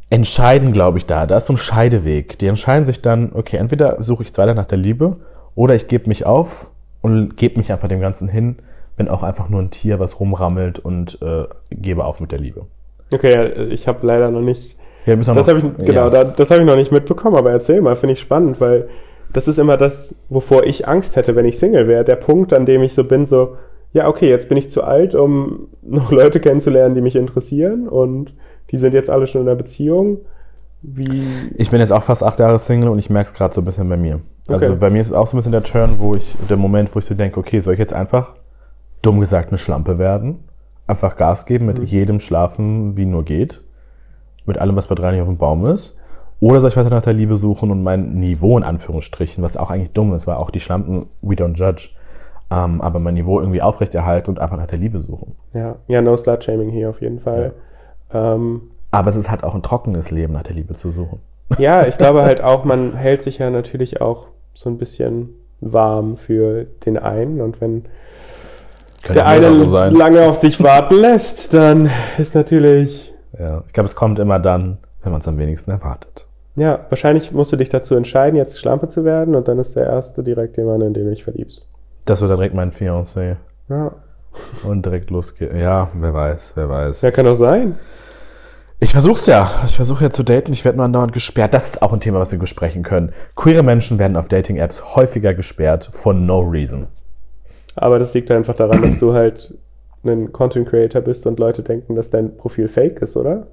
entscheiden, 0.10 0.73
glaube 0.73 0.97
ich, 0.97 1.06
da. 1.06 1.26
Da 1.26 1.38
ist 1.38 1.47
so 1.47 1.54
ein 1.54 1.58
Scheideweg. 1.58 2.38
Die 2.38 2.47
entscheiden 2.47 2.86
sich 2.86 3.02
dann, 3.02 3.32
okay, 3.34 3.58
entweder 3.58 4.02
suche 4.04 4.23
ich 4.23 4.38
weiter 4.38 4.54
nach 4.54 4.65
der 4.65 4.78
Liebe 4.78 5.17
oder 5.56 5.76
ich 5.76 5.88
gebe 5.88 6.08
mich 6.08 6.26
auf 6.26 6.69
und 7.02 7.38
gebe 7.38 7.58
mich 7.58 7.71
einfach 7.71 7.88
dem 7.88 7.99
Ganzen 7.99 8.28
hin, 8.28 8.58
bin 8.97 9.08
auch 9.08 9.23
einfach 9.23 9.49
nur 9.49 9.62
ein 9.62 9.71
Tier, 9.71 9.99
was 9.99 10.19
rumrammelt 10.19 10.80
und 10.80 11.19
äh, 11.21 11.45
gebe 11.71 12.06
auf 12.06 12.19
mit 12.19 12.32
der 12.32 12.39
Liebe. 12.39 12.65
Okay, 13.13 13.69
ich 13.69 13.88
habe 13.88 14.06
leider 14.06 14.30
noch 14.32 14.41
nicht 14.41 14.78
Ja, 15.06 15.15
Das 15.15 15.47
habe 15.47 15.60
ich, 15.60 15.86
genau, 15.86 16.06
ja. 16.06 16.10
da, 16.10 16.23
das 16.23 16.49
habe 16.49 16.62
ich 16.62 16.67
noch 16.67 16.76
nicht 16.76 16.91
mitbekommen, 16.91 17.36
aber 17.36 17.52
erzähl 17.52 17.82
mal, 17.82 17.95
finde 17.95 18.13
ich 18.13 18.19
spannend, 18.19 18.60
weil 18.60 18.89
das 19.34 19.48
ist 19.48 19.58
immer 19.60 19.78
das, 19.78 20.15
wovor 20.30 20.63
ich 20.63 20.88
Angst 20.88 21.15
hätte, 21.15 21.36
wenn 21.36 21.46
ich 21.46 21.58
Single 21.60 21.88
wäre. 21.88 22.04
Der 22.06 22.15
Punkt, 22.15 22.54
an 22.54 22.65
dem 22.65 22.84
ich 22.84 22.93
so 22.93 23.04
bin, 23.04 23.26
so, 23.26 23.58
ja, 23.93 24.08
okay, 24.08 24.30
jetzt 24.30 24.48
bin 24.50 24.58
ich 24.58 24.69
zu 24.69 24.84
alt, 24.84 25.15
um 25.15 25.67
noch 25.82 26.12
Leute 26.12 26.39
kennenzulernen, 26.39 26.96
die 26.96 27.02
mich 27.02 27.15
interessieren 27.15 27.88
und 27.88 28.34
die 28.72 28.78
sind 28.78 28.93
jetzt 28.93 29.10
alle 29.10 29.28
schon 29.28 29.41
in 29.41 29.48
einer 29.48 29.58
Beziehung. 29.58 30.19
Wie, 30.82 31.24
Ich 31.56 31.69
bin 31.72 31.80
jetzt 31.80 31.91
auch 31.93 32.04
fast 32.04 32.24
acht 32.24 32.39
Jahre 32.39 32.60
Single 32.60 32.89
und 32.89 33.00
ich 33.00 33.10
merke 33.10 33.30
es 33.30 33.34
gerade 33.34 33.54
so 33.54 33.62
ein 33.62 33.65
bisschen 33.65 33.88
bei 33.88 33.98
mir. 33.98 34.19
Also 34.50 34.65
Okay. 34.67 34.76
bei 34.80 34.89
mir 34.89 35.00
ist 35.02 35.08
es 35.08 35.13
auch 35.13 35.28
so 35.28 35.36
ein 35.36 35.39
bisschen 35.39 35.54
der 35.54 35.63
Turn, 35.63 35.96
wo 36.00 36.13
ich, 36.13 36.36
der 36.50 36.58
Moment, 36.58 36.93
wo 36.93 37.00
ich 37.00 37.06
so 37.06 37.15
denke, 37.15 37.39
okay, 37.39 37.60
soll 37.62 37.74
ich 37.74 37.80
jetzt 37.80 37.93
einfach, 37.93 38.36
dumm 39.02 39.19
gesagt, 39.22 39.50
eine 39.50 39.58
Schlampe 39.58 39.98
werden? 40.00 40.43
Einfach 40.86 41.15
Gas 41.15 41.46
geben, 41.46 41.67
mit 41.67 41.80
Mhm. 41.80 41.86
jedem 41.86 42.19
schlafen, 42.19 42.98
wie 42.98 43.06
nur 43.06 43.24
geht? 43.24 43.62
Mit 44.46 44.58
allem, 44.58 44.76
was 44.76 44.88
bei 44.88 44.96
drei 44.96 45.12
nicht 45.13 45.22
auf 45.22 45.28
dem 45.30 45.38
Baum 45.38 45.65
ist? 45.65 45.96
Oder 46.43 46.60
soll 46.60 46.71
ich 46.71 46.75
weiter 46.75 46.89
nach 46.89 47.03
der 47.03 47.13
Liebe 47.13 47.38
suchen 47.38 47.71
und 47.71 47.84
mein 47.84 48.15
Niveau 48.15 48.58
in 48.58 48.65
Anführungsstrichen, 48.65 49.41
was 49.41 49.56
auch 49.56 49.71
eigentlich 49.71 49.93
dumm 49.93 50.13
ist, 50.13 50.27
weil 50.27 50.36
auch 50.36 50.51
die 50.51 50.60
Schlampen, 50.60 51.06
we 51.21 51.36
don't 51.36 51.56
judge, 51.56 51.91
ähm, 52.51 52.82
aber 52.82 52.99
mein 52.99 53.13
Niveau 53.13 53.39
irgendwie 53.39 53.62
aufrechterhalten 53.62 54.29
und 54.29 54.39
einfach 54.39 54.58
nach 54.58 54.67
der 54.67 54.77
Liebe 54.77 54.99
suchen. 54.99 55.38
ja, 55.53 55.77
ja, 55.88 56.01
no 56.01 56.17
Slut-Shaming 56.17 56.69
hier 56.69 56.89
auf 56.89 56.99
jeden 56.99 57.21
Fall. 57.21 57.53
Ähm, 58.13 58.63
Aber 58.91 59.10
es 59.10 59.15
ist 59.15 59.32
halt 59.32 59.45
auch 59.45 59.56
ein 59.56 59.63
trockenes 59.63 60.12
Leben, 60.12 60.34
nach 60.34 60.43
der 60.43 60.56
Liebe 60.56 60.73
zu 60.73 60.91
suchen. 60.91 61.21
Ja, 61.60 61.84
ich 61.88 61.97
glaube 61.97 62.23
halt 62.23 62.41
auch, 62.41 62.65
man 62.65 62.93
hält 62.93 63.23
sich 63.23 63.38
ja 63.38 63.49
natürlich 63.49 64.01
auch 64.01 64.27
so 64.53 64.69
ein 64.69 64.77
bisschen 64.77 65.29
warm 65.62 66.17
für 66.17 66.65
den 66.86 66.97
einen 66.97 67.39
und 67.39 67.62
wenn 67.62 67.86
Könnte 69.01 69.13
der 69.13 69.27
eine 69.27 69.47
lange 69.47 70.23
auf 70.23 70.41
sich 70.41 70.62
warten 70.62 70.95
lässt, 70.95 71.53
dann 71.53 71.89
ist 72.17 72.36
natürlich. 72.36 73.13
Ja, 73.39 73.63
ich 73.65 73.71
glaube, 73.71 73.88
es 73.88 73.95
kommt 73.95 74.19
immer 74.19 74.39
dann, 74.39 74.79
wenn 75.03 75.13
man 75.13 75.21
es 75.21 75.27
am 75.29 75.38
wenigsten 75.38 75.71
erwartet. 75.71 76.27
Ja, 76.55 76.85
wahrscheinlich 76.89 77.31
musst 77.31 77.51
du 77.51 77.55
dich 77.55 77.69
dazu 77.69 77.95
entscheiden, 77.95 78.35
jetzt 78.37 78.59
Schlampe 78.59 78.87
zu 78.89 79.03
werden 79.05 79.33
und 79.35 79.47
dann 79.47 79.57
ist 79.59 79.75
der 79.75 79.85
erste 79.87 80.23
direkt 80.23 80.57
jemand, 80.57 80.83
in 80.83 80.93
den 80.93 81.05
du 81.05 81.09
dich 81.11 81.23
verliebst. 81.23 81.67
Das 82.05 82.21
wird 82.21 82.29
dann 82.29 82.37
direkt 82.37 82.53
mein 82.55 82.71
Fiancé. 82.71 83.37
Ja, 83.69 83.91
Und 84.63 84.85
direkt 84.85 85.09
losgeht. 85.09 85.53
Ja, 85.55 85.89
wer 85.95 86.13
weiß, 86.13 86.53
wer 86.55 86.69
weiß. 86.69 87.01
ja 87.01 87.11
kann 87.11 87.25
doch 87.25 87.35
sein. 87.35 87.75
Ich 88.79 88.91
versuch's 88.91 89.25
ja. 89.27 89.49
Ich 89.65 89.77
versuche 89.77 90.03
ja 90.03 90.11
zu 90.11 90.23
daten. 90.23 90.51
Ich 90.51 90.65
werde 90.65 90.77
nur 90.77 90.85
andauernd 90.85 91.13
gesperrt. 91.13 91.53
Das 91.53 91.67
ist 91.67 91.81
auch 91.81 91.93
ein 91.93 92.01
Thema, 92.01 92.19
was 92.19 92.33
wir 92.33 92.39
besprechen 92.39 92.83
können. 92.83 93.13
Queere 93.35 93.63
Menschen 93.63 93.97
werden 93.97 94.17
auf 94.17 94.27
Dating-Apps 94.27 94.95
häufiger 94.95 95.33
gesperrt 95.33 95.89
for 95.93 96.13
no 96.13 96.39
reason. 96.41 96.87
Aber 97.75 97.97
das 97.97 98.13
liegt 98.13 98.29
einfach 98.29 98.55
daran, 98.55 98.81
dass 98.81 98.97
du 98.99 99.13
halt 99.13 99.57
ein 100.03 100.33
Content 100.33 100.67
Creator 100.67 100.99
bist 101.01 101.25
und 101.25 101.39
Leute 101.39 101.63
denken, 101.63 101.95
dass 101.95 102.09
dein 102.09 102.35
Profil 102.35 102.67
fake 102.67 103.01
ist, 103.01 103.15
oder? 103.15 103.47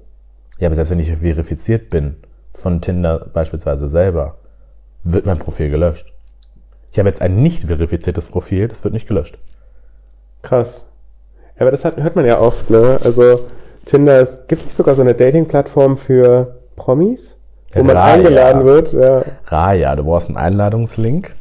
Ja, 0.59 0.67
aber 0.67 0.75
selbst 0.75 0.91
wenn 0.91 0.99
ich 0.99 1.11
verifiziert 1.15 1.89
bin, 1.89 2.15
von 2.53 2.81
Tinder 2.81 3.27
beispielsweise 3.33 3.89
selber, 3.89 4.35
wird 5.03 5.25
mein 5.25 5.39
Profil 5.39 5.69
gelöscht. 5.69 6.13
Ich 6.91 6.99
habe 6.99 7.09
jetzt 7.09 7.21
ein 7.21 7.41
nicht 7.41 7.63
verifiziertes 7.63 8.27
Profil, 8.27 8.67
das 8.67 8.83
wird 8.83 8.93
nicht 8.93 9.07
gelöscht. 9.07 9.37
Krass. 10.41 10.87
Ja, 11.55 11.61
aber 11.61 11.71
das 11.71 11.85
hat, 11.85 11.97
hört 11.97 12.15
man 12.15 12.25
ja 12.25 12.39
oft, 12.39 12.69
ne? 12.69 12.99
Also 13.03 13.41
Tinder 13.85 14.23
gibt 14.47 14.59
es 14.59 14.65
nicht 14.65 14.75
sogar 14.75 14.95
so 14.95 15.01
eine 15.01 15.13
Dating-Plattform 15.13 15.97
für 15.97 16.55
Promis? 16.75 17.37
Wo 17.73 17.83
man 17.83 17.95
Raya. 17.95 18.15
eingeladen 18.15 18.65
wird? 18.65 18.91
Ja. 18.91 19.23
Raya, 19.45 19.95
du 19.95 20.03
brauchst 20.03 20.27
einen 20.27 20.37
Einladungslink 20.37 21.33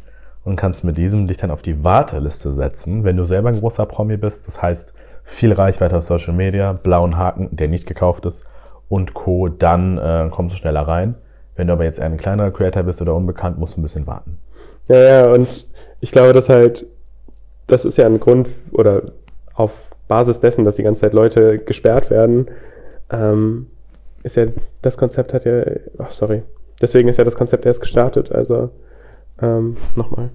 und 0.45 0.57
kannst 0.57 0.85
mit 0.85 0.97
diesem 0.97 1.27
dich 1.27 1.39
dann 1.39 1.51
auf 1.51 1.63
die 1.63 1.83
Warteliste 1.83 2.53
setzen, 2.53 3.03
wenn 3.03 3.17
du 3.17 3.25
selber 3.25 3.49
ein 3.49 3.59
großer 3.59 3.85
Promi 3.87 4.17
bist. 4.17 4.47
Das 4.47 4.63
heißt, 4.63 4.95
viel 5.25 5.53
Reichweite 5.53 5.99
auf 5.99 6.05
Social 6.05 6.33
Media, 6.33 6.73
blauen 6.73 7.17
Haken, 7.17 7.49
der 7.51 7.69
nicht 7.69 7.87
gekauft 7.87 8.25
ist 8.27 8.45
und 8.91 9.15
Co., 9.15 9.49
dann 9.49 9.97
äh, 9.97 10.29
kommst 10.31 10.55
du 10.55 10.59
schneller 10.59 10.83
rein. 10.83 11.15
Wenn 11.57 11.69
du 11.69 11.73
aber 11.73 11.85
jetzt 11.85 12.01
ein 12.01 12.17
kleinerer 12.19 12.51
Creator 12.51 12.83
bist 12.83 13.01
oder 13.01 13.15
unbekannt, 13.15 13.59
musst 13.59 13.77
du 13.77 13.81
ein 13.81 13.83
bisschen 13.83 14.07
warten. 14.07 14.39
ja, 14.89 14.99
ja, 14.99 15.33
und 15.33 15.67
ich 16.01 16.13
glaube, 16.13 16.33
dass 16.33 16.49
halt, 16.49 16.87
das 17.67 17.85
ist 17.85 17.97
ja 17.97 18.07
ein 18.07 18.21
Grund, 18.21 18.49
oder 18.73 19.13
auf 19.55 19.73
Basis 20.09 20.41
dessen, 20.41 20.65
dass 20.65 20.77
die 20.77 20.83
ganze 20.83 21.03
Zeit 21.03 21.13
Leute 21.13 21.59
gesperrt 21.59 22.11
werden, 22.11 22.49
ähm, 23.11 23.69
ist 24.23 24.37
ja, 24.37 24.47
das 24.83 24.99
Konzept 24.99 25.33
hat 25.33 25.45
ja, 25.45 25.63
ach 25.99 26.11
sorry, 26.11 26.43
deswegen 26.81 27.09
ist 27.09 27.19
ja 27.19 27.25
das 27.25 27.37
Konzept 27.37 27.67
erst 27.67 27.81
gestartet, 27.81 28.33
also 28.33 28.71
ähm, 29.41 29.77
nochmal. 29.95 30.31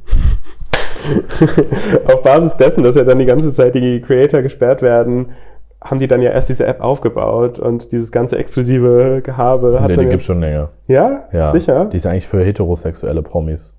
auf 2.07 2.21
Basis 2.23 2.55
dessen, 2.55 2.83
dass 2.83 2.95
ja 2.95 3.03
dann 3.03 3.19
die 3.19 3.25
ganze 3.25 3.53
Zeit 3.53 3.75
die 3.75 4.01
Creator 4.01 4.41
gesperrt 4.41 4.81
werden, 4.81 5.33
haben 5.83 5.99
die 5.99 6.07
dann 6.07 6.21
ja 6.21 6.31
erst 6.31 6.49
diese 6.49 6.65
App 6.65 6.81
aufgebaut 6.81 7.59
und 7.59 7.91
dieses 7.91 8.11
ganze 8.11 8.37
exklusive 8.37 9.21
Gehabe 9.23 9.79
hat 9.81 9.89
Nee, 9.89 9.97
die 9.97 10.03
ja, 10.03 10.09
gibt's 10.09 10.25
schon 10.25 10.39
länger. 10.39 10.69
ja? 10.87 11.25
Ja, 11.31 11.51
Sicher? 11.51 11.85
Die 11.85 11.97
ist 11.97 12.05
eigentlich 12.05 12.27
für 12.27 12.43
heterosexuelle 12.43 13.21
Promis. 13.21 13.75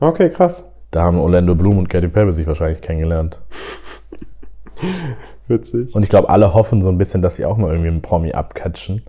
Okay, 0.00 0.30
krass. 0.30 0.64
Da 0.90 1.02
haben 1.02 1.18
Orlando 1.18 1.54
Bloom 1.54 1.78
und 1.78 1.88
Katy 1.90 2.08
Perry 2.08 2.32
sich 2.32 2.46
wahrscheinlich 2.46 2.80
kennengelernt. 2.80 3.40
Witzig. 5.48 5.94
Und 5.94 6.02
ich 6.02 6.08
glaube, 6.08 6.28
alle 6.28 6.54
hoffen 6.54 6.82
so 6.82 6.90
ein 6.90 6.98
bisschen, 6.98 7.22
dass 7.22 7.36
sie 7.36 7.44
auch 7.44 7.56
mal 7.56 7.70
irgendwie 7.70 7.88
einen 7.88 8.02
Promi 8.02 8.32
abcatchen. 8.32 9.02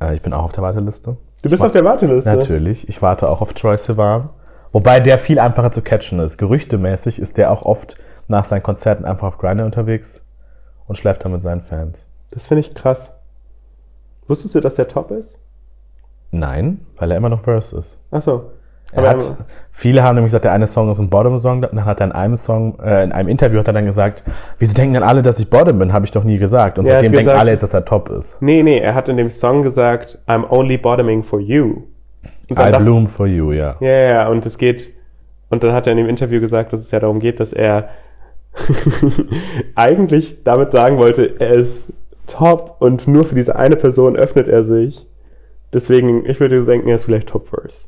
Äh, 0.00 0.14
ich 0.14 0.22
bin 0.22 0.32
auch 0.32 0.44
auf 0.44 0.52
der 0.52 0.62
Warteliste. 0.62 1.16
Du 1.42 1.50
bist 1.50 1.62
auf 1.62 1.72
der 1.72 1.84
Warteliste. 1.84 2.34
Natürlich. 2.34 2.88
Ich 2.88 3.02
warte 3.02 3.28
auch 3.28 3.40
auf 3.40 3.52
Troy 3.54 3.76
Sivan. 3.76 4.28
Wobei 4.72 5.00
der 5.00 5.18
viel 5.18 5.38
einfacher 5.38 5.72
zu 5.72 5.82
catchen 5.82 6.20
ist. 6.20 6.38
Gerüchtemäßig 6.38 7.18
ist 7.18 7.36
der 7.36 7.50
auch 7.50 7.62
oft 7.62 7.96
nach 8.28 8.44
seinen 8.44 8.62
Konzerten 8.62 9.04
einfach 9.04 9.28
auf 9.28 9.38
Grindr 9.38 9.64
unterwegs 9.64 10.24
und 10.90 10.96
schläft 10.96 11.24
dann 11.24 11.30
mit 11.30 11.40
seinen 11.40 11.60
Fans. 11.60 12.08
Das 12.32 12.48
finde 12.48 12.60
ich 12.62 12.74
krass. 12.74 13.16
Wusstest 14.26 14.56
du, 14.56 14.60
dass 14.60 14.74
der 14.74 14.88
top 14.88 15.12
ist? 15.12 15.38
Nein, 16.32 16.80
weil 16.96 17.12
er 17.12 17.16
immer 17.16 17.28
noch 17.28 17.42
Verse 17.44 17.76
ist. 17.78 17.96
Achso. 18.10 18.50
Er 18.92 19.08
hat, 19.08 19.32
viele 19.70 20.02
haben 20.02 20.16
nämlich 20.16 20.30
gesagt, 20.30 20.46
der 20.46 20.52
eine 20.52 20.66
Song 20.66 20.90
ist 20.90 20.98
ein 20.98 21.08
Bottom-Song. 21.08 21.62
Dann 21.62 21.84
hat 21.84 22.00
er 22.00 22.06
in 22.06 22.12
einem 22.12 22.36
Song, 22.36 22.76
äh, 22.80 23.04
in 23.04 23.12
einem 23.12 23.28
Interview 23.28 23.60
hat 23.60 23.68
er 23.68 23.72
dann 23.72 23.84
gesagt, 23.86 24.24
wieso 24.58 24.74
denken 24.74 24.94
denn 24.94 25.04
alle, 25.04 25.22
dass 25.22 25.38
ich 25.38 25.48
Bottom 25.48 25.78
bin? 25.78 25.92
Habe 25.92 26.06
ich 26.06 26.10
doch 26.10 26.24
nie 26.24 26.38
gesagt. 26.38 26.76
Und 26.76 26.86
Er 26.86 26.94
seitdem 26.94 27.12
denken 27.12 27.26
gesagt- 27.26 27.40
alle 27.40 27.52
jetzt, 27.52 27.62
dass 27.62 27.72
er 27.72 27.84
Top 27.84 28.08
ist. 28.08 28.42
Nee, 28.42 28.64
nee, 28.64 28.78
er 28.80 28.96
hat 28.96 29.08
in 29.08 29.16
dem 29.16 29.30
Song 29.30 29.62
gesagt, 29.62 30.18
I'm 30.26 30.44
only 30.50 30.76
bottoming 30.76 31.22
for 31.22 31.38
you. 31.38 31.82
I 32.50 32.54
dachte- 32.56 32.80
bloom 32.82 33.06
for 33.06 33.28
you. 33.28 33.52
Ja, 33.52 33.76
ja, 33.78 33.88
ja, 33.88 34.28
und 34.28 34.44
es 34.44 34.58
geht, 34.58 34.88
und 35.50 35.62
dann 35.62 35.72
hat 35.72 35.86
er 35.86 35.92
in 35.92 35.98
dem 35.98 36.08
Interview 36.08 36.40
gesagt, 36.40 36.72
dass 36.72 36.80
es 36.80 36.90
ja 36.90 36.98
darum 36.98 37.20
geht, 37.20 37.38
dass 37.38 37.52
er 37.52 37.90
eigentlich 39.74 40.42
damit 40.44 40.72
sagen 40.72 40.98
wollte, 40.98 41.40
er 41.40 41.50
ist 41.50 41.92
top 42.26 42.76
und 42.80 43.08
nur 43.08 43.24
für 43.24 43.34
diese 43.34 43.56
eine 43.56 43.76
Person 43.76 44.16
öffnet 44.16 44.48
er 44.48 44.62
sich. 44.62 45.06
Deswegen, 45.72 46.28
ich 46.28 46.40
würde 46.40 46.64
denken, 46.64 46.88
er 46.88 46.96
ist 46.96 47.04
vielleicht 47.04 47.28
Top-Verse. 47.28 47.86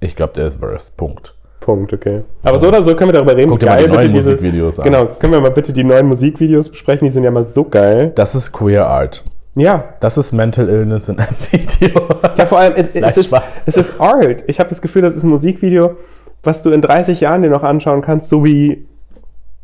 Ich 0.00 0.14
glaube, 0.16 0.32
der 0.34 0.46
ist 0.46 0.60
Verse. 0.60 0.92
Punkt. 0.96 1.34
Punkt, 1.60 1.92
okay. 1.92 2.22
Aber 2.44 2.58
so 2.58 2.68
oder 2.68 2.82
so 2.82 2.94
können 2.94 3.08
wir 3.10 3.14
darüber 3.14 3.36
reden. 3.36 3.50
Guck 3.50 3.60
dir 3.60 3.66
mal 3.66 3.82
die 3.82 3.88
neuen 3.88 4.12
diese- 4.12 4.30
Musikvideos 4.32 4.78
an. 4.78 4.84
Genau, 4.84 5.06
können 5.18 5.32
wir 5.32 5.40
mal 5.40 5.50
bitte 5.50 5.72
die 5.72 5.84
neuen 5.84 6.06
Musikvideos 6.06 6.68
besprechen, 6.70 7.04
die 7.06 7.10
sind 7.10 7.24
ja 7.24 7.30
mal 7.30 7.44
so 7.44 7.64
geil. 7.64 8.12
Das 8.14 8.34
ist 8.34 8.52
Queer 8.52 8.86
Art. 8.86 9.24
Ja, 9.56 9.94
Das 9.98 10.16
ist 10.18 10.32
Mental 10.32 10.68
Illness 10.68 11.08
in 11.08 11.18
einem 11.18 11.34
Video. 11.50 11.90
Ja, 12.36 12.46
vor 12.46 12.60
allem, 12.60 12.74
es, 12.76 12.94
Nein, 12.94 13.04
es, 13.10 13.16
ist, 13.16 13.34
es 13.66 13.76
ist 13.76 14.00
Art. 14.00 14.44
Ich 14.46 14.60
habe 14.60 14.70
das 14.70 14.80
Gefühl, 14.80 15.02
das 15.02 15.16
ist 15.16 15.24
ein 15.24 15.30
Musikvideo, 15.30 15.96
was 16.44 16.62
du 16.62 16.70
in 16.70 16.80
30 16.80 17.20
Jahren 17.20 17.42
dir 17.42 17.50
noch 17.50 17.64
anschauen 17.64 18.00
kannst, 18.02 18.28
so 18.28 18.44
wie 18.44 18.86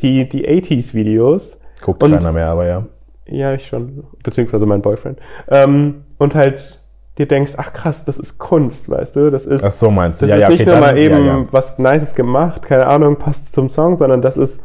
die, 0.04 0.28
die 0.28 0.46
80s-Videos. 0.48 1.58
Guckt 1.82 2.02
Und- 2.02 2.12
keiner 2.12 2.32
mehr, 2.32 2.48
aber 2.48 2.66
ja. 2.66 2.86
Ja, 3.26 3.54
ich 3.54 3.66
schon. 3.66 4.04
Beziehungsweise 4.22 4.66
mein 4.66 4.82
Boyfriend. 4.82 5.18
Ähm, 5.48 6.04
und 6.18 6.34
halt 6.34 6.78
dir 7.16 7.26
denkst, 7.26 7.54
ach 7.56 7.72
krass, 7.72 8.04
das 8.04 8.18
ist 8.18 8.38
Kunst, 8.38 8.90
weißt 8.90 9.16
du? 9.16 9.30
Das 9.30 9.46
ist, 9.46 9.64
Ach 9.64 9.72
so 9.72 9.90
meinst 9.90 10.20
du. 10.20 10.26
das 10.26 10.30
ja, 10.30 10.36
ist 10.36 10.42
ja, 10.42 10.48
nicht 10.50 10.60
okay, 10.60 10.70
nur 10.70 10.74
dann- 10.80 10.94
mal 10.94 10.98
eben 10.98 11.26
Ja, 11.26 11.38
ja. 11.38 11.46
was 11.50 11.78
Nices 11.78 12.14
gemacht, 12.14 12.62
keine 12.62 12.86
Ahnung, 12.86 13.16
passt 13.16 13.54
zum 13.54 13.70
Song, 13.70 13.96
sondern 13.96 14.20
das 14.20 14.36
ist 14.36 14.60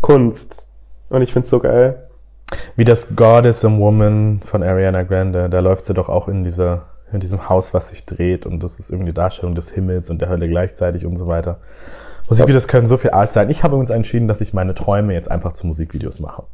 Kunst. 0.00 0.66
Und 1.08 1.22
ich 1.22 1.32
find's 1.32 1.50
so 1.50 1.58
geil. 1.58 2.08
Wie 2.76 2.84
das 2.84 3.16
Goddess 3.16 3.64
and 3.64 3.80
Woman 3.80 4.40
von 4.44 4.62
Ariana 4.62 5.02
Grande, 5.02 5.48
da 5.50 5.60
läuft 5.60 5.84
sie 5.86 5.94
doch 5.94 6.08
auch 6.08 6.28
in 6.28 6.44
dieser 6.44 6.86
in 7.10 7.20
diesem 7.20 7.48
Haus, 7.48 7.72
was 7.72 7.88
sich 7.88 8.04
dreht 8.04 8.44
und 8.44 8.62
das 8.62 8.78
ist 8.78 8.90
irgendwie 8.90 9.06
die 9.12 9.14
Darstellung 9.14 9.54
des 9.54 9.70
Himmels 9.70 10.10
und 10.10 10.20
der 10.20 10.28
Hölle 10.28 10.46
gleichzeitig 10.46 11.06
und 11.06 11.16
so 11.16 11.26
weiter. 11.26 11.56
Musikvideos 12.28 12.68
können 12.68 12.88
so 12.88 12.96
viel 12.96 13.10
Art 13.10 13.32
sein. 13.32 13.50
Ich 13.50 13.62
habe 13.62 13.74
übrigens 13.74 13.90
entschieden, 13.90 14.28
dass 14.28 14.40
ich 14.40 14.52
meine 14.52 14.74
Träume 14.74 15.14
jetzt 15.14 15.30
einfach 15.30 15.52
zu 15.52 15.66
Musikvideos 15.66 16.20
mache. 16.20 16.44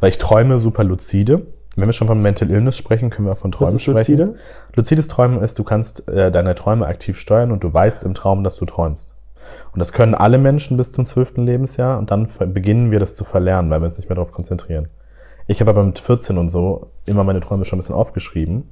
Weil 0.00 0.10
ich 0.10 0.18
träume 0.18 0.58
super 0.58 0.84
lucide. 0.84 1.46
Wenn 1.76 1.88
wir 1.88 1.92
schon 1.92 2.08
von 2.08 2.20
Mental 2.20 2.50
Illness 2.50 2.76
sprechen, 2.76 3.10
können 3.10 3.28
wir 3.28 3.32
auch 3.32 3.38
von 3.38 3.52
Träumen 3.52 3.76
ist 3.76 3.82
sprechen. 3.82 4.18
lucide? 4.18 4.38
Lucides 4.74 5.08
Träumen 5.08 5.40
ist, 5.40 5.58
du 5.58 5.64
kannst 5.64 6.08
äh, 6.08 6.30
deine 6.32 6.54
Träume 6.54 6.86
aktiv 6.86 7.18
steuern 7.18 7.52
und 7.52 7.62
du 7.62 7.72
weißt 7.72 8.04
im 8.04 8.14
Traum, 8.14 8.42
dass 8.42 8.56
du 8.56 8.64
träumst. 8.64 9.14
Und 9.72 9.78
das 9.78 9.92
können 9.92 10.14
alle 10.14 10.38
Menschen 10.38 10.76
bis 10.76 10.92
zum 10.92 11.06
zwölften 11.06 11.46
Lebensjahr 11.46 11.98
und 11.98 12.10
dann 12.10 12.28
beginnen 12.52 12.90
wir 12.90 12.98
das 12.98 13.14
zu 13.14 13.24
verlernen, 13.24 13.70
weil 13.70 13.80
wir 13.80 13.86
uns 13.86 13.96
nicht 13.96 14.08
mehr 14.08 14.16
darauf 14.16 14.32
konzentrieren. 14.32 14.88
Ich 15.46 15.60
habe 15.60 15.70
aber 15.70 15.84
mit 15.84 15.98
14 15.98 16.36
und 16.36 16.50
so 16.50 16.90
immer 17.06 17.24
meine 17.24 17.40
Träume 17.40 17.64
schon 17.64 17.78
ein 17.78 17.80
bisschen 17.80 17.94
aufgeschrieben. 17.94 18.70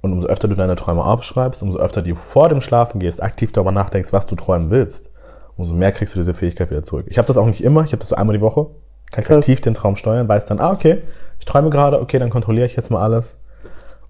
Und 0.00 0.12
umso 0.12 0.28
öfter 0.28 0.46
du 0.46 0.54
deine 0.54 0.76
Träume 0.76 1.04
aufschreibst, 1.04 1.62
umso 1.62 1.78
öfter 1.78 2.02
du 2.02 2.14
vor 2.14 2.48
dem 2.48 2.60
Schlafen 2.60 3.00
gehst, 3.00 3.22
aktiv 3.22 3.52
darüber 3.52 3.72
nachdenkst, 3.72 4.12
was 4.12 4.26
du 4.26 4.36
träumen 4.36 4.70
willst, 4.70 5.10
umso 5.58 5.74
mehr 5.74 5.92
kriegst 5.92 6.14
du 6.14 6.18
diese 6.18 6.32
Fähigkeit 6.32 6.70
wieder 6.70 6.82
zurück. 6.82 7.06
Ich 7.08 7.18
habe 7.18 7.28
das 7.28 7.36
auch 7.36 7.46
nicht 7.46 7.62
immer, 7.62 7.84
ich 7.84 7.92
habe 7.92 7.98
das 7.98 8.08
so 8.08 8.16
einmal 8.16 8.34
die 8.34 8.42
Woche, 8.42 8.68
kann 9.10 9.24
Krass. 9.24 9.38
aktiv 9.38 9.60
den 9.60 9.74
Traum 9.74 9.96
steuern, 9.96 10.26
weiß 10.28 10.46
dann, 10.46 10.60
ah, 10.60 10.72
okay, 10.72 11.02
ich 11.38 11.44
träume 11.44 11.68
gerade, 11.68 12.00
okay, 12.00 12.18
dann 12.18 12.30
kontrolliere 12.30 12.66
ich 12.66 12.76
jetzt 12.76 12.90
mal 12.90 13.02
alles. 13.02 13.38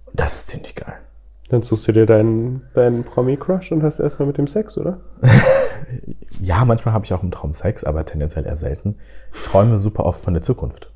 Und 0.06 0.20
das 0.20 0.36
ist 0.36 0.48
ziemlich 0.48 0.76
geil. 0.76 0.94
Dann 1.48 1.62
suchst 1.62 1.88
du 1.88 1.92
dir 1.92 2.06
deinen, 2.06 2.62
deinen 2.74 3.04
Promi-Crush 3.04 3.72
und 3.72 3.82
hast 3.82 3.98
erstmal 3.98 4.28
mit 4.28 4.38
dem 4.38 4.46
Sex, 4.46 4.76
oder? 4.78 5.00
Ja, 6.40 6.64
manchmal 6.64 6.94
habe 6.94 7.04
ich 7.04 7.12
auch 7.12 7.22
im 7.22 7.30
Traum 7.30 7.54
Sex, 7.54 7.84
aber 7.84 8.04
tendenziell 8.04 8.46
eher 8.46 8.56
selten. 8.56 8.96
Ich 9.34 9.42
träume 9.42 9.78
super 9.78 10.04
oft 10.04 10.20
von 10.20 10.34
der 10.34 10.42
Zukunft. 10.42 10.90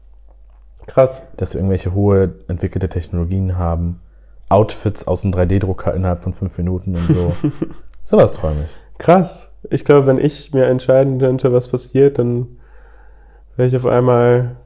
Krass. 0.87 1.23
Dass 1.37 1.55
wir 1.55 1.61
irgendwelche 1.61 1.95
hohe 1.95 2.35
entwickelte 2.49 2.89
Technologien 2.89 3.57
haben, 3.57 4.01
Outfits 4.49 5.07
aus 5.07 5.25
einem 5.25 5.33
3D-Drucker 5.33 5.95
innerhalb 5.95 6.21
von 6.21 6.35
fünf 6.35 6.59
Minuten 6.59 6.95
und 6.95 7.07
so. 7.07 7.33
Sowas 8.03 8.33
träume 8.35 8.65
ich. 8.65 8.77
Krass. 8.99 9.52
Ich 9.73 9.85
glaube, 9.85 10.07
wenn 10.07 10.19
ich 10.19 10.53
mir 10.53 10.67
entscheiden 10.67 11.19
könnte, 11.19 11.53
was 11.53 11.69
passiert, 11.69 12.19
dann 12.19 12.47
wäre 13.57 13.69
ich 13.69 13.77
auf 13.77 13.87
einmal 13.87 14.57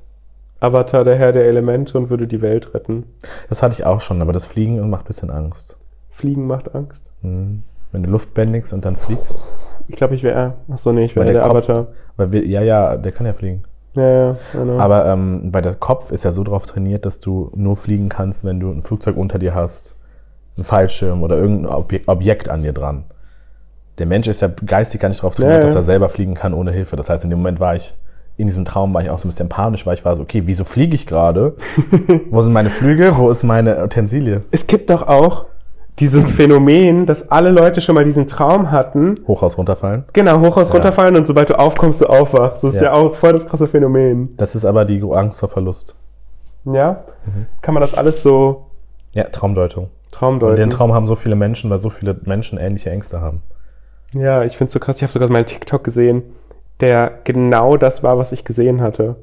Avatar, 0.58 1.04
der 1.04 1.16
Herr 1.16 1.32
der 1.32 1.44
Elemente 1.44 1.96
und 1.96 2.10
würde 2.10 2.26
die 2.26 2.42
Welt 2.42 2.74
retten. 2.74 3.04
Das 3.48 3.62
hatte 3.62 3.74
ich 3.74 3.84
auch 3.86 4.00
schon, 4.00 4.20
aber 4.20 4.32
das 4.32 4.46
Fliegen 4.46 4.88
macht 4.90 5.04
ein 5.04 5.08
bisschen 5.08 5.30
Angst. 5.30 5.76
Fliegen 6.10 6.46
macht 6.46 6.74
Angst. 6.74 7.04
Hm. 7.22 7.62
Wenn 7.92 8.02
du 8.02 8.10
Luft 8.10 8.34
bändigst 8.34 8.72
und 8.72 8.84
dann 8.84 8.96
fliegst. 8.96 9.44
Ich 9.88 9.96
glaube, 9.96 10.14
ich 10.14 10.22
wäre. 10.22 10.54
Achso, 10.68 10.92
nee, 10.92 11.04
ich 11.04 11.14
wäre 11.14 11.26
der, 11.26 11.34
der 11.34 11.42
Kopf- 11.42 11.50
Avatar. 11.68 11.86
Weil 12.16 12.32
wir, 12.32 12.46
ja, 12.46 12.62
ja, 12.62 12.96
der 12.96 13.12
kann 13.12 13.26
ja 13.26 13.32
fliegen. 13.32 13.62
Ja, 13.94 14.02
ja, 14.08 14.36
genau. 14.52 14.78
Aber 14.78 15.06
ähm, 15.06 15.50
weil 15.52 15.62
der 15.62 15.74
Kopf 15.74 16.10
ist 16.10 16.24
ja 16.24 16.32
so 16.32 16.42
drauf 16.42 16.66
trainiert, 16.66 17.04
dass 17.06 17.20
du 17.20 17.52
nur 17.54 17.76
fliegen 17.76 18.08
kannst, 18.08 18.44
wenn 18.44 18.58
du 18.60 18.70
ein 18.70 18.82
Flugzeug 18.82 19.16
unter 19.16 19.38
dir 19.38 19.54
hast, 19.54 19.96
einen 20.56 20.64
Fallschirm 20.64 21.22
oder 21.22 21.36
irgendein 21.36 21.72
Obje 21.72 22.00
Objekt 22.06 22.48
an 22.48 22.62
dir 22.62 22.72
dran. 22.72 23.04
Der 23.98 24.06
Mensch 24.06 24.26
ist 24.28 24.40
ja 24.42 24.48
geistig 24.66 25.00
gar 25.00 25.08
nicht 25.08 25.20
darauf 25.20 25.34
trainiert, 25.34 25.56
Ja, 25.58 25.66
dass 25.66 25.74
er 25.74 25.82
selber 25.82 26.08
fliegen 26.08 26.34
kann 26.34 26.52
ohne 26.54 26.70
Hilfe. 26.72 26.96
Das 26.96 27.08
heißt, 27.08 27.24
in 27.24 27.30
dem 27.30 27.38
Moment 27.38 27.60
war 27.60 27.74
ich 27.76 27.94
in 28.38 28.46
diesem 28.46 28.66
Traum 28.66 28.92
war 28.92 29.00
ich 29.02 29.08
auch 29.08 29.18
so 29.18 29.26
ein 29.26 29.30
bisschen 29.30 29.48
panisch, 29.48 29.86
weil 29.86 29.94
ich 29.94 30.04
war 30.04 30.14
so, 30.14 30.20
okay, 30.20 30.42
wieso 30.44 30.64
fliege 30.64 30.94
ich 30.94 31.06
gerade? 31.06 31.56
Wo 32.30 32.42
sind 32.42 32.52
meine 32.52 32.68
Flügel? 32.68 33.16
Wo 33.16 33.30
ist 33.30 33.42
meine 33.44 33.82
Utensilie? 33.82 34.42
Es 34.50 34.66
gibt 34.66 34.90
doch 34.90 35.08
auch 35.08 35.46
dieses 35.98 36.30
Phänomen, 36.32 37.06
dass 37.06 37.30
alle 37.30 37.48
Leute 37.48 37.80
schon 37.80 37.94
mal 37.94 38.04
diesen 38.04 38.26
Traum 38.26 38.70
hatten. 38.70 39.18
Hochhaus 39.26 39.56
runterfallen. 39.56 40.04
Genau, 40.12 40.40
Hochhaus 40.40 40.68
Ja. 40.68 40.74
runterfallen 40.74 41.16
und 41.16 41.26
sobald 41.26 41.48
du 41.48 41.58
aufkommst, 41.58 42.02
du 42.02 42.06
aufwachst. 42.10 42.62
Das 42.62 42.74
ist 42.74 42.80
Ja. 42.80 42.88
ja 42.88 42.92
auch 42.92 43.14
voll 43.14 43.32
das 43.32 43.48
krasse 43.48 43.68
Phänomen. 43.68 44.36
Das 44.36 44.54
ist 44.54 44.66
aber 44.66 44.84
die 44.84 45.02
Angst 45.02 45.40
vor 45.40 45.48
Verlust. 45.48 45.96
Ja? 46.66 47.04
Mhm. 47.24 47.46
Kann 47.62 47.72
man 47.72 47.80
das 47.80 47.94
alles 47.94 48.22
so 48.22 48.66
Ja, 49.12 49.24
Traumdeutung. 49.24 49.84
Und 49.84 49.90
traumdeuten? 50.12 50.56
den 50.56 50.68
Traum 50.68 50.92
haben 50.92 51.06
so 51.06 51.16
viele 51.16 51.36
Menschen, 51.36 51.70
weil 51.70 51.78
so 51.78 51.88
viele 51.88 52.14
Menschen 52.26 52.58
ähnliche 52.58 52.90
Ängste 52.90 53.22
haben. 53.22 53.40
Ja, 54.18 54.44
ich 54.44 54.56
find's 54.56 54.72
so 54.72 54.80
krass. 54.80 54.96
Ich 54.96 55.02
habe 55.02 55.12
sogar 55.12 55.28
mal 55.28 55.38
einen 55.38 55.46
TikTok 55.46 55.84
gesehen, 55.84 56.22
der 56.80 57.20
genau 57.24 57.76
das 57.76 58.02
war, 58.02 58.18
was 58.18 58.32
ich 58.32 58.44
gesehen 58.44 58.80
hatte. 58.80 59.16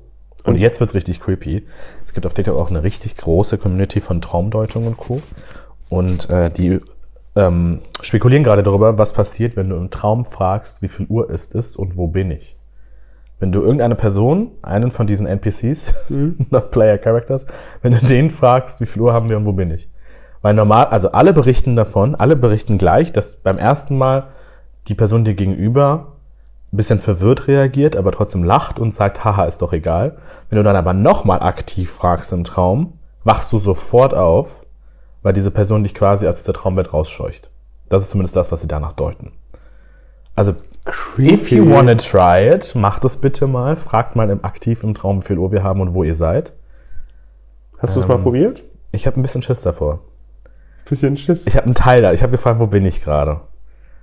Und 0.44 0.60
jetzt 0.60 0.80
wird's 0.80 0.94
richtig 0.94 1.22
creepy. 1.22 1.66
Es 2.06 2.14
gibt 2.14 2.26
auf 2.26 2.34
TikTok 2.34 2.58
auch 2.58 2.70
eine 2.70 2.84
richtig 2.84 3.16
große 3.18 3.58
Community 3.58 4.02
von 4.02 4.22
Traumdeutung 4.22 4.88
und 4.88 4.98
Co. 4.98 5.22
Und 5.90 6.30
äh, 6.30 6.50
die 6.50 6.80
ähm, 7.36 7.80
spekulieren 8.02 8.44
gerade 8.44 8.64
darüber, 8.64 8.98
was 8.98 9.14
passiert, 9.14 9.56
wenn 9.56 9.70
du 9.70 9.76
im 9.78 9.90
Traum 9.90 10.26
fragst, 10.26 10.82
wie 10.82 10.90
viel 10.90 11.08
Uhr 11.08 11.30
ist 11.30 11.56
es 11.56 11.76
und 11.76 11.98
wo 11.98 12.08
bin 12.08 12.30
ich. 12.30 12.58
Wenn 13.40 13.52
du 13.52 13.62
irgendeine 13.62 13.96
Person, 13.96 14.52
einen 14.62 14.92
von 14.92 15.08
diesen 15.08 15.26
NPCs, 15.26 15.94
not 16.50 16.72
Player 16.72 16.98
Characters, 16.98 17.48
wenn 17.82 17.94
du 17.94 18.06
den 18.06 18.30
fragst, 18.30 18.82
wie 18.82 18.86
viel 18.86 19.02
Uhr 19.02 19.14
haben 19.14 19.30
wir 19.30 19.38
und 19.38 19.46
wo 19.46 19.54
bin 19.54 19.72
ich. 19.72 19.90
Weil 20.42 20.54
normal, 20.54 20.86
also 20.88 21.14
alle 21.14 21.34
berichten 21.34 21.76
davon, 21.76 22.16
alle 22.16 22.36
berichten 22.36 22.78
gleich, 22.78 23.14
dass 23.14 23.38
beim 23.38 23.58
ersten 23.58 23.98
Mal 23.98 24.28
die 24.88 24.96
Person 24.96 25.24
dir 25.26 25.34
gegenüber 25.34 26.14
ein 26.72 26.78
bisschen 26.78 27.00
verwirrt 27.00 27.48
reagiert, 27.48 27.96
aber 27.96 28.12
trotzdem 28.12 28.44
lacht 28.44 28.80
und 28.80 28.94
sagt, 28.94 29.24
haha, 29.24 29.46
ist 29.46 29.62
doch 29.62 29.74
egal. 29.74 30.18
Wenn 30.50 30.58
du 30.58 30.64
dann 30.64 30.76
aber 30.76 30.94
nochmal 30.94 31.42
aktiv 31.42 31.92
fragst 31.92 32.32
im 32.34 32.44
Traum, 32.44 32.94
wachst 33.24 33.54
du 33.54 33.60
sofort 33.60 34.14
auf, 34.16 34.50
weil 35.22 35.34
diese 35.34 35.52
Person 35.52 35.84
dich 35.84 35.94
quasi 35.94 36.28
aus 36.28 36.36
dieser 36.36 36.54
Traumwelt 36.54 36.92
rausscheucht. 36.92 37.52
Das 37.90 38.02
ist 38.04 38.10
zumindest 38.10 38.36
das, 38.36 38.52
was 38.52 38.62
sie 38.62 38.68
danach 38.68 38.94
deuten. 38.94 39.32
Also, 40.36 40.56
if 41.20 41.52
you 41.52 41.70
wanna 41.70 41.96
try 41.96 42.50
it, 42.50 42.74
macht 42.76 43.06
es 43.06 43.18
bitte 43.18 43.46
mal. 43.46 43.76
Fragt 43.76 44.16
mal 44.16 44.30
im 44.32 44.44
aktiv 44.44 44.84
im 44.84 44.96
Traum, 44.96 45.22
wie 45.22 45.28
viel 45.28 45.38
Uhr 45.38 45.52
wir 45.52 45.64
haben 45.64 45.80
und 45.80 45.94
wo 45.94 46.04
ihr 46.04 46.16
seid. 46.16 46.54
Hast 47.78 47.96
du 47.96 48.02
es 48.02 48.08
mal 48.08 48.16
Ähm, 48.16 48.24
probiert? 48.24 48.64
Ich 48.92 49.06
habe 49.06 49.20
ein 49.20 49.22
bisschen 49.22 49.44
Schiss 49.44 49.62
davor. 49.62 50.00
Bisschen 50.90 51.18
Schiss. 51.18 51.46
Ich 51.46 51.56
habe 51.56 51.66
einen 51.66 51.76
Teil 51.76 52.02
da. 52.02 52.14
Ich 52.14 52.24
habe 52.24 52.32
gefragt, 52.32 52.60
wo 52.60 52.66
bin 52.68 52.86
ich 52.86 53.04
gerade? 53.04 53.42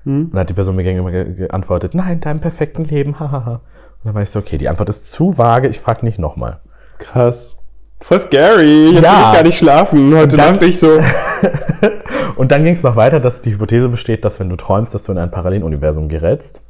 Hm? 0.05 0.25
Und 0.27 0.31
dann 0.33 0.41
hat 0.41 0.51
die 0.51 0.55
Person 0.55 0.77
mir 0.77 0.83
gegenüber 0.85 1.11
ge 1.11 1.35
geantwortet, 1.35 1.95
nein, 1.95 2.21
deinem 2.21 2.41
perfekten 2.41 2.85
Leben, 2.85 3.19
hahaha. 3.21 3.55
Und 3.55 3.61
dann 4.05 4.15
war 4.15 4.23
ich 4.23 4.31
so, 4.31 4.39
okay, 4.39 4.59
die 4.59 4.69
Antwort 4.69 4.89
ist 4.89 5.11
zu 5.11 5.37
vage, 5.39 5.69
ich 5.69 5.79
frage 5.81 6.05
nicht 6.05 6.19
nochmal. 6.19 6.61
Krass. 6.99 7.59
Voll 8.01 8.19
scary. 8.21 8.89
Ich 8.91 8.95
Ja. 8.95 9.03
ja. 9.03 9.33
gar 9.35 9.43
nicht 9.43 9.59
schlafen. 9.59 10.17
Heute 10.17 10.37
dann- 10.37 10.55
Nacht 10.55 10.63
ich 10.65 10.79
so. 10.79 10.89
Und 12.37 12.53
dann 12.53 12.65
ging 12.65 12.73
es 12.75 12.83
noch 12.83 12.97
weiter, 12.97 13.21
dass 13.21 13.43
die 13.43 13.53
Hypothese 13.53 13.89
besteht, 13.91 14.25
dass 14.25 14.41
wenn 14.41 14.49
du 14.49 14.57
träumst, 14.57 14.95
dass 14.95 15.05
du 15.05 15.13
in 15.13 15.19
ein 15.19 15.31
Paralleluniversum 15.31 16.09
gerätst 16.09 16.63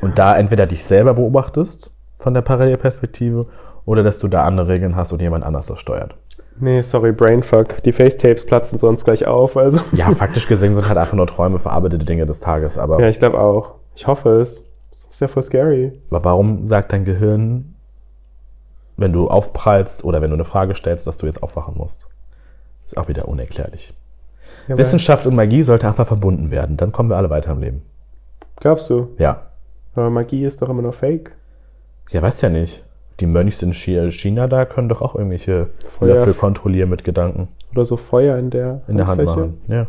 und 0.00 0.18
da 0.18 0.34
entweder 0.36 0.66
dich 0.66 0.82
selber 0.84 1.14
beobachtest 1.14 1.92
von 2.16 2.34
der 2.34 2.40
Parallelperspektive 2.42 3.46
oder 3.84 4.02
dass 4.02 4.18
du 4.18 4.26
da 4.26 4.42
andere 4.44 4.66
Regeln 4.68 4.96
hast 4.96 5.12
und 5.12 5.22
jemand 5.22 5.44
anders 5.44 5.66
das 5.66 5.78
steuert. 5.78 6.16
Nee, 6.60 6.82
sorry, 6.82 7.12
Brainfuck. 7.12 7.82
Die 7.82 7.92
Facetapes 7.92 8.44
platzen 8.46 8.78
sonst 8.78 9.04
gleich 9.04 9.26
auf. 9.26 9.56
Also. 9.56 9.80
Ja, 9.92 10.10
faktisch 10.12 10.46
gesehen 10.46 10.74
sind 10.74 10.88
halt 10.88 10.98
einfach 10.98 11.16
nur 11.16 11.26
Träume, 11.26 11.58
verarbeitete 11.58 12.04
Dinge 12.04 12.26
des 12.26 12.40
Tages. 12.40 12.78
Aber 12.78 13.00
Ja, 13.00 13.08
ich 13.08 13.18
glaube 13.18 13.40
auch. 13.40 13.74
Ich 13.94 14.06
hoffe 14.06 14.40
es. 14.40 14.64
Das 14.90 15.04
ist 15.08 15.20
ja 15.20 15.28
voll 15.28 15.42
scary. 15.42 16.00
Aber 16.10 16.24
warum 16.24 16.66
sagt 16.66 16.92
dein 16.92 17.04
Gehirn, 17.04 17.74
wenn 18.96 19.12
du 19.12 19.28
aufprallst 19.28 20.04
oder 20.04 20.20
wenn 20.22 20.30
du 20.30 20.34
eine 20.34 20.44
Frage 20.44 20.74
stellst, 20.74 21.06
dass 21.06 21.16
du 21.16 21.26
jetzt 21.26 21.42
aufwachen 21.42 21.76
musst? 21.76 22.06
Ist 22.84 22.96
auch 22.96 23.08
wieder 23.08 23.28
unerklärlich. 23.28 23.94
Ja, 24.68 24.76
Wissenschaft 24.76 25.26
und 25.26 25.34
Magie 25.34 25.62
sollte 25.62 25.86
einfach 25.88 26.06
verbunden 26.06 26.50
werden. 26.50 26.76
Dann 26.76 26.92
kommen 26.92 27.08
wir 27.08 27.16
alle 27.16 27.30
weiter 27.30 27.52
im 27.52 27.60
Leben. 27.60 27.82
Glaubst 28.56 28.90
du? 28.90 29.08
Ja. 29.16 29.46
Aber 29.94 30.10
Magie 30.10 30.44
ist 30.44 30.60
doch 30.60 30.68
immer 30.68 30.82
nur 30.82 30.92
Fake. 30.92 31.32
Ja, 32.10 32.20
weißt 32.22 32.42
ja 32.42 32.48
nicht. 32.50 32.84
Die 33.20 33.26
Mönchs 33.26 33.62
in 33.62 33.72
Chi- 33.72 34.10
China 34.12 34.46
da 34.48 34.64
können 34.64 34.88
doch 34.88 35.02
auch 35.02 35.14
irgendwelche 35.14 35.68
Feuer- 35.98 36.14
Löffel 36.14 36.34
kontrollieren 36.34 36.88
mit 36.90 37.04
Gedanken 37.04 37.48
Oder 37.72 37.84
so 37.84 37.96
Feuer 37.96 38.36
in 38.38 38.50
der 38.50 38.80
in 38.88 38.96
der 38.96 39.06
Hand 39.06 39.22
machen. 39.24 39.60
Ja. 39.68 39.86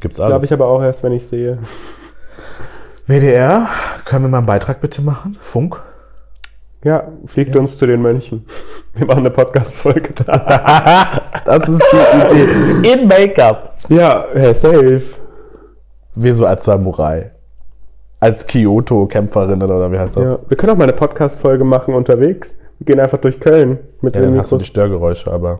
Gibt's 0.00 0.16
Glaube 0.18 0.34
alles. 0.34 0.44
ich 0.44 0.52
aber 0.52 0.66
auch 0.66 0.82
erst, 0.82 1.02
wenn 1.02 1.12
ich 1.12 1.26
sehe. 1.26 1.58
WDR, 3.06 3.68
können 4.04 4.24
wir 4.24 4.28
mal 4.28 4.38
einen 4.38 4.46
Beitrag 4.46 4.80
bitte 4.80 5.02
machen? 5.02 5.36
Funk? 5.40 5.80
Ja, 6.84 7.08
fliegt 7.26 7.54
uns 7.56 7.76
zu 7.76 7.86
den 7.86 8.02
Mönchen. 8.02 8.44
Wir 8.94 9.06
machen 9.06 9.20
eine 9.20 9.30
Podcast-Folge 9.30 10.12
da. 10.26 11.20
das 11.44 11.68
ist 11.68 11.82
die 11.92 12.36
Idee. 12.36 12.92
In 12.92 13.08
Make-up. 13.08 13.76
ja, 13.88 14.24
hey, 14.34 14.52
safe. 14.54 15.02
Wir 16.14 16.34
so 16.34 16.44
als 16.44 16.64
Samurai. 16.64 17.30
Als 18.22 18.46
Kyoto-Kämpferinnen 18.46 19.68
oder 19.68 19.90
wie 19.90 19.98
heißt 19.98 20.16
das? 20.16 20.30
Ja. 20.30 20.38
Wir 20.46 20.56
können 20.56 20.70
auch 20.72 20.76
mal 20.76 20.84
eine 20.84 20.92
Podcast-Folge 20.92 21.64
machen 21.64 21.92
unterwegs. 21.92 22.56
Wir 22.78 22.84
gehen 22.86 23.00
einfach 23.00 23.18
durch 23.18 23.40
Köln 23.40 23.80
mit 24.00 24.14
Ja, 24.14 24.20
den 24.20 24.30
dann 24.30 24.38
hast 24.38 24.52
du 24.52 24.58
die 24.58 24.60
Mikros. 24.60 24.68
Störgeräusche, 24.68 25.32
aber. 25.32 25.58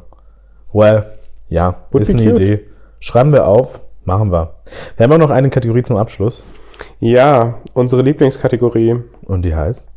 Well, 0.73 1.07
ja, 1.49 1.75
Would 1.91 2.05
ist 2.05 2.11
eine 2.11 2.23
cute. 2.23 2.41
Idee. 2.41 2.61
Schreiben 3.01 3.33
wir 3.33 3.49
auf, 3.49 3.81
machen 4.05 4.31
wir. 4.31 4.55
Wir 4.97 5.03
haben 5.05 5.13
auch 5.13 5.19
noch 5.19 5.31
eine 5.31 5.51
Kategorie 5.51 5.83
zum 5.83 5.97
Abschluss. 5.97 6.45
Ja, 7.01 7.55
unsere 7.75 8.03
Lieblingskategorie. 8.03 9.01
Und 9.25 9.45
die 9.45 9.57
heißt? 9.57 9.89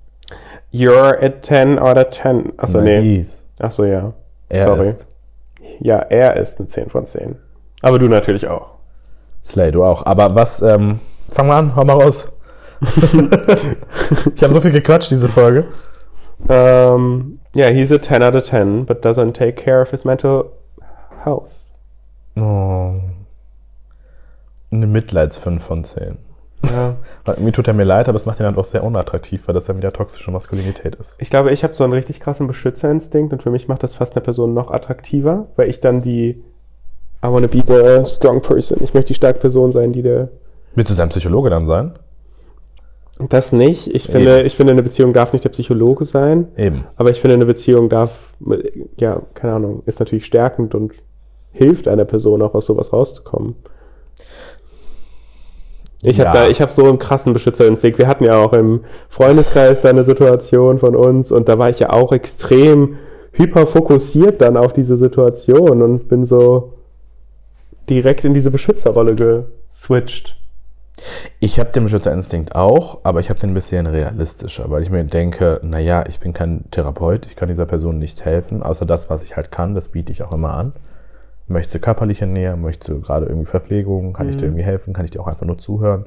You're 0.73 1.23
a 1.23 1.41
10 1.43 1.77
out 1.77 1.99
of 1.99 2.09
10. 2.09 2.53
Achso, 2.57 2.81
nee. 2.81 3.17
Nice. 3.19 3.45
Achso, 3.59 3.83
ja. 3.83 4.13
Er 4.49 4.65
Sorry. 4.65 4.87
ist. 4.87 5.07
Ja, 5.81 5.99
er 5.99 6.35
ist 6.37 6.57
eine 6.57 6.67
10 6.67 6.89
von 6.89 7.05
10. 7.05 7.35
Aber 7.83 7.99
du 7.99 8.07
natürlich 8.07 8.47
auch. 8.47 8.69
Slay, 9.43 9.69
du 9.69 9.83
auch. 9.83 10.03
Aber 10.07 10.33
was, 10.33 10.63
ähm, 10.63 10.99
fang 11.29 11.45
mal 11.45 11.59
an, 11.59 11.75
hau 11.75 11.85
mal 11.85 12.01
raus. 12.01 12.31
Ich 14.35 14.43
habe 14.43 14.53
so 14.53 14.61
viel 14.61 14.71
gequatscht, 14.71 15.11
diese 15.11 15.29
Folge. 15.29 15.65
Um, 16.47 17.39
yeah, 17.55 17.69
he's 17.69 17.91
a 17.91 17.99
10 17.99 18.21
out 18.21 18.35
of 18.35 18.43
10, 18.43 18.85
but 18.85 19.03
doesn't 19.03 19.33
take 19.33 19.53
care 19.53 19.81
of 19.81 19.91
his 19.91 20.05
mental 20.05 20.51
health. 21.23 21.49
Oh. 22.35 22.99
Eine 24.71 24.87
Mitleids 24.87 25.37
5 25.37 25.63
von 25.63 25.83
10. 25.83 26.17
Ja. 26.63 26.95
Mir 27.37 27.51
tut 27.51 27.67
er 27.67 27.73
mir 27.73 27.83
leid, 27.83 28.09
aber 28.09 28.15
es 28.15 28.25
macht 28.25 28.39
ihn 28.39 28.43
dann 28.43 28.57
auch 28.57 28.65
sehr 28.65 28.83
unattraktiv, 28.83 29.47
weil 29.47 29.53
das 29.53 29.65
dann 29.65 29.77
wieder 29.77 29.93
toxische 29.93 30.31
Maskulinität 30.31 30.95
ist. 30.95 31.15
Ich 31.19 31.29
glaube, 31.29 31.51
ich 31.51 31.63
habe 31.63 31.75
so 31.75 31.83
einen 31.83 31.93
richtig 31.93 32.19
krassen 32.19 32.47
Beschützerinstinkt 32.47 33.33
und 33.33 33.43
für 33.43 33.51
mich 33.51 33.67
macht 33.67 33.83
das 33.83 33.95
fast 33.95 34.15
eine 34.15 34.23
Person 34.23 34.53
noch 34.53 34.71
attraktiver, 34.71 35.47
weil 35.55 35.69
ich 35.69 35.79
dann 35.79 36.01
die 36.01 36.43
I 37.23 37.27
wanna 37.27 37.47
be 37.47 37.63
the 37.65 38.05
strong 38.05 38.41
person. 38.41 38.79
Ich 38.81 38.93
möchte 38.93 39.09
die 39.09 39.15
starke 39.15 39.39
Person 39.39 39.71
sein, 39.71 39.93
die 39.93 40.01
der. 40.01 40.29
Willst 40.75 40.91
du 40.91 40.95
sein 40.95 41.09
Psychologe 41.09 41.49
dann 41.49 41.65
sein? 41.65 41.93
Das 43.29 43.53
nicht. 43.53 43.87
Ich 43.95 44.07
finde, 44.07 44.41
ich 44.41 44.55
finde, 44.55 44.73
eine 44.73 44.83
Beziehung 44.83 45.13
darf 45.13 45.31
nicht 45.31 45.45
der 45.45 45.49
Psychologe 45.49 46.03
sein, 46.03 46.49
Eben. 46.57 46.83
aber 46.97 47.11
ich 47.11 47.21
finde, 47.21 47.35
eine 47.35 47.45
Beziehung 47.45 47.87
darf, 47.87 48.11
ja, 48.97 49.21
keine 49.33 49.53
Ahnung, 49.53 49.83
ist 49.85 49.99
natürlich 49.99 50.25
stärkend 50.25 50.75
und 50.75 50.93
hilft 51.53 51.87
einer 51.87 52.03
Person 52.03 52.41
auch 52.41 52.53
aus 52.53 52.65
sowas 52.65 52.91
rauszukommen. 52.91 53.55
Ich 56.03 56.17
Ja. 56.17 56.25
habe 56.25 56.37
da, 56.37 56.47
ich 56.49 56.61
habe 56.61 56.71
so 56.71 56.83
einen 56.83 56.99
krassen 56.99 57.31
Beschützerinstinkt. 57.31 57.97
Wir 57.97 58.07
hatten 58.07 58.25
ja 58.25 58.37
auch 58.43 58.51
im 58.53 58.81
Freundeskreis 59.09 59.81
da 59.81 59.89
eine 59.89 60.03
Situation 60.03 60.77
von 60.77 60.95
uns 60.95 61.31
und 61.31 61.47
da 61.47 61.57
war 61.57 61.69
ich 61.69 61.79
ja 61.79 61.91
auch 61.91 62.11
extrem 62.11 62.97
hyperfokussiert 63.31 64.41
dann 64.41 64.57
auf 64.57 64.73
diese 64.73 64.97
Situation 64.97 65.81
und 65.81 66.07
bin 66.09 66.25
so 66.25 66.73
direkt 67.89 68.25
in 68.25 68.33
diese 68.33 68.51
Beschützerrolle 68.51 69.15
geswitcht. 69.15 70.35
Ich 71.39 71.59
habe 71.59 71.71
den 71.71 71.83
Beschützerinstinkt 71.83 72.55
auch, 72.55 72.99
aber 73.03 73.19
ich 73.19 73.29
habe 73.29 73.39
den 73.39 73.51
ein 73.51 73.53
bisschen 73.53 73.85
realistischer, 73.85 74.69
weil 74.71 74.81
ich 74.81 74.89
mir 74.89 75.03
denke, 75.03 75.59
naja, 75.63 76.03
ich 76.07 76.19
bin 76.19 76.33
kein 76.33 76.69
Therapeut, 76.71 77.25
ich 77.25 77.35
kann 77.35 77.49
dieser 77.49 77.65
Person 77.65 77.97
nicht 77.99 78.23
helfen, 78.23 78.63
außer 78.63 78.85
das, 78.85 79.09
was 79.09 79.23
ich 79.23 79.35
halt 79.35 79.51
kann, 79.51 79.75
das 79.75 79.89
biete 79.89 80.11
ich 80.11 80.23
auch 80.23 80.31
immer 80.31 80.53
an. 80.53 80.73
Möchte 81.47 81.79
körperliche 81.79 82.25
Nähe, 82.25 82.55
möchte 82.55 82.99
gerade 82.99 83.27
irgendwie 83.27 83.45
Verpflegung, 83.45 84.13
kann 84.13 84.29
ich 84.29 84.37
dir 84.37 84.45
irgendwie 84.45 84.63
helfen, 84.63 84.93
kann 84.93 85.05
ich 85.05 85.11
dir 85.11 85.21
auch 85.21 85.27
einfach 85.27 85.45
nur 85.45 85.57
zuhören. 85.57 86.05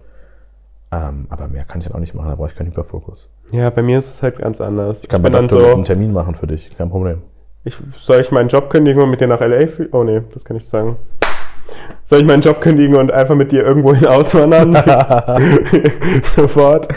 Ähm, 0.91 1.26
aber 1.28 1.49
mehr 1.49 1.64
kann 1.64 1.80
ich 1.80 1.86
dann 1.86 1.95
auch 1.95 2.01
nicht 2.01 2.14
machen, 2.14 2.30
da 2.30 2.34
brauche 2.34 2.49
ich 2.49 2.57
keinen 2.57 2.68
Hyperfokus. 2.68 3.28
Ja, 3.53 3.70
bei 3.70 3.82
mir 3.82 3.99
ist 3.99 4.11
es 4.11 4.22
halt 4.22 4.39
ganz 4.39 4.61
anders. 4.61 5.03
Ich 5.03 5.09
kann 5.09 5.22
bei 5.22 5.28
bin 5.28 5.34
dann 5.34 5.49
Doktor 5.49 5.68
so, 5.68 5.74
einen 5.74 5.84
Termin 5.84 6.12
machen 6.12 6.34
für 6.34 6.47
dich, 6.47 6.76
kein 6.76 6.89
Problem. 6.89 7.22
ich, 7.64 7.76
soll 7.99 8.20
ich 8.20 8.30
meinen 8.30 8.49
Job 8.49 8.70
kündigen 8.70 9.03
und 9.03 9.11
mit 9.11 9.20
dir 9.20 9.28
nach 9.28 9.41
LA 9.41 9.68
fliegen? 9.68 9.91
Oh 9.93 10.03
nee, 10.03 10.22
das 10.32 10.45
kann 10.45 10.57
ich 10.57 10.66
sagen. 10.66 10.97
Soll 12.04 12.20
ich 12.20 12.26
meinen 12.26 12.40
Job 12.40 12.60
kündigen 12.60 12.96
und 12.96 13.10
einfach 13.12 13.34
mit 13.34 13.52
dir 13.52 13.62
irgendwohin 13.62 14.06
auswandern? 14.06 14.72
Sofort. 16.22 16.88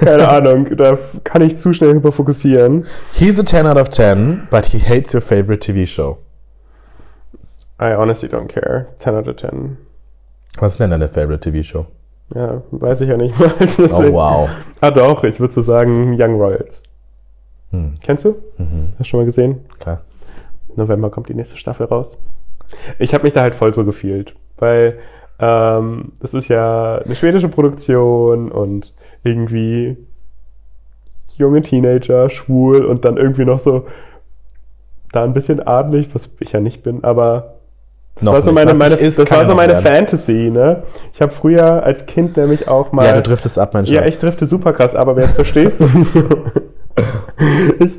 Keine 0.00 0.28
Ahnung, 0.28 0.76
da 0.76 0.98
kann 1.24 1.42
ich 1.42 1.56
zu 1.56 1.72
schnell 1.72 1.94
hyperfokussieren. 1.94 2.86
He's 3.12 3.38
a 3.38 3.44
10 3.44 3.66
out 3.66 3.78
of 3.78 3.88
10, 3.90 4.48
but 4.50 4.66
he 4.66 4.78
hates 4.78 5.14
your 5.14 5.22
favorite 5.22 5.60
TV 5.60 5.86
show. 5.86 6.18
I 7.80 7.94
honestly 7.94 8.28
don't 8.28 8.48
care. 8.48 8.88
10 8.98 9.14
out 9.14 9.28
of 9.28 9.36
10. 9.36 9.78
Was 10.58 10.74
ist 10.74 10.80
denn 10.80 10.90
deine 10.90 11.08
favorite 11.08 11.40
TV 11.40 11.62
show? 11.62 11.86
Ja, 12.34 12.62
weiß 12.70 13.00
ich 13.02 13.08
ja 13.08 13.16
nicht 13.16 13.38
mal. 13.38 13.50
Oh 13.90 14.12
wow. 14.12 14.50
Ah 14.80 14.90
doch, 14.90 15.24
ich 15.24 15.40
würde 15.40 15.52
so 15.52 15.62
sagen 15.62 16.16
Young 16.20 16.34
Royals. 16.40 16.82
Hm. 17.70 17.94
Kennst 18.02 18.24
du? 18.24 18.36
Mhm. 18.58 18.84
Hast 18.90 19.00
du 19.00 19.04
schon 19.04 19.20
mal 19.20 19.26
gesehen? 19.26 19.60
Klar. 19.78 20.02
November 20.76 21.10
kommt 21.10 21.28
die 21.28 21.34
nächste 21.34 21.56
Staffel 21.56 21.86
raus. 21.86 22.16
Ich 22.98 23.14
habe 23.14 23.24
mich 23.24 23.32
da 23.32 23.42
halt 23.42 23.54
voll 23.54 23.74
so 23.74 23.84
gefühlt, 23.84 24.34
weil 24.58 24.98
ähm, 25.38 26.12
das 26.20 26.34
ist 26.34 26.48
ja 26.48 26.98
eine 26.98 27.16
schwedische 27.16 27.48
Produktion 27.48 28.50
und 28.50 28.92
irgendwie 29.24 29.96
junge 31.36 31.62
Teenager, 31.62 32.30
schwul 32.30 32.84
und 32.84 33.04
dann 33.04 33.16
irgendwie 33.16 33.44
noch 33.44 33.60
so 33.60 33.86
da 35.12 35.24
ein 35.24 35.34
bisschen 35.34 35.66
adlig, 35.66 36.10
was 36.12 36.30
ich 36.40 36.52
ja 36.52 36.60
nicht 36.60 36.82
bin, 36.82 37.04
aber 37.04 37.54
das 38.14 38.24
noch 38.24 38.32
war 38.34 38.42
so 38.42 38.52
meine, 38.52 38.74
meine, 38.74 38.94
ist, 38.94 39.18
das 39.18 39.30
war 39.30 39.46
so 39.46 39.54
meine 39.54 39.80
Fantasy, 39.80 40.50
ne? 40.50 40.82
Ich 41.14 41.22
habe 41.22 41.32
früher 41.32 41.82
als 41.82 42.04
Kind 42.04 42.36
nämlich 42.36 42.68
auch 42.68 42.92
mal. 42.92 43.06
Ja, 43.06 43.14
du 43.14 43.22
driftest 43.22 43.58
ab, 43.58 43.72
mein 43.72 43.86
Schatz. 43.86 43.94
Ja, 43.94 44.04
ich 44.04 44.18
drifte 44.18 44.44
super 44.46 44.74
krass, 44.74 44.94
aber 44.94 45.18
jetzt 45.18 45.34
verstehst 45.34 45.80
du, 45.80 45.88
wieso. 45.94 46.22
ich, 47.78 47.98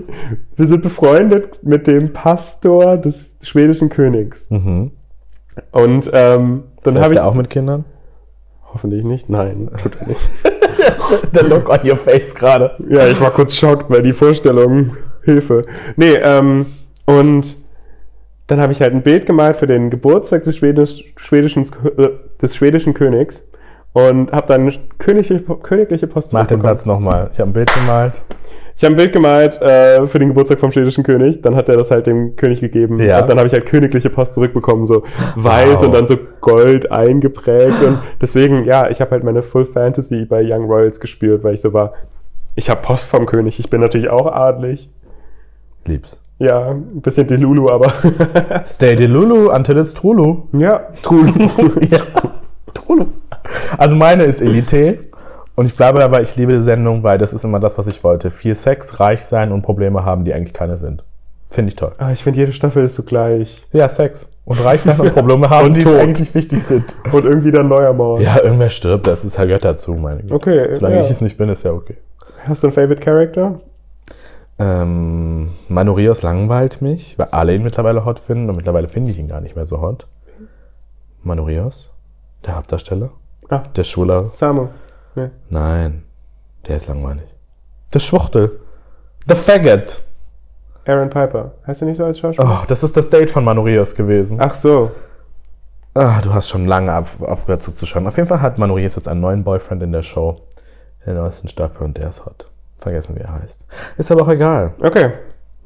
wir 0.56 0.68
sind 0.68 0.84
befreundet 0.84 1.64
mit 1.64 1.88
dem 1.88 2.14
Pastor 2.14 2.98
des 2.98 3.38
schwedischen 3.42 3.90
Königs. 3.90 4.50
Mhm. 4.50 4.92
Und 5.72 6.10
ähm, 6.14 6.64
dann 6.84 7.00
habe 7.00 7.14
ich. 7.14 7.20
auch 7.20 7.34
mit 7.34 7.50
Kindern? 7.50 7.86
Hoffentlich 8.74 9.04
nicht. 9.04 9.30
Nein, 9.30 9.70
tut 9.82 9.98
er 10.00 10.08
nicht. 10.08 10.30
Der 11.34 11.44
Look 11.44 11.70
on 11.70 11.80
your 11.88 11.98
face 11.98 12.34
gerade. 12.34 12.72
Ja, 12.90 13.08
ich 13.08 13.20
war 13.22 13.32
kurz 13.32 13.56
schockt, 13.56 13.90
weil 13.90 14.02
die 14.02 14.14
Vorstellung. 14.14 14.98
Hilfe. 15.24 15.64
Nee, 15.96 16.16
ähm, 16.16 16.66
und 17.06 17.58
dann 18.48 18.60
habe 18.60 18.74
ich 18.74 18.82
halt 18.82 18.94
ein 18.94 19.04
Bild 19.04 19.26
gemalt 19.26 19.58
für 19.58 19.68
den 19.68 19.90
Geburtstag 19.90 20.44
des, 20.44 20.58
Schwedisch, 20.58 21.04
schwedischen, 21.16 21.64
äh, 21.98 22.10
des 22.42 22.56
schwedischen 22.56 22.94
Königs 22.94 23.48
und 23.94 24.32
habe 24.32 24.48
dann 24.48 24.74
königliche, 24.98 25.42
königliche 25.42 26.08
Post 26.08 26.34
Mach 26.34 26.48
den 26.48 26.62
Satz 26.62 26.86
nochmal. 26.86 27.30
Ich 27.32 27.40
habe 27.40 27.50
ein 27.50 27.54
Bild 27.54 27.74
gemalt. 27.74 28.22
Ich 28.76 28.84
habe 28.84 28.96
ein 28.96 28.98
Bild 28.98 29.14
gemalt 29.14 29.62
äh, 29.62 30.06
für 30.08 30.20
den 30.20 30.30
Geburtstag 30.30 30.60
vom 30.60 30.72
schwedischen 30.72 31.04
König. 31.04 31.42
Dann 31.42 31.56
hat 31.56 31.70
er 31.70 31.78
das 31.78 31.92
halt 31.92 32.08
dem 32.08 32.36
König 32.36 32.60
gegeben. 32.60 33.00
Ja. 33.00 33.22
Und 33.22 33.30
dann 33.30 33.38
habe 33.38 33.48
ich 33.48 33.54
halt 33.54 33.66
königliche 33.66 34.10
Post 34.10 34.34
zurückbekommen, 34.34 34.88
so 34.88 35.04
weiß 35.36 35.80
wow. 35.80 35.84
und 35.84 35.94
dann 35.94 36.08
so 36.08 36.18
gold 36.42 36.92
eingeprägt. 36.92 37.84
Und 37.84 38.00
deswegen, 38.22 38.66
ja, 38.66 38.90
ich 38.90 39.00
habe 39.00 39.12
halt 39.12 39.24
meine 39.24 39.44
Full 39.44 39.66
Fantasy 39.66 40.26
bei 40.26 40.42
Young 40.44 40.66
Royals 40.66 41.00
gespürt, 41.00 41.44
weil 41.44 41.54
ich 41.54 41.62
so 41.62 41.74
war, 41.74 41.94
ich 42.56 42.70
habe 42.70 42.82
Post 42.82 43.06
vom 43.06 43.26
König. 43.26 43.60
Ich 43.60 43.70
bin 43.70 43.82
natürlich 43.82 44.10
auch 44.10 44.32
adlig. 44.32 44.90
Lieb's. 45.86 46.20
Ja, 46.40 46.72
ein 46.72 47.02
bisschen 47.02 47.28
Delulu, 47.28 47.70
aber. 47.70 47.94
Stay 48.66 48.96
Delulu 48.96 49.52
until 49.52 49.78
it's 49.78 49.94
Trulu. 49.94 50.48
Ja, 50.54 50.88
Trulu. 51.02 51.32
ja, 51.90 52.00
Trulu. 52.74 53.06
Also 53.78 53.96
meine 53.96 54.24
ist 54.24 54.42
Elite. 54.42 55.00
Und 55.56 55.68
ich 55.68 55.76
bleibe 55.76 56.00
dabei, 56.00 56.22
ich 56.22 56.36
liebe 56.36 56.54
die 56.54 56.62
Sendung, 56.62 57.04
weil 57.04 57.18
das 57.18 57.32
ist 57.32 57.44
immer 57.44 57.60
das, 57.60 57.78
was 57.78 57.88
ich 57.88 58.04
wollte. 58.04 58.32
Viel 58.32 58.56
Sex, 58.56 59.00
reich 59.00 59.24
sein 59.24 59.52
und 59.52 59.62
Probleme 59.62 60.04
haben, 60.04 60.26
die 60.26 60.34
eigentlich 60.34 60.54
keine 60.54 60.78
sind. 60.78 61.04
Finde 61.50 61.70
ich 61.70 61.76
toll. 61.76 61.92
Ah, 62.00 62.12
ich 62.12 62.24
finde, 62.24 62.40
jede 62.40 62.52
Staffel 62.52 62.84
ist 62.84 62.96
so 62.96 63.04
gleich. 63.04 63.62
Ja, 63.72 63.88
Sex. 63.88 64.28
Und 64.44 64.64
reich 64.66 64.82
sein 64.82 65.00
und 65.00 65.14
Probleme 65.14 65.52
haben, 65.52 65.68
und 65.68 65.78
die 65.78 65.84
tot. 65.84 66.00
eigentlich 66.00 66.34
wichtig 66.34 66.64
sind. 66.64 66.96
Und 67.12 67.26
irgendwie 67.26 67.52
dann 67.52 67.68
neuer 67.68 67.94
Mord. 67.94 68.22
Ja, 68.22 68.42
irgendwer 68.42 68.72
stirbt, 68.72 69.06
das 69.06 69.24
ist 69.24 69.38
halt 69.38 69.50
gehört 69.50 69.64
dazu, 69.64 69.94
meine 69.94 70.22
ich. 70.24 70.32
Okay. 70.32 70.74
Solange 70.74 70.96
ja. 70.96 71.04
ich 71.04 71.12
es 71.12 71.22
nicht 71.22 71.38
bin, 71.38 71.50
ist 71.50 71.64
ja 71.64 71.72
okay. 71.72 71.98
Hast 72.48 72.64
du 72.64 72.68
einen 72.68 72.74
Favorite 72.74 73.02
Character? 73.02 73.60
Ähm, 74.58 75.50
Manorios 75.70 76.24
langweilt 76.24 76.82
mich, 76.82 77.18
weil 77.20 77.28
alle 77.32 77.54
ihn 77.54 77.64
mittlerweile 77.64 78.04
hot 78.04 78.18
finden 78.18 78.50
und 78.50 78.56
mittlerweile 78.56 78.88
finde 78.88 79.12
ich 79.12 79.20
ihn 79.20 79.28
gar 79.28 79.42
nicht 79.42 79.56
mehr 79.56 79.68
so 79.68 79.80
hot. 79.80 80.08
Manorios, 81.22 81.92
der 82.46 82.56
Hauptdarsteller. 82.56 83.12
Ah, 83.50 83.64
der 83.76 83.84
Schuler. 83.84 84.28
Samu. 84.28 84.70
Nee. 85.16 85.30
Nein, 85.50 86.04
der 86.68 86.78
ist 86.78 86.88
langweilig. 86.88 87.34
Der 87.94 88.00
Schwuchtel. 88.00 88.60
The 89.28 89.36
Faggot. 89.36 90.02
Aaron 90.86 91.10
Piper. 91.10 91.52
Heißt 91.66 91.82
er 91.82 91.88
nicht 91.88 91.98
so 91.98 92.06
als 92.06 92.20
Schauspieler? 92.20 92.62
Oh, 92.62 92.66
das 92.68 92.84
ist 92.84 92.98
das 92.98 93.10
Date 93.10 93.30
von 93.30 93.44
Manorios 93.44 93.96
gewesen. 93.96 94.40
Ach 94.42 94.56
so. 94.56 94.92
Ah, 95.94 96.20
du 96.22 96.34
hast 96.34 96.50
schon 96.50 96.66
lange 96.66 96.96
auf, 96.98 97.22
aufgehört 97.22 97.62
zuzuschauen. 97.62 98.08
Auf 98.08 98.18
jeden 98.18 98.28
Fall 98.28 98.42
hat 98.42 98.58
Manorios 98.58 98.96
jetzt 98.96 99.08
einen 99.08 99.22
neuen 99.22 99.44
Boyfriend 99.44 99.84
in 99.84 99.92
der 99.92 100.02
Show. 100.02 100.42
In 101.06 101.14
der 101.14 101.24
neuesten 101.24 101.48
Staffel 101.48 101.84
und 101.84 101.98
der 101.98 102.10
ist 102.10 102.26
hot. 102.26 102.50
Vergessen, 102.80 103.16
wie 103.16 103.22
er 103.22 103.34
heißt. 103.34 103.66
Ist 103.98 104.12
aber 104.12 104.24
auch 104.24 104.30
egal. 104.30 104.74
Okay. 104.82 105.12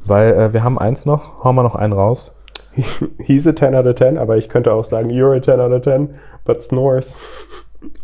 Weil 0.05 0.33
äh, 0.33 0.53
wir 0.53 0.63
haben 0.63 0.77
eins 0.77 1.05
noch. 1.05 1.43
Hauen 1.43 1.55
wir 1.55 1.63
noch 1.63 1.75
einen 1.75 1.93
raus. 1.93 2.33
He's 3.19 3.47
a 3.47 3.55
10 3.55 3.73
out 3.75 3.87
of 3.87 3.95
10, 3.95 4.17
aber 4.17 4.37
ich 4.37 4.49
könnte 4.49 4.71
auch 4.71 4.85
sagen, 4.85 5.09
you're 5.09 5.35
a 5.35 5.41
10 5.41 5.59
out 5.59 5.71
of 5.71 5.81
10, 5.81 6.15
but 6.45 6.61
snores. 6.61 7.17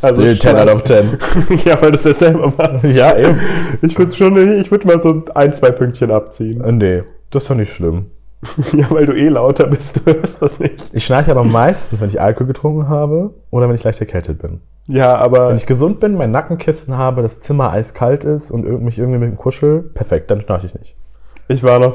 Also 0.01 0.21
Still 0.21 0.39
10 0.39 0.55
out 0.57 0.69
of 0.69 0.83
10. 0.83 1.17
ja, 1.65 1.81
weil 1.81 1.91
das 1.91 2.03
ja 2.03 2.13
selber 2.13 2.53
macht. 2.55 2.83
Ja, 2.83 3.17
eben. 3.17 3.39
Ich 3.81 3.97
würde 3.97 4.13
schon, 4.13 4.61
ich 4.61 4.69
würde 4.71 4.87
mal 4.87 4.99
so 4.99 5.23
ein, 5.33 5.53
zwei 5.53 5.71
Pünktchen 5.71 6.11
abziehen. 6.11 6.63
Äh, 6.63 6.71
nee, 6.71 7.03
das 7.31 7.43
ist 7.43 7.49
doch 7.49 7.55
nicht 7.55 7.73
schlimm. 7.73 8.07
ja, 8.73 8.89
weil 8.89 9.05
du 9.05 9.13
eh 9.13 9.29
lauter 9.29 9.67
bist, 9.67 9.97
du 10.05 10.13
hörst 10.13 10.41
das 10.41 10.59
nicht. 10.59 10.83
Ich 10.91 11.05
schnarche 11.05 11.31
aber 11.31 11.43
meistens, 11.43 12.01
wenn 12.01 12.09
ich 12.09 12.21
Alkohol 12.21 12.47
getrunken 12.47 12.89
habe 12.89 13.33
oder 13.49 13.67
wenn 13.67 13.75
ich 13.75 13.83
leicht 13.83 13.99
erkältet 13.99 14.39
bin. 14.41 14.61
Ja, 14.87 15.15
aber. 15.15 15.49
Wenn 15.49 15.55
ich 15.55 15.65
gesund 15.65 15.99
bin, 15.99 16.15
mein 16.15 16.31
Nackenkissen 16.31 16.97
habe, 16.97 17.21
das 17.21 17.39
Zimmer 17.39 17.71
eiskalt 17.71 18.25
ist 18.25 18.51
und 18.51 18.67
mich 18.81 18.99
irgendwie 18.99 19.19
mit 19.19 19.29
dem 19.29 19.37
Kuschel, 19.37 19.81
perfekt, 19.81 20.29
dann 20.29 20.41
schnarche 20.41 20.67
ich 20.67 20.73
nicht. 20.73 20.97
Ich 21.47 21.63
war 21.63 21.79
noch, 21.79 21.93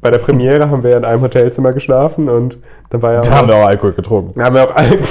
bei 0.00 0.10
der 0.10 0.18
Premiere 0.18 0.70
haben 0.70 0.84
wir 0.84 0.96
in 0.96 1.04
einem 1.04 1.22
Hotelzimmer 1.22 1.72
geschlafen 1.72 2.28
und 2.28 2.58
dann 2.90 3.02
war 3.02 3.14
ja. 3.14 3.20
Da 3.20 3.30
haben 3.32 3.48
wir 3.48 3.56
auch 3.56 3.66
Alkohol 3.66 3.92
getrunken. 3.92 4.38
Da 4.38 4.46
haben 4.46 4.54
wir 4.54 4.64
auch 4.64 4.74
Alkohol. 4.74 5.08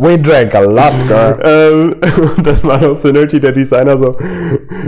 We 0.00 0.16
drank 0.16 0.54
a 0.54 0.60
lot, 0.60 0.92
girl. 1.08 1.36
ähm, 1.44 1.96
und 2.36 2.46
dann 2.46 2.62
war 2.62 2.80
noch 2.80 2.94
Synergy, 2.94 3.40
der 3.40 3.50
Designer, 3.50 3.98
so, 3.98 4.14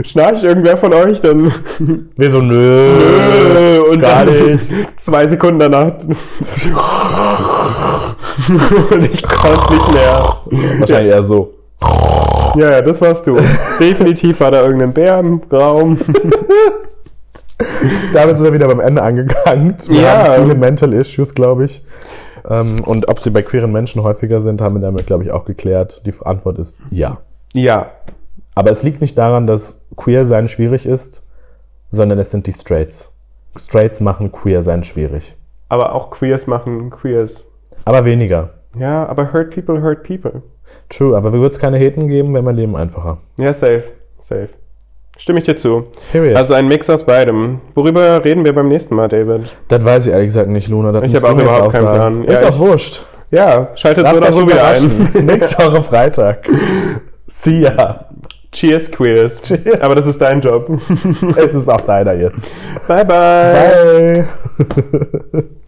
schnarcht 0.05 0.41
irgendwer 0.41 0.77
von 0.77 0.93
euch? 0.93 1.19
Dann. 1.19 1.51
Wir 2.15 2.31
so, 2.31 2.39
nö. 2.39 2.93
nö 3.53 3.81
und 3.91 3.99
gar 4.01 4.23
nicht. 4.23 4.71
Zwei 4.97 5.27
Sekunden 5.27 5.59
danach. 5.59 5.95
und 8.89 9.11
ich 9.11 9.21
konnte 9.21 9.73
nicht 9.73 9.91
mehr. 9.91 10.37
Wahrscheinlich 10.79 11.11
ja. 11.11 11.17
eher 11.17 11.23
so. 11.25 11.55
Ja, 12.55 12.71
ja, 12.71 12.81
das 12.81 13.01
warst 13.01 13.27
du. 13.27 13.37
Definitiv 13.81 14.39
war 14.39 14.51
da 14.51 14.61
irgendein 14.61 14.93
Bär 14.93 15.19
im 15.19 15.41
Raum. 15.51 15.97
Damit 18.13 18.37
sind 18.37 18.45
wir 18.45 18.53
wieder 18.53 18.67
beim 18.67 18.79
Ende 18.79 19.01
angegangen. 19.01 19.75
Wir 19.87 20.01
ja. 20.01 20.23
haben 20.23 20.43
viele 20.43 20.55
Mental 20.55 20.93
Issues, 20.93 21.35
glaube 21.35 21.65
ich. 21.65 21.83
Ähm, 22.51 22.81
und 22.83 23.09
ob 23.09 23.19
sie 23.19 23.29
bei 23.29 23.41
queeren 23.41 23.71
Menschen 23.71 24.03
häufiger 24.03 24.41
sind, 24.41 24.61
haben 24.61 24.75
wir 24.75 24.81
damit, 24.81 25.07
glaube 25.07 25.23
ich, 25.23 25.31
auch 25.31 25.45
geklärt. 25.45 26.05
Die 26.05 26.13
Antwort 26.23 26.59
ist 26.59 26.79
ja. 26.89 27.19
Ja. 27.53 27.91
Aber 28.55 28.71
es 28.71 28.83
liegt 28.83 28.99
nicht 28.99 29.17
daran, 29.17 29.47
dass 29.47 29.85
queer 29.95 30.25
sein 30.25 30.49
schwierig 30.49 30.85
ist, 30.85 31.23
sondern 31.91 32.19
es 32.19 32.31
sind 32.31 32.47
die 32.47 32.53
Straights. 32.53 33.11
Straights 33.57 34.01
machen 34.01 34.31
queer 34.31 34.61
sein 34.63 34.83
schwierig. 34.83 35.37
Aber 35.69 35.95
auch 35.95 36.11
Queers 36.11 36.47
machen 36.47 36.89
Queers. 36.89 37.45
Aber 37.85 38.03
weniger. 38.03 38.49
Ja, 38.77 39.07
aber 39.07 39.31
hurt 39.31 39.51
people 39.51 39.81
hurt 39.81 40.03
people. 40.03 40.41
True, 40.89 41.15
aber 41.15 41.31
würde 41.31 41.53
es 41.53 41.59
keine 41.59 41.77
Heten 41.77 42.09
geben, 42.09 42.33
wäre 42.33 42.43
mein 42.43 42.57
Leben 42.57 42.75
einfacher. 42.75 43.19
Ja, 43.37 43.53
safe. 43.53 43.85
Safe. 44.19 44.49
Stimme 45.17 45.39
ich 45.39 45.45
dir 45.45 45.55
zu. 45.55 45.85
Period. 46.11 46.35
Also 46.35 46.53
ein 46.53 46.67
Mix 46.67 46.89
aus 46.89 47.05
beidem. 47.05 47.61
Worüber 47.75 48.23
reden 48.23 48.43
wir 48.43 48.53
beim 48.53 48.69
nächsten 48.69 48.95
Mal, 48.95 49.07
David? 49.07 49.43
Das 49.67 49.85
weiß 49.85 50.07
ich 50.07 50.13
ehrlich 50.13 50.27
gesagt 50.27 50.49
nicht, 50.49 50.67
Luna. 50.67 50.91
Das 50.91 51.03
ich 51.03 51.15
habe 51.15 51.29
auch 51.29 51.39
überhaupt 51.39 51.71
keinen 51.71 51.93
Plan. 51.93 52.23
Ist 52.23 52.41
ja, 52.41 52.49
auch 52.49 52.57
wurscht. 52.57 53.03
Ja, 53.29 53.69
schaltet 53.75 54.03
Lass 54.03 54.13
so 54.13 54.17
oder 54.17 54.33
so 54.33 54.47
wieder 54.47 54.65
ein. 54.65 55.09
Nächste 55.25 55.63
Woche 55.63 55.83
Freitag. 55.83 56.45
See 57.27 57.61
ya. 57.61 58.07
Cheers, 58.51 58.91
Queers. 58.91 59.41
Cheers. 59.41 59.79
Aber 59.81 59.95
das 59.95 60.05
ist 60.07 60.19
dein 60.19 60.41
Job. 60.41 60.69
es 61.37 61.53
ist 61.53 61.69
auch 61.69 61.81
deiner 61.81 62.13
jetzt. 62.13 62.51
Bye, 62.87 63.05
bye. 63.05 64.25
Bye. 64.67 65.43